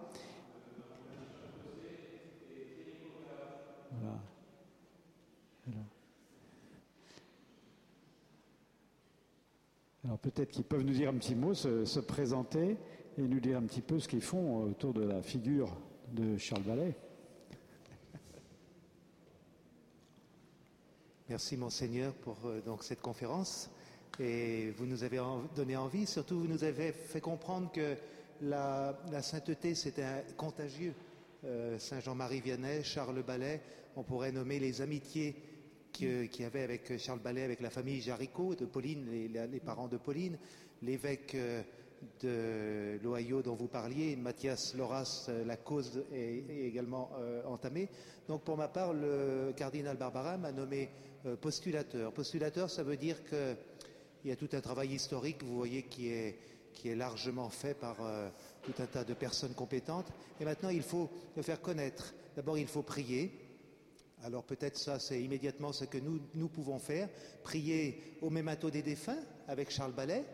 Alors, 10.05 10.19
peut-être 10.19 10.51
qu'ils 10.51 10.65
peuvent 10.65 10.83
nous 10.83 10.93
dire 10.93 11.09
un 11.09 11.15
petit 11.15 11.35
mot, 11.35 11.55
se 11.55 12.01
présenter 12.01 12.77
et 13.17 13.23
nous 13.23 13.41
dire 13.41 13.59
un 13.59 13.63
petit 13.63 13.81
peu 13.81 14.01
ce 14.01 14.09
qu'ils 14.09 14.23
font 14.23 14.65
autour 14.65 14.93
de 14.93 15.03
la 15.03 15.23
figure 15.23 15.77
de 16.13 16.37
Charles 16.37 16.63
Ballet. 16.63 16.97
Merci 21.29 21.57
Monseigneur 21.57 22.13
pour 22.13 22.37
euh, 22.45 22.61
donc 22.61 22.83
cette 22.83 23.01
conférence. 23.01 23.71
Et 24.21 24.71
vous 24.77 24.87
nous 24.87 25.03
avez 25.03 25.21
donné 25.57 25.77
envie, 25.77 26.07
surtout 26.07 26.41
vous 26.41 26.47
nous 26.47 26.65
avez 26.65 26.93
fait 26.93 27.21
comprendre 27.21 27.73
que 27.73 27.97
la, 28.43 28.97
sainteté 29.23 29.75
c'était 29.75 30.25
contagieux. 30.37 30.95
Euh, 31.45 31.79
Saint 31.79 32.01
Jean-Marie 32.01 32.41
Vianney, 32.41 32.83
Charles 32.83 33.23
Ballet, 33.23 33.61
on 33.97 34.03
pourrait 34.03 34.33
nommer 34.33 34.59
les 34.59 34.81
amitiés 34.83 35.35
qu'il 35.93 36.41
y 36.41 36.45
avait 36.45 36.63
avec 36.63 36.99
Charles 36.99 37.21
Ballet, 37.21 37.43
avec 37.45 37.61
la 37.61 37.71
famille 37.71 38.01
Jaricot, 38.01 38.55
de 38.55 38.67
Pauline, 38.67 39.07
les, 39.11 39.61
parents 39.61 39.89
de 39.89 39.97
Pauline, 39.97 40.37
l'évêque. 40.83 41.35
Euh, 41.37 41.63
de 42.23 42.99
l'Ohio 43.03 43.43
dont 43.43 43.55
vous 43.55 43.69
parliez, 43.69 44.17
Mathias 44.17 44.75
Loras, 44.75 45.27
euh, 45.29 45.45
la 45.45 45.57
cause 45.57 46.05
est, 46.13 46.45
également 46.67 47.11
euh, 47.19 47.43
entamée. 47.45 47.89
Donc 48.29 48.43
pour 48.43 48.57
ma 48.57 48.69
part, 48.69 48.93
le 48.93 49.53
cardinal 49.57 49.97
Barbara 49.97 50.37
m'a 50.37 50.53
nommé 50.53 50.91
euh, 51.27 51.37
postulateur. 51.37 52.13
Postulateur, 52.13 52.71
ça 52.71 52.83
veut 52.83 52.97
dire 52.97 53.25
qu'il 53.25 53.57
y 54.25 54.33
a 54.33 54.37
tout 54.37 54.49
un 54.53 54.61
travail 54.61 54.93
historique, 54.93 55.43
vous 55.43 55.57
voyez, 55.57 55.83
qui 55.83 56.09
est, 56.09 56.39
largement 56.85 57.49
fait 57.49 57.73
par 57.73 57.97
tout 58.63 58.75
un 58.79 58.87
tas 58.87 59.05
de 59.05 59.15
personnes 59.15 59.55
compétentes. 59.55 60.09
Et 60.39 60.45
maintenant, 60.45 60.69
il 60.69 60.83
faut 60.83 61.09
le 61.35 61.43
faire 61.43 61.63
connaître. 61.63 62.13
D'abord, 62.37 62.59
il 62.59 62.67
faut 62.67 62.83
prier. 62.83 63.31
Alors 64.25 64.43
peut-être 64.43 64.77
ça, 64.77 64.99
c'est 64.99 65.23
immédiatement 65.23 65.73
ce 65.73 65.85
que 65.85 65.99
nous, 65.99 66.21
nous 66.35 66.49
pouvons 66.49 66.79
faire. 66.79 67.09
Prier 67.43 68.19
au 68.23 68.29
mémato 68.29 68.71
des 68.71 68.83
défunts 68.83 69.23
avec 69.49 69.71
Charles 69.71 69.93
Ballet, 69.93 70.25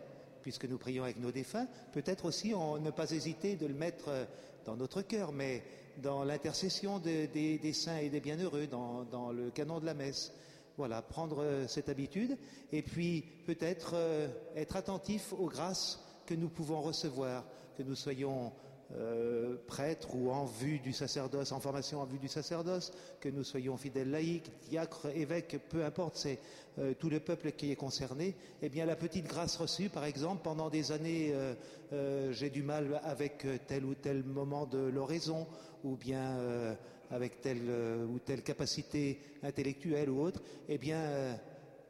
puisque 0.43 0.65
nous 0.65 0.79
prions 0.79 1.05
avec 1.05 1.19
nos 1.19 1.33
défunts, 1.33 1.67
peut-être 1.93 2.25
aussi 2.27 2.53
ne 2.55 2.91
pas 2.91 3.11
hésiter 3.11 3.57
de 3.57 3.67
le 3.67 3.75
mettre 3.75 4.09
euh, 4.09 4.25
dans 4.65 4.77
notre 4.77 5.03
cœur, 5.03 5.33
mais 5.33 5.63
dans 6.03 6.25
l'intercession 6.25 6.99
des, 6.99 7.73
saints 7.73 7.99
et 7.99 8.09
des 8.09 8.21
bienheureux, 8.21 8.67
dans, 8.67 9.33
le 9.33 9.51
canon 9.51 9.81
de 9.81 9.87
la 9.87 9.95
messe. 9.95 10.33
Voilà, 10.77 11.03
prendre 11.03 11.43
euh, 11.43 11.67
cette 11.67 11.89
habitude 11.89 12.39
et 12.73 12.83
puis 12.83 13.23
peut-être 13.45 13.93
euh, 13.95 14.29
être 14.57 14.77
attentif 14.77 15.33
aux 15.33 15.49
grâces 15.49 16.01
que 16.27 16.35
nous 16.35 16.49
pouvons 16.49 16.81
recevoir, 16.81 17.45
que 17.77 17.83
nous 17.83 17.97
soyons 17.97 18.53
euh, 18.97 19.55
prêtres 19.69 20.17
ou 20.17 20.31
en 20.31 20.47
vue 20.47 20.81
du 20.81 20.93
sacerdoce, 20.93 21.53
en 21.53 21.61
formation 21.61 22.01
en 22.01 22.07
vue 22.07 22.19
du 22.19 22.27
sacerdoce, 22.27 22.91
que 23.21 23.29
nous 23.29 23.45
soyons 23.45 23.77
fidèles 23.77 24.11
laïcs, 24.11 24.51
diacres, 24.69 25.07
évêques, 25.15 25.59
peu 25.69 25.85
importe, 25.85 26.17
c'est 26.17 26.41
euh, 26.81 26.93
tout 26.99 27.09
le 27.09 27.21
peuple 27.21 27.53
qui 27.53 27.71
est 27.71 27.77
concerné. 27.77 28.35
Eh 28.63 28.69
bien, 28.69 28.87
la 28.87 28.97
petite 28.97 29.29
grâce 29.29 29.57
reçue, 29.57 29.91
par 29.91 30.05
exemple, 30.05 30.43
pendant 30.43 30.71
des 30.71 30.91
années, 30.91 31.31
euh, 31.33 32.33
j'ai 32.33 32.51
du 32.51 32.65
mal 32.65 33.01
avec 33.05 33.47
tel 33.69 33.85
ou 33.85 33.95
tel 33.95 34.25
moment 34.25 34.67
de 34.67 34.79
l'oraison, 34.79 35.47
ou 35.85 35.95
bien 35.95 36.39
avec 37.11 37.41
telle 37.41 37.71
ou 38.13 38.19
telle 38.19 38.43
capacité 38.43 39.21
intellectuelle 39.43 40.11
ou 40.11 40.21
autre. 40.21 40.43
Eh 40.69 40.79
bien, 40.79 41.39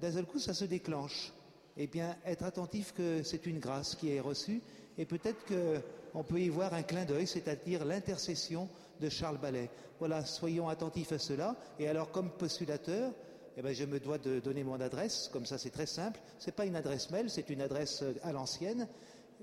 d'un 0.01 0.13
seul 0.13 0.27
coup, 0.27 0.39
ça 0.39 0.55
se 0.55 0.65
déclenche. 0.65 1.33
Eh 1.77 1.87
bien, 1.87 2.17
être 2.27 2.45
attentif 2.45 2.93
que 2.93 3.23
c'est 3.23 3.47
une 3.47 3.59
grâce 3.59 3.95
qui 3.95 4.13
est 4.13 4.21
reçue, 4.21 4.61
et 4.99 5.07
peut-être 5.07 5.45
que 5.47 5.81
on 6.15 6.23
peut 6.23 6.41
y 6.41 6.49
voir 6.49 6.75
un 6.75 6.83
clin 6.83 7.05
d'œil, 7.05 7.27
c'est-à-dire 7.27 7.85
l'intercession 7.85 8.69
de 9.01 9.09
Charles 9.09 9.39
Ballet. 9.39 9.71
Voilà, 9.99 10.25
soyons 10.25 10.69
attentifs 10.69 11.13
à 11.13 11.19
cela. 11.19 11.57
Et 11.79 11.89
alors, 11.89 12.11
comme 12.11 12.31
postulateur, 12.31 13.13
eh 13.57 13.63
ben, 13.63 13.75
je 13.75 13.85
me 13.85 14.01
dois 14.01 14.19
de 14.19 14.41
donner 14.41 14.65
mon 14.65 14.81
adresse, 14.81 15.29
comme 15.33 15.47
ça 15.47 15.59
c'est 15.59 15.71
très 15.71 15.87
simple. 15.87 16.21
Ce 16.39 16.47
n'est 16.47 16.53
pas 16.53 16.67
une 16.67 16.77
adresse 16.77 17.11
mail, 17.11 17.29
c'est 17.29 17.51
une 17.51 17.61
adresse 17.61 18.03
euh, 18.03 18.15
à 18.23 18.33
l'ancienne. 18.33 18.89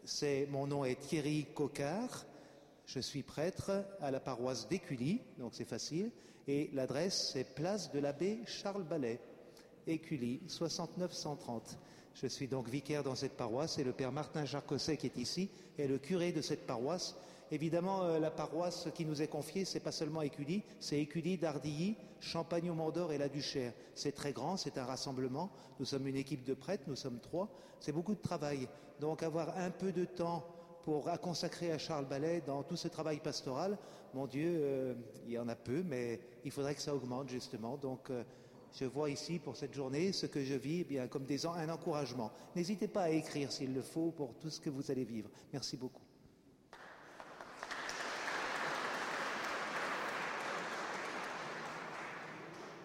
C'est, 0.06 0.48
mon 0.50 0.68
nom 0.68 0.86
est 0.86 1.00
Thierry 1.00 1.46
Cocard. 1.54 2.26
Je 2.86 3.00
suis 3.00 3.24
prêtre 3.24 3.84
à 4.00 4.12
la 4.12 4.20
paroisse 4.20 4.68
d'Écully, 4.70 5.22
donc 5.38 5.54
c'est 5.54 5.66
facile. 5.66 6.12
Et 6.48 6.70
l'adresse, 6.74 7.32
c'est 7.34 7.44
place 7.44 7.92
de 7.92 8.00
l'abbé 8.00 8.40
Charles 8.46 8.86
Ballet, 8.86 9.20
Écully, 9.86 10.42
6930. 10.48 11.78
Je 12.20 12.26
suis 12.26 12.48
donc 12.48 12.68
vicaire 12.68 13.04
dans 13.04 13.14
cette 13.14 13.38
paroisse 13.38 13.78
et 13.78 13.84
le 13.84 13.92
père 13.92 14.12
Martin 14.12 14.44
Jarcosset 14.44 14.98
qui 14.98 15.06
est 15.06 15.18
ici 15.18 15.52
est 15.78 15.86
le 15.86 16.00
curé 16.00 16.32
de 16.32 16.42
cette 16.42 16.66
paroisse. 16.66 17.16
Évidemment, 17.52 18.02
euh, 18.02 18.18
la 18.18 18.32
paroisse 18.32 18.88
qui 18.96 19.06
nous 19.06 19.22
est 19.22 19.28
confiée, 19.28 19.66
c'est 19.66 19.80
pas 19.80 19.92
seulement 19.92 20.24
Écully, 20.24 20.64
c'est 20.80 21.00
Écully, 21.00 21.38
Dardilly, 21.38 21.96
Champagne 22.20 22.72
au 22.72 22.74
Mont-d'Or 22.74 23.14
et 23.14 23.20
la 23.20 23.30
Duchère. 23.30 23.72
C'est 23.94 24.14
très 24.14 24.34
grand, 24.34 24.58
c'est 24.58 24.80
un 24.80 24.86
rassemblement. 24.86 25.52
Nous 25.80 25.86
sommes 25.86 26.08
une 26.08 26.16
équipe 26.16 26.44
de 26.44 26.56
prêtres, 26.56 26.86
nous 26.88 26.96
sommes 26.96 27.20
trois. 27.20 27.50
C'est 27.80 27.92
beaucoup 27.92 28.16
de 28.16 28.22
travail. 28.22 28.68
Donc 29.00 29.22
avoir 29.22 29.56
un 29.56 29.70
peu 29.70 29.92
de 29.92 30.06
temps 30.06 30.44
pour 30.82 31.12
consacrer 31.22 31.72
à 31.72 31.78
Charles 31.78 32.08
Ballet 32.08 32.42
dans 32.48 32.64
tout 32.64 32.78
ce 32.78 32.88
travail 32.88 33.20
pastoral, 33.20 33.78
mon 34.16 34.26
Dieu, 34.26 34.56
euh, 34.56 34.96
il 35.28 35.34
y 35.34 35.38
en 35.38 35.50
a 35.50 35.56
peu, 35.56 35.84
mais 35.84 36.20
il 36.44 36.50
faudrait 36.50 36.74
que 36.74 36.82
ça 36.82 36.96
augmente 36.96 37.30
justement. 37.30 37.78
Donc 37.78 38.10
euh, 38.10 38.24
je 38.80 38.86
vois 38.86 39.10
ici 39.10 39.40
pour 39.40 39.56
cette 39.56 39.74
journée 39.74 40.12
ce 40.12 40.28
que 40.28 40.44
je 40.44 40.54
vis 40.54 40.82
eh 40.82 40.84
bien, 40.84 41.08
comme 41.08 41.26
des, 41.26 41.48
un 41.48 41.70
encouragement. 41.70 42.32
N'hésitez 42.56 42.88
pas 42.88 43.04
à 43.04 43.10
écrire 43.10 43.52
s'il 43.52 43.74
le 43.74 43.82
faut 43.82 44.12
pour 44.12 44.36
tout 44.36 44.52
ce 44.52 44.60
que 44.60 44.70
vous 44.70 44.92
allez 44.92 45.04
vivre. 45.04 45.30
Merci 45.52 45.78
beaucoup. 45.78 46.04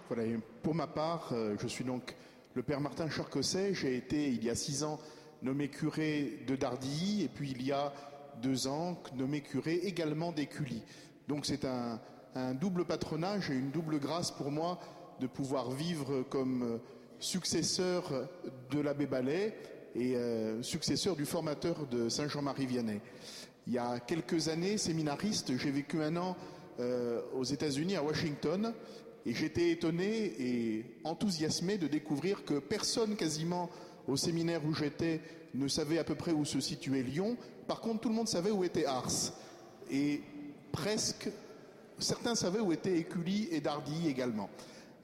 Voilà, 0.09 0.39
pour 0.63 0.75
ma 0.75 0.87
part, 0.87 1.29
euh, 1.33 1.57
je 1.61 1.67
suis 1.67 1.85
donc 1.85 2.17
le 2.55 2.63
père 2.63 2.81
Martin 2.81 3.11
Charcosset. 3.11 3.75
J'ai 3.75 3.97
été, 3.97 4.29
il 4.29 4.43
y 4.45 4.51
a 4.51 4.55
six 4.55 4.85
ans, 4.85 4.99
nommé 5.43 5.69
curé 5.69 6.43
de 6.47 6.57
Dardilly, 6.57 7.25
et 7.25 7.29
puis 7.29 7.51
il 7.51 7.63
y 7.63 7.73
a 7.73 7.93
deux 8.41 8.67
ans, 8.67 9.03
nommé 9.15 9.43
curé 9.43 9.75
également 9.75 10.33
d'Écully. 10.33 10.83
Donc 11.29 11.45
c'est 11.45 11.67
un, 11.67 12.01
un 12.35 12.55
double 12.55 12.87
patronage 12.87 13.51
et 13.51 13.55
une 13.55 13.71
double 13.71 13.99
grâce 13.99 14.31
pour 14.31 14.51
moi 14.51 14.79
de 15.23 15.29
pouvoir 15.29 15.71
vivre 15.71 16.25
comme 16.29 16.63
euh, 16.65 16.79
successeur 17.21 18.29
de 18.73 18.81
l'abbé 18.81 19.07
Ballet 19.07 19.57
et 19.95 20.17
euh, 20.17 20.61
successeur 20.65 21.15
du 21.15 21.27
formateur 21.27 21.87
de 21.87 22.09
Saint-Jean-Marie 22.09 22.67
Vianney. 22.67 23.01
Il 23.69 23.73
y 23.73 23.79
a 23.79 24.01
quelques 24.01 24.49
années, 24.49 24.79
séminariste, 24.79 25.57
j'ai 25.57 25.71
vécu 25.71 26.03
un 26.03 26.17
an 26.17 26.37
euh, 26.81 27.21
aux 27.35 27.45
États-Unis, 27.45 27.95
à 27.95 28.03
Washington, 28.03 28.75
et 29.25 29.33
j'étais 29.33 29.71
étonné 29.71 30.35
et 30.41 30.87
enthousiasmé 31.05 31.79
de 31.79 31.87
découvrir 31.87 32.45
que 32.45 32.59
personne 32.59 33.15
quasiment 33.15 33.71
au 34.09 34.17
séminaire 34.17 34.67
où 34.67 34.75
j'étais 34.75 35.21
ne 35.55 35.69
savait 35.69 35.99
à 35.99 36.05
peu 36.05 36.17
près 36.17 36.33
où 36.33 36.45
se 36.45 36.59
situait 36.59 37.05
Lyon. 37.05 37.37
Par 37.69 37.81
contre, 37.81 38.01
tout 38.01 38.09
le 38.09 38.17
monde 38.17 38.29
savait 38.29 38.51
où 38.51 38.65
était 38.65 38.87
Ars. 38.87 39.33
et 39.89 40.21
presque, 40.73 41.29
certains 42.01 42.35
savaient 42.35 42.59
où 42.59 42.73
étaient 42.73 42.99
Écully 42.99 43.47
et 43.53 43.61
Dardilly 43.61 44.09
également. 44.09 44.51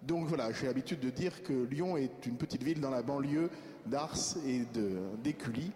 Donc 0.09 0.27
voilà, 0.27 0.51
j'ai 0.53 0.67
l'habitude 0.67 1.01
de 1.01 1.11
dire 1.11 1.43
que 1.43 1.53
Lyon 1.53 1.99
est 1.99 2.25
une 2.25 2.39
petite 2.39 2.63
ville 2.63 2.81
dans 2.81 2.89
la 2.89 3.03
banlieue 3.03 3.51
d'Ars 3.85 4.37
et 4.47 4.63
d'Écully. 5.23 5.71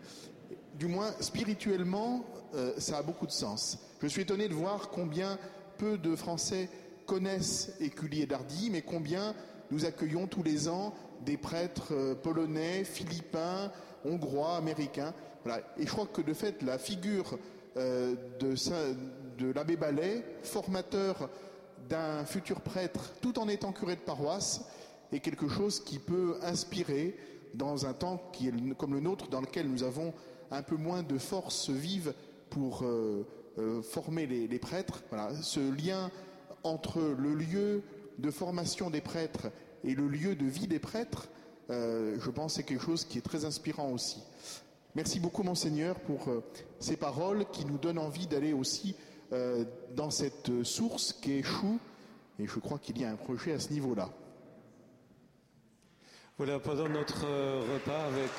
Du 0.78 0.86
moins, 0.86 1.12
spirituellement, 1.20 2.24
euh, 2.54 2.72
ça 2.78 2.96
a 2.96 3.02
beaucoup 3.02 3.26
de 3.26 3.30
sens. 3.30 3.78
Je 4.00 4.06
suis 4.06 4.22
étonné 4.22 4.48
de 4.48 4.54
voir 4.54 4.88
combien 4.88 5.38
peu 5.76 5.98
de 5.98 6.16
Français 6.16 6.70
connaissent 7.04 7.74
Écully 7.78 8.22
et 8.22 8.26
Dardilly, 8.26 8.70
mais 8.70 8.80
combien 8.80 9.34
nous 9.70 9.84
accueillons 9.84 10.26
tous 10.26 10.42
les 10.42 10.66
ans 10.66 10.94
des 11.26 11.36
prêtres 11.36 11.92
euh, 11.92 12.14
polonais, 12.14 12.84
philippins, 12.84 13.70
hongrois, 14.02 14.56
américains. 14.56 15.12
Et 15.76 15.84
je 15.84 15.92
crois 15.92 16.06
que 16.06 16.22
de 16.22 16.32
fait, 16.32 16.62
la 16.62 16.78
figure 16.78 17.38
euh, 17.76 18.14
de 18.40 19.52
l'abbé 19.52 19.76
Ballet, 19.76 20.24
formateur 20.42 21.28
d'un 21.88 22.24
futur 22.24 22.60
prêtre 22.60 23.12
tout 23.20 23.38
en 23.38 23.48
étant 23.48 23.72
curé 23.72 23.96
de 23.96 24.00
paroisse, 24.00 24.62
est 25.12 25.20
quelque 25.20 25.48
chose 25.48 25.80
qui 25.80 25.98
peut 25.98 26.36
inspirer 26.42 27.16
dans 27.54 27.86
un 27.86 27.92
temps 27.92 28.22
qui 28.32 28.48
est 28.48 28.74
comme 28.76 28.94
le 28.94 29.00
nôtre, 29.00 29.28
dans 29.28 29.40
lequel 29.40 29.68
nous 29.68 29.82
avons 29.82 30.12
un 30.50 30.62
peu 30.62 30.76
moins 30.76 31.02
de 31.02 31.18
force 31.18 31.70
vive 31.70 32.14
pour 32.50 32.82
euh, 32.82 33.26
euh, 33.58 33.82
former 33.82 34.26
les, 34.26 34.58
prêtres. 34.58 35.02
Ce 35.42 35.60
lien 35.60 36.10
entre 36.62 37.00
le 37.00 37.34
lieu 37.34 37.82
de 38.18 38.30
formation 38.30 38.90
des 38.90 39.00
prêtres 39.00 39.48
et 39.84 39.94
le 39.94 40.08
lieu 40.08 40.34
de 40.34 40.44
vie 40.44 40.66
des 40.66 40.78
prêtres, 40.78 41.28
euh, 41.70 42.16
je 42.20 42.30
pense, 42.30 42.54
c'est 42.54 42.62
quelque 42.62 42.84
chose 42.84 43.04
qui 43.04 43.18
est 43.18 43.22
très 43.22 43.44
inspirant 43.44 43.90
aussi. 43.90 44.22
Merci 44.94 45.20
beaucoup, 45.20 45.42
monseigneur, 45.42 45.98
pour 46.00 46.28
ces 46.78 46.98
paroles 46.98 47.46
qui 47.50 47.64
nous 47.64 47.78
donnent 47.78 47.98
envie 47.98 48.26
d'aller 48.26 48.52
aussi 48.52 48.94
dans 49.94 50.10
cette 50.10 50.62
source 50.62 51.12
qui 51.12 51.42
Chou, 51.42 51.78
et 52.38 52.46
je 52.46 52.58
crois 52.58 52.78
qu'il 52.78 53.00
y 53.00 53.04
a 53.04 53.10
un 53.10 53.16
projet 53.16 53.52
à 53.52 53.58
ce 53.58 53.72
niveau-là. 53.72 54.10
Voilà, 56.38 56.58
pendant 56.58 56.88
notre 56.88 57.22
repas 57.22 58.04
avec 58.06 58.30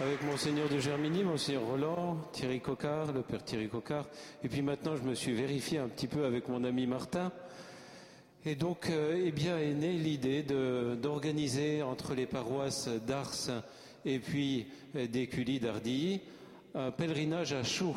avec 0.00 0.22
Monseigneur 0.22 0.66
de 0.70 0.78
Germigny, 0.78 1.24
Monseigneur 1.24 1.66
Roland, 1.66 2.16
Thierry 2.32 2.60
Coquart, 2.60 3.12
le 3.12 3.20
Père 3.20 3.44
Thierry 3.44 3.68
Coquart. 3.68 4.06
Et 4.42 4.48
puis 4.48 4.62
maintenant, 4.62 4.96
je 4.96 5.02
me 5.02 5.14
suis 5.14 5.34
vérifié 5.34 5.76
un 5.78 5.88
petit 5.88 6.06
peu 6.06 6.24
avec 6.24 6.48
mon 6.48 6.64
ami 6.64 6.86
Martin. 6.86 7.30
Et 8.46 8.54
donc, 8.54 8.88
euh, 8.88 9.22
eh 9.22 9.30
bien, 9.30 9.58
est 9.58 9.74
née 9.74 9.98
l'idée 9.98 10.42
d'organiser 10.42 11.82
entre 11.82 12.14
les 12.14 12.24
paroisses 12.24 12.88
d'Ars 13.06 13.62
et 14.06 14.18
puis 14.18 14.68
euh, 14.96 15.06
d'Écully 15.06 15.60
d'Ardilly 15.60 16.22
un 16.74 16.90
pèlerinage 16.90 17.52
à 17.52 17.62
Chou. 17.62 17.96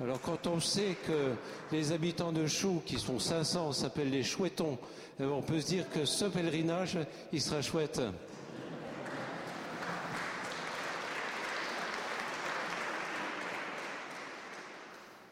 Alors, 0.00 0.20
quand 0.20 0.46
on 0.46 0.60
sait 0.60 0.96
que 1.06 1.32
les 1.70 1.92
habitants 1.92 2.32
de 2.32 2.46
Chou, 2.46 2.82
qui 2.84 2.98
sont 2.98 3.18
500, 3.18 3.72
s'appellent 3.72 4.10
les 4.10 4.22
Chouettons, 4.22 4.78
eh 5.20 5.24
ben, 5.24 5.30
on 5.30 5.42
peut 5.42 5.60
se 5.60 5.66
dire 5.66 5.88
que 5.90 6.04
ce 6.04 6.24
pèlerinage, 6.24 6.98
il 7.32 7.40
sera 7.40 7.62
chouette. 7.62 8.00